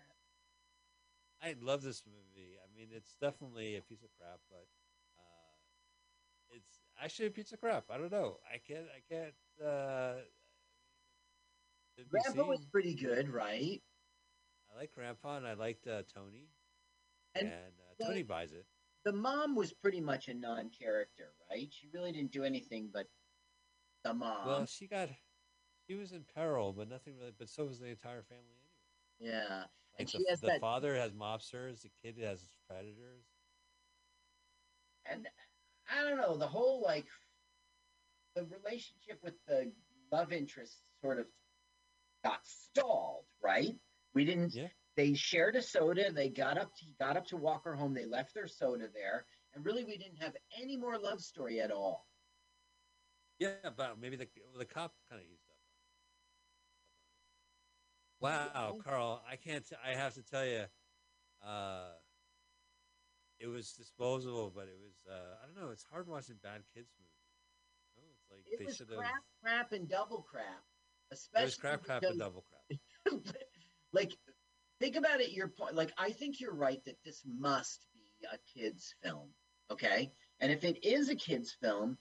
[1.42, 2.58] I love this movie.
[2.64, 4.68] I mean, it's definitely a piece of crap, but
[5.18, 7.86] uh, it's actually a piece of crap.
[7.90, 8.38] I don't know.
[8.46, 8.86] I can't.
[8.96, 9.34] I can't.
[9.60, 10.22] Uh,
[12.12, 13.82] Rambo was pretty good, right?
[14.72, 16.48] I like Grandpa, and I liked uh, Tony,
[17.36, 18.66] And uh, Tony buys it.
[19.06, 21.68] the mom was pretty much a non-character, right?
[21.72, 23.08] She really didn't do anything but
[24.04, 24.48] the mom.
[24.48, 25.10] Well, she got,
[25.88, 27.32] she was in peril, but nothing really.
[27.38, 28.44] But so was the entire family
[29.20, 29.34] anyway.
[29.38, 33.26] yeah, Like And the, she has the that- father has mobsters, the kid has predators.
[35.06, 35.28] and
[35.90, 37.08] I don't know the whole like
[38.36, 39.72] the relationship with the
[40.12, 41.26] love interest sort of
[42.24, 43.76] got stalled, right?
[44.14, 44.54] We didn't.
[44.54, 44.68] Yeah.
[44.96, 46.12] They shared a soda.
[46.12, 46.74] They got up.
[46.76, 47.94] To, he got up to walk her home.
[47.94, 51.72] They left their soda there, and really, we didn't have any more love story at
[51.72, 52.08] all.
[53.40, 54.28] Yeah, but maybe the
[54.58, 55.58] the cop kind of used up.
[58.20, 59.66] Wow, Carl, I can't.
[59.68, 60.66] T- I have to tell you,
[61.44, 61.92] uh,
[63.40, 65.06] it was disposable, but it was.
[65.10, 65.72] Uh, I don't know.
[65.72, 67.12] It's hard watching bad kids movies.
[67.96, 69.00] You know, it's like It they was should have.
[69.00, 70.64] crap, crap, and double crap.
[71.12, 72.64] Especially crap, crap, and double crap.
[73.94, 74.18] like
[74.82, 78.38] think about it your point like i think you're right that this must be a
[78.60, 79.30] kids film
[79.72, 81.98] okay and if it is a kids film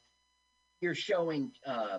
[0.80, 1.98] you're showing uh,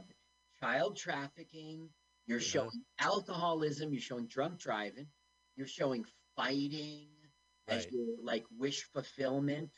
[0.59, 1.89] child trafficking
[2.27, 2.45] you're Yeah.
[2.47, 5.07] showing alcoholism you're showing drunk driving
[5.55, 6.05] you're showing
[6.35, 7.09] fighting
[7.67, 9.69] as your like wish fulfillment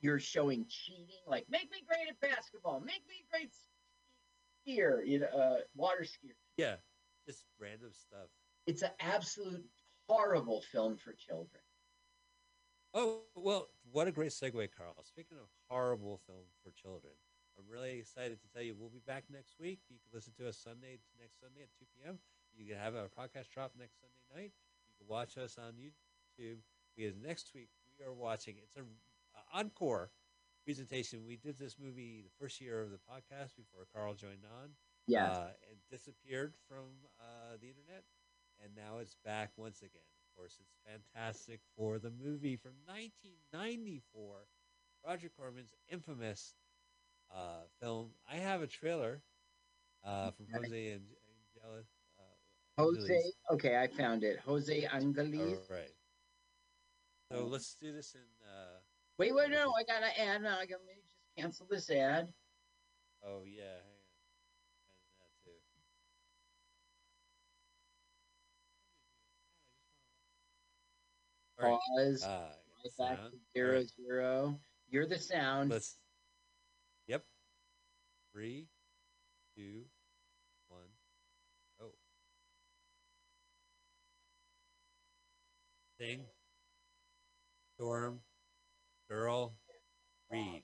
[0.00, 3.50] you're showing cheating like make me great at basketball make me great
[4.66, 6.76] skier you know uh, water skier Yeah,
[7.26, 8.28] just random stuff.
[8.66, 9.64] it's an absolute
[10.08, 11.62] horrible film for children.
[12.94, 14.94] Oh well, what a great segue, Carl.
[15.04, 17.12] Speaking of horrible film for children,
[17.58, 19.80] I'm really excited to tell you we'll be back next week.
[19.88, 22.18] You can listen to us Sunday next Sunday at 2 p.m.
[22.56, 24.52] You can have our podcast drop next Sunday night.
[24.88, 26.58] You can watch us on YouTube
[26.96, 27.68] because next week
[27.98, 28.54] we are watching.
[28.62, 30.10] It's a, a encore
[30.64, 31.24] presentation.
[31.26, 34.70] We did this movie the first year of the podcast before Carl joined on.
[35.24, 36.84] uh, and disappeared from
[37.20, 38.04] uh, the internet,
[38.62, 40.02] and now it's back once again.
[40.30, 44.46] Of course, it's fantastic for the movie from 1994,
[45.06, 46.54] Roger Corman's infamous
[47.34, 48.10] uh, film.
[48.30, 49.22] I have a trailer
[50.04, 51.02] uh, from Jose and
[51.62, 51.80] Angela.
[52.18, 53.00] Uh, Jose.
[53.00, 53.32] Angeles.
[53.52, 54.38] Okay, I found it.
[54.46, 55.58] Jose Angeles.
[55.70, 55.90] All right.
[57.30, 58.20] So let's do this in.
[58.46, 58.78] Uh,
[59.18, 60.42] Wait, wait, no, I gotta add.
[60.42, 62.28] No, I let me just cancel this ad.
[63.26, 64.14] oh yeah, hang on.
[64.86, 65.50] And that too.
[71.60, 71.78] All right.
[71.96, 72.24] Pause.
[72.24, 73.32] Uh, right back sound.
[73.32, 74.60] to zero right, zero.
[74.90, 75.70] You're the sound.
[75.70, 75.96] Let's.
[77.08, 77.24] Yep.
[78.32, 78.66] Three,
[79.56, 79.82] two,
[80.68, 80.80] one,
[81.80, 81.86] go.
[85.98, 86.20] Thing.
[87.76, 88.20] Storm.
[89.08, 89.54] Girl.
[90.30, 90.62] Read.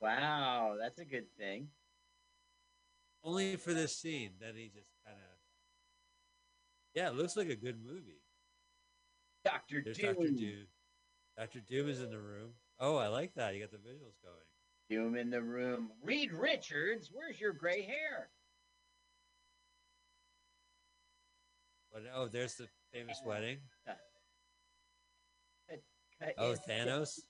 [0.00, 1.68] Wow, that's a good thing.
[3.24, 4.32] Only for this scene.
[4.40, 5.38] Then he just kind of.
[6.94, 8.22] Yeah, it looks like a good movie.
[9.48, 10.14] Doctor There's Doom.
[10.14, 10.66] Doctor Doom.
[11.36, 12.50] Doctor Doom is in the room.
[12.80, 13.54] Oh, I like that.
[13.54, 14.36] You got the visuals going.
[14.90, 15.90] Doom in the room.
[16.02, 18.30] Reed Richards, where's your gray hair?
[21.92, 23.58] But oh, there's the famous uh, wedding.
[23.88, 23.92] Uh,
[26.20, 27.20] cut Oh, Thanos.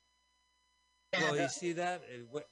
[1.18, 2.02] Well, you see that?
[2.14, 2.44] It, what,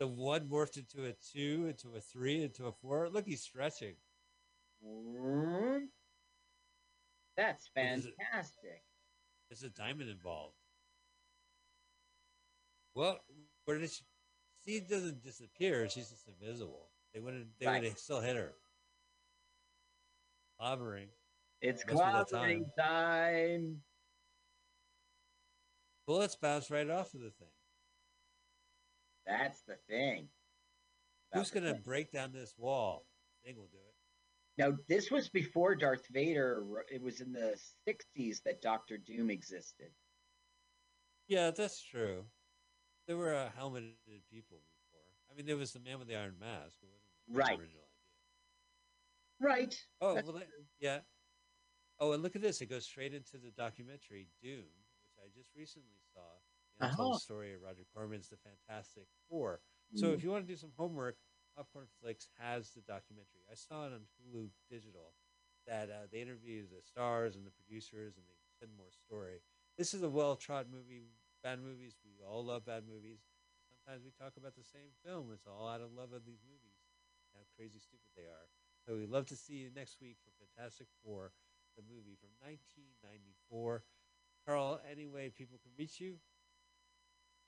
[0.00, 3.10] the one morphed into a two, into a three, into a four.
[3.10, 3.96] Look, he's stretching.
[7.38, 8.14] That's it?
[8.20, 8.82] fantastic.
[9.48, 10.56] There's a diamond involved.
[12.94, 13.18] Well,
[13.64, 14.02] where did she?
[14.66, 15.88] She doesn't disappear.
[15.88, 16.90] She's just invisible.
[17.14, 17.58] They wouldn't.
[17.58, 17.80] They Right.
[17.80, 18.54] would have still hit her.
[20.60, 21.08] Clobbering.
[21.62, 23.82] It's Must be that clobbering time.
[26.06, 27.52] Well, let's bounce right off of the thing.
[29.26, 30.28] That's the thing.
[31.32, 33.06] Who's gonna break down this wall?
[33.44, 33.87] Thing will do it.
[34.58, 36.64] Now, this was before Darth Vader.
[36.92, 37.56] It was in the
[37.88, 39.88] 60s that Doctor Doom existed.
[41.28, 42.24] Yeah, that's true.
[43.06, 43.94] There were uh, helmeted
[44.30, 45.00] people before.
[45.30, 46.76] I mean, there was the man with the iron mask.
[47.32, 47.50] Right.
[47.58, 47.82] original idea.
[49.40, 49.74] Right.
[50.00, 50.48] Oh, well, that,
[50.80, 50.98] yeah.
[52.00, 52.60] Oh, and look at this.
[52.60, 54.64] It goes straight into the documentary Doom,
[55.02, 56.20] which I just recently saw.
[56.80, 57.12] Told Uh-huh.
[57.14, 59.60] the story of Roger Corman's The Fantastic Four.
[59.94, 61.16] So if you want to do some homework,
[61.58, 63.42] Popcorn Flicks has the documentary.
[63.50, 65.10] I saw it on Hulu Digital
[65.66, 69.42] that uh, they interview the stars and the producers and they send more story.
[69.74, 71.10] This is a well-trod movie.
[71.42, 73.26] Bad movies, we all love bad movies.
[73.66, 75.34] Sometimes we talk about the same film.
[75.34, 76.78] It's all out of love of these movies,
[77.34, 78.46] how crazy stupid they are.
[78.86, 81.34] So we'd love to see you next week for Fantastic Four,
[81.74, 83.82] the movie from 1994.
[84.46, 86.22] Carl, any way people can reach you?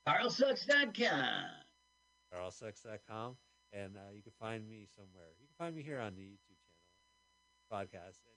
[0.02, 1.46] CarlSucks.com.
[2.34, 3.36] carlsucks.com,
[3.72, 5.30] and uh, you can find me somewhere.
[5.40, 8.36] You can find me here on the YouTube channel, podcast, and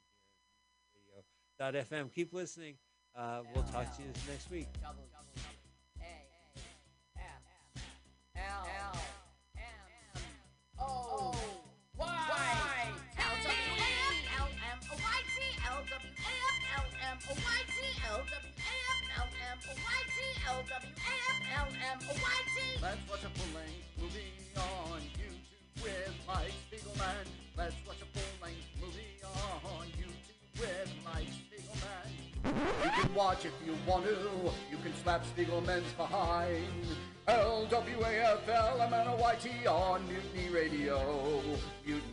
[0.93, 2.13] here on radio FM.
[2.13, 2.75] Keep listening.
[3.15, 4.67] Uh, we'll talk to you next week.
[4.81, 5.32] Let's
[33.13, 34.17] watch if you want to.
[34.71, 36.65] You can slap Spiegelman's behind.
[37.27, 41.41] L-W-A-F-L, M-N-O-Y-T on Mutiny Radio.
[41.85, 42.12] Mutiny!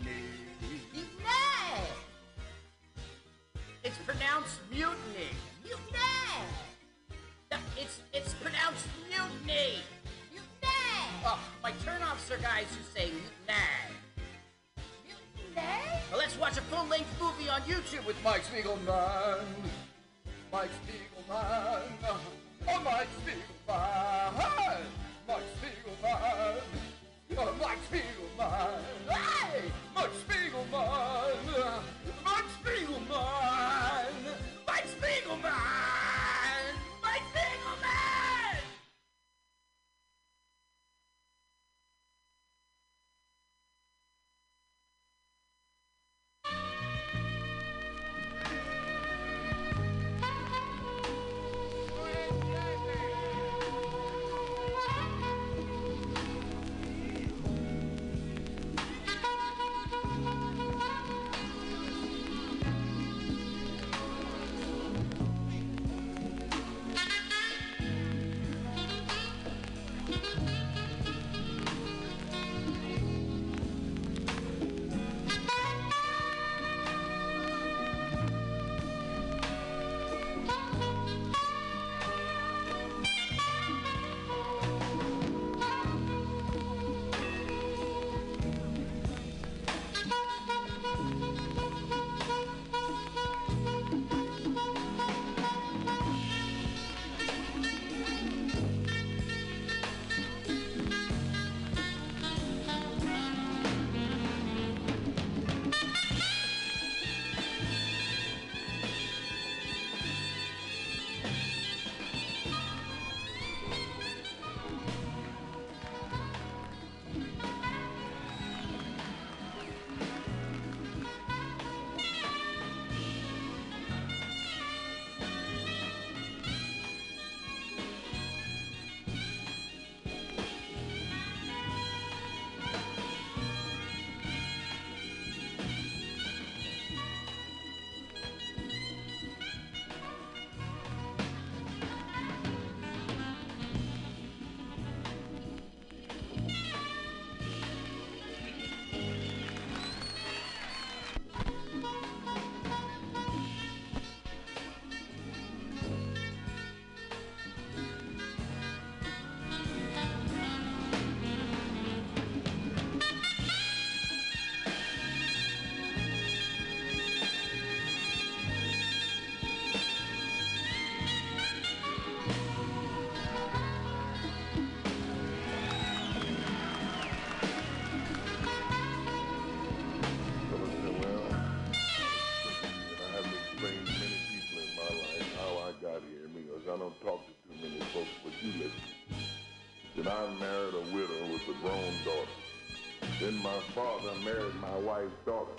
[193.21, 195.53] Then my father married my wife's daughter.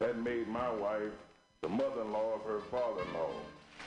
[0.00, 1.12] That made my wife
[1.62, 3.32] the mother-in-law of her father-in-law.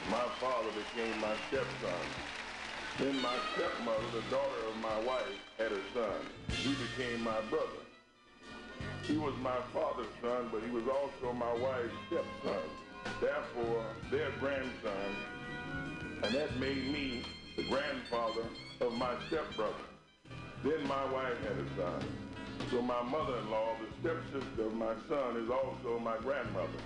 [0.10, 2.06] My father became my stepson.
[2.98, 6.26] Then my stepmother, the daughter of my wife, had a son.
[6.64, 7.84] He became my brother.
[9.04, 12.64] He was my father's son, but he was also my wife's stepson.
[13.22, 15.16] Therefore, their grandson,
[16.24, 17.24] and that made me
[17.58, 18.44] the grandfather
[18.82, 19.74] of my stepbrother.
[20.64, 22.02] Then my wife had a son.
[22.72, 26.82] So my mother-in-law, the stepsister of my son, is also my grandmother.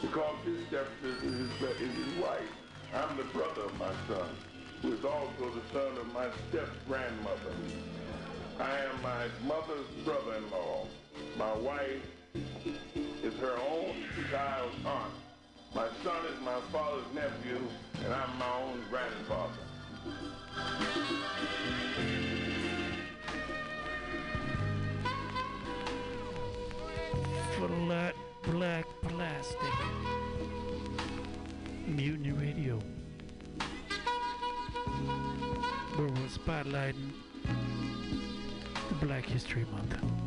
[0.00, 2.40] Because his stepsister is his, wife.
[2.94, 4.28] I'm the brother of my son,
[4.80, 7.54] who is also the son of my step-grandmother.
[8.60, 10.86] I am my mother's brother-in-law.
[11.38, 12.02] My wife
[12.34, 13.94] is her own
[14.30, 15.14] child's aunt.
[15.74, 17.58] My son is my father's nephew,
[18.04, 19.58] and I'm my own grandfather.
[27.62, 29.56] Flat black plastic.
[31.86, 32.80] Mutiny Radio.
[35.94, 37.12] Where we're spotlighting
[39.00, 40.21] Black History Month.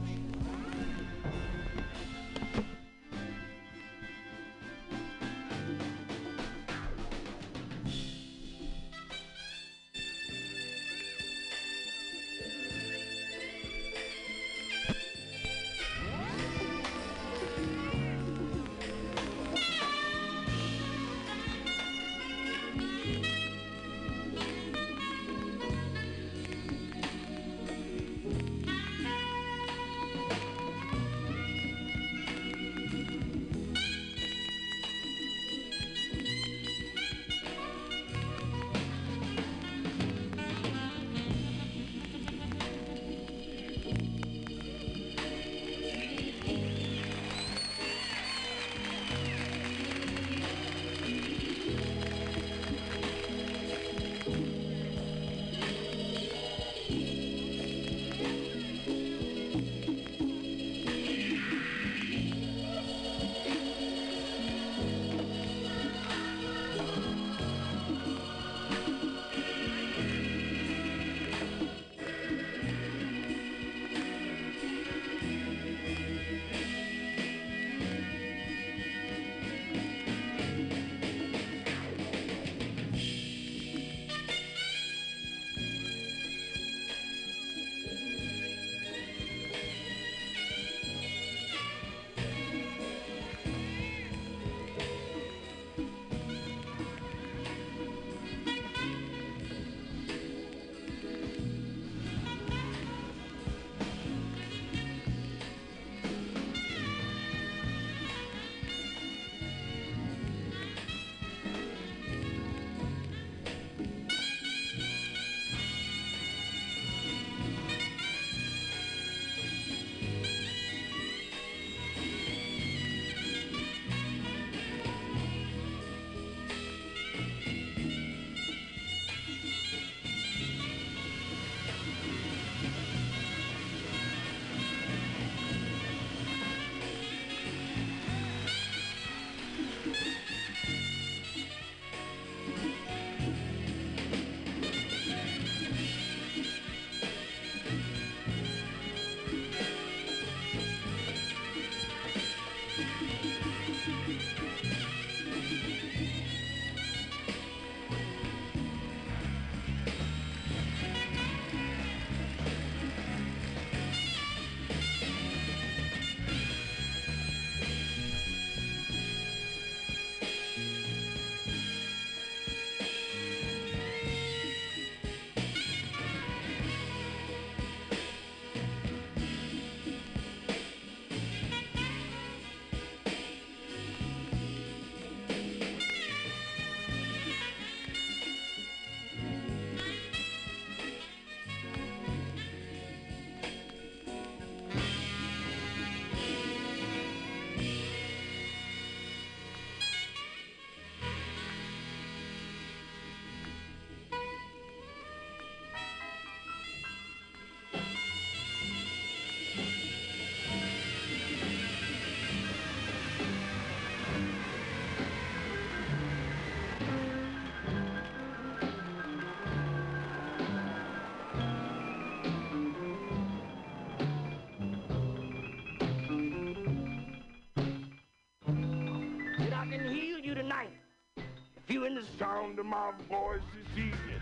[231.85, 234.19] In the Sound of my voice this evening.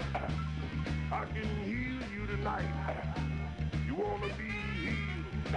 [1.12, 2.66] I can heal you tonight.
[3.88, 5.56] You wanna be healed?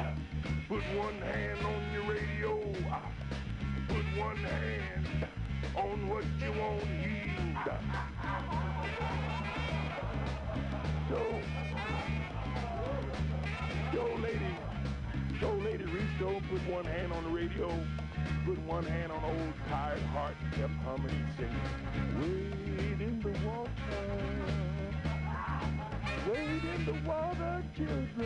[0.69, 2.61] Put one hand on your radio.
[3.89, 5.27] Put one hand
[5.75, 7.57] on what you want healed.
[11.09, 11.21] So,
[13.93, 14.57] yo, lady,
[15.41, 17.69] yo, lady, reach over, put one hand on the radio,
[18.47, 21.69] put one hand on old tired heart, kept humming and singing.
[22.21, 23.71] Wade in the water,
[26.31, 28.26] wade in the water, children.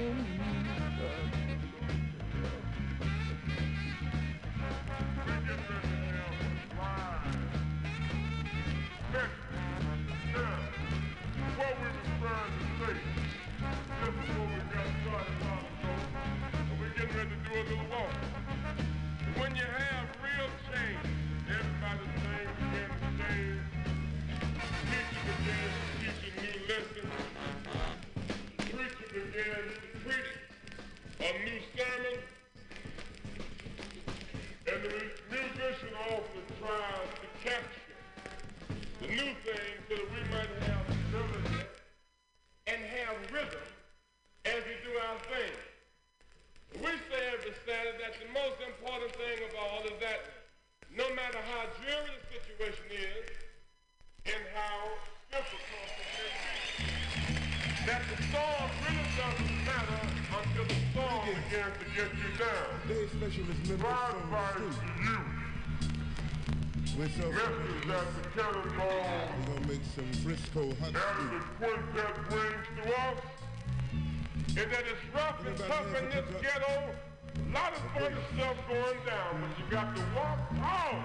[75.14, 76.94] rough and tough in this ghetto.
[77.34, 81.02] A lot of fun stuff going down, but you got to walk tall.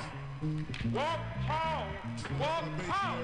[0.94, 1.88] Walk tall.
[2.40, 3.16] Walk tall.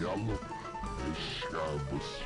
[0.00, 0.38] Gallo,
[1.12, 2.20] Escabas.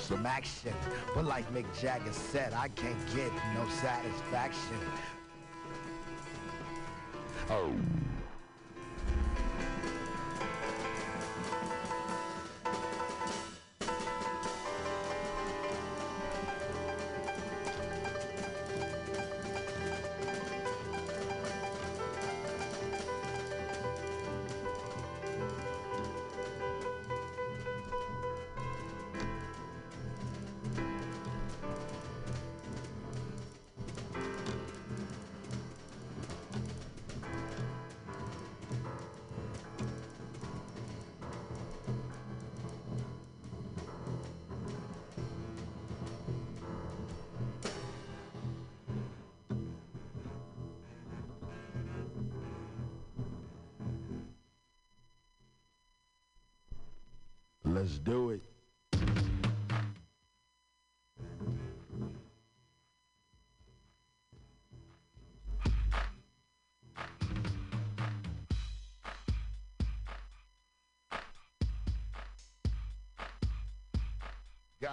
[0.00, 0.74] Some action,
[1.14, 4.78] but like Mick Jagger said, I can't get no satisfaction.
[7.50, 7.72] Oh.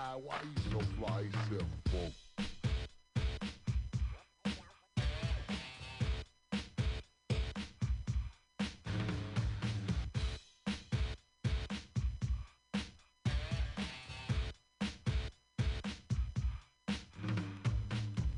[0.03, 2.15] Guy, why you so fly yourself, folks?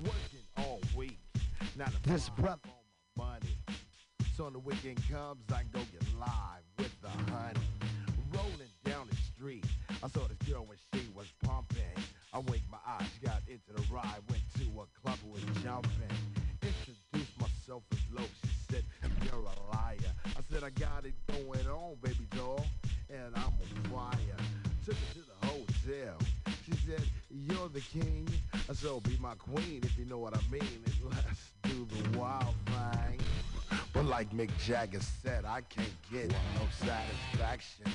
[0.03, 1.17] Working all week.
[1.75, 2.69] Now this brother on
[3.17, 3.57] my money.
[4.35, 6.29] So when the weekend comes, I go get live
[6.77, 7.59] with the honey.
[8.31, 9.65] Rolling down the street,
[10.03, 10.94] I saw this girl when she.
[12.35, 15.91] I winked my eyes, got into the ride, went to a club and was jumping.
[16.61, 18.27] Introduced myself as Loc.
[18.43, 18.83] She said,
[19.23, 20.11] You're a liar.
[20.25, 22.65] I said, I got it going on, baby doll,
[23.09, 24.37] and I'm on fire.
[24.85, 26.17] Took her to the hotel.
[26.65, 28.27] She said, You're the king.
[28.69, 30.83] I said, Be my queen, if you know what I mean.
[30.85, 33.17] And let's do the wild thing.
[33.93, 37.85] But like Mick Jagger said, I can't get no satisfaction.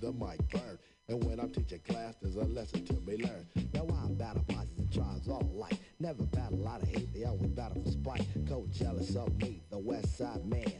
[0.00, 0.78] The mic burn.
[1.08, 3.46] And when I'm teaching class, there's a lesson to be learned.
[3.74, 5.78] Now I battle bosses and tribes all alike.
[5.98, 8.26] Never battle out of hate, they always battle for spite.
[8.48, 10.79] Cold jealous of me, the West Side man.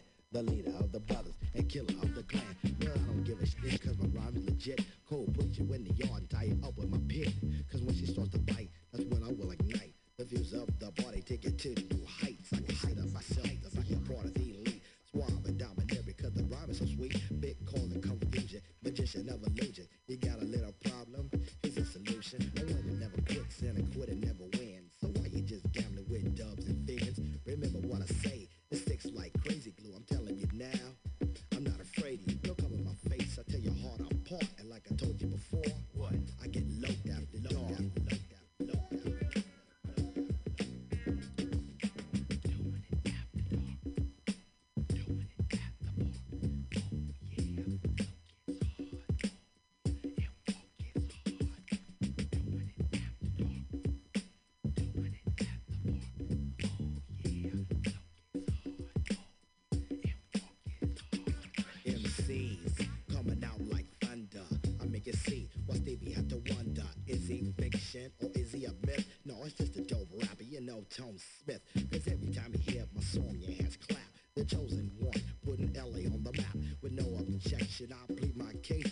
[70.81, 71.61] called Tom Smith.
[71.91, 74.01] Cause every time you hear my song, your hands clap.
[74.37, 75.13] The chosen one,
[75.45, 76.57] putting LA on the map.
[76.81, 78.91] With no objection, I plead my case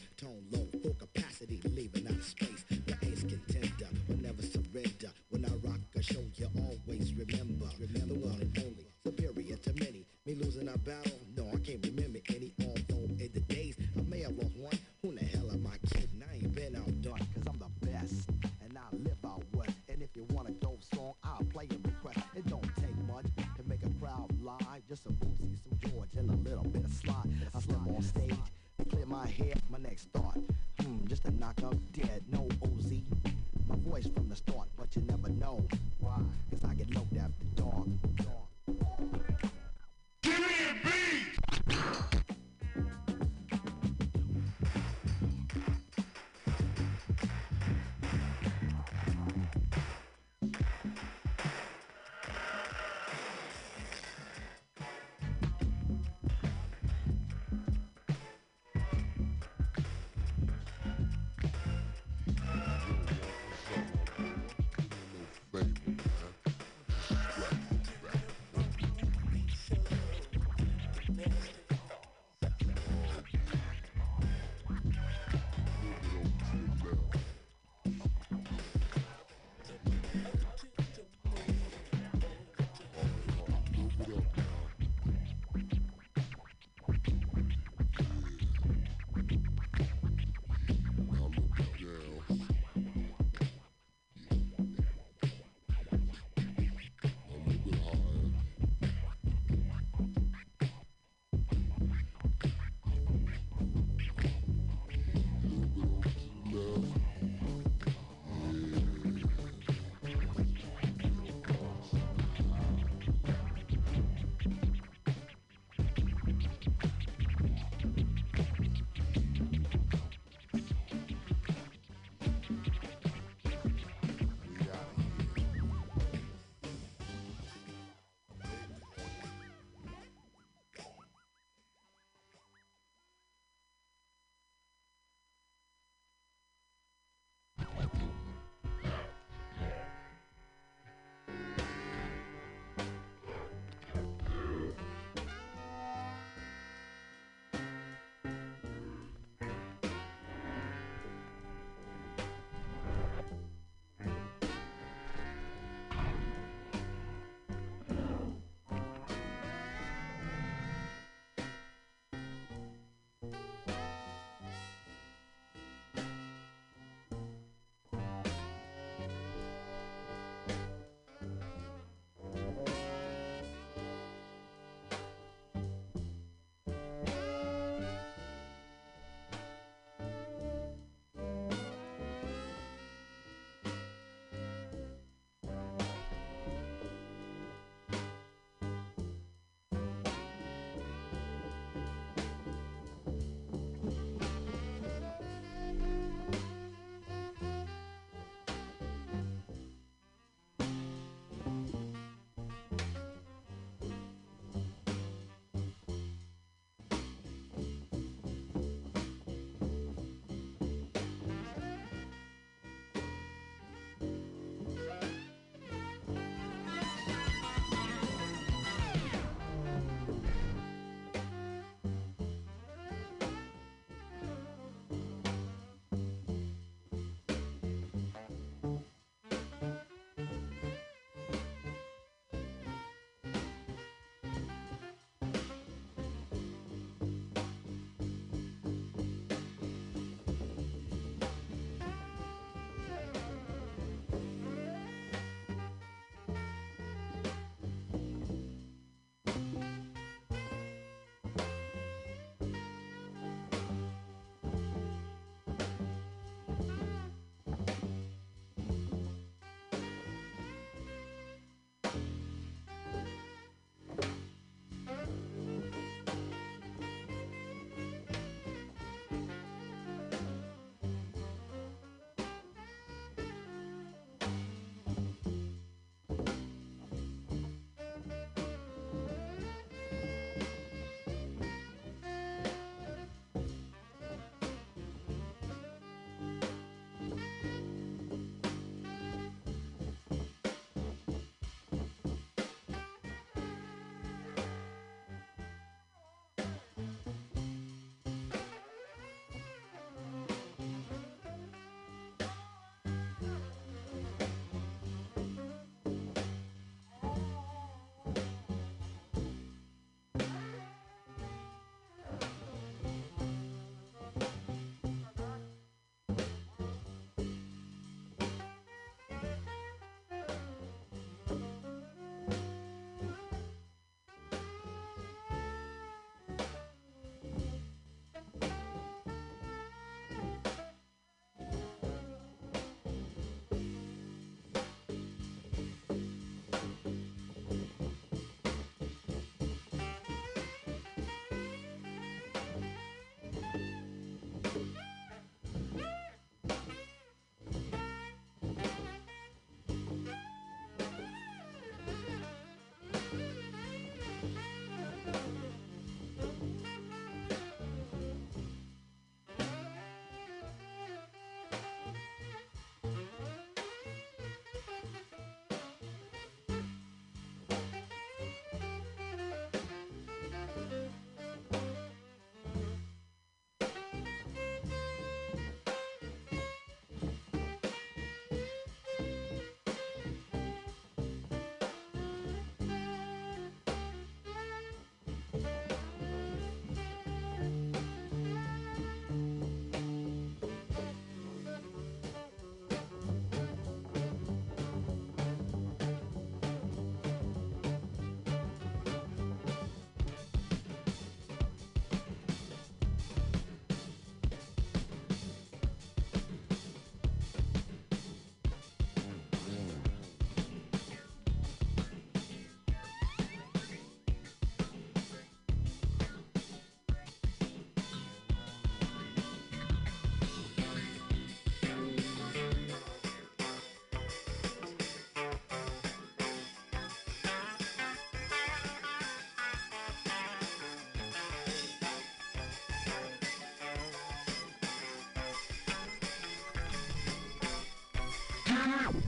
[438.66, 439.07] Yeah.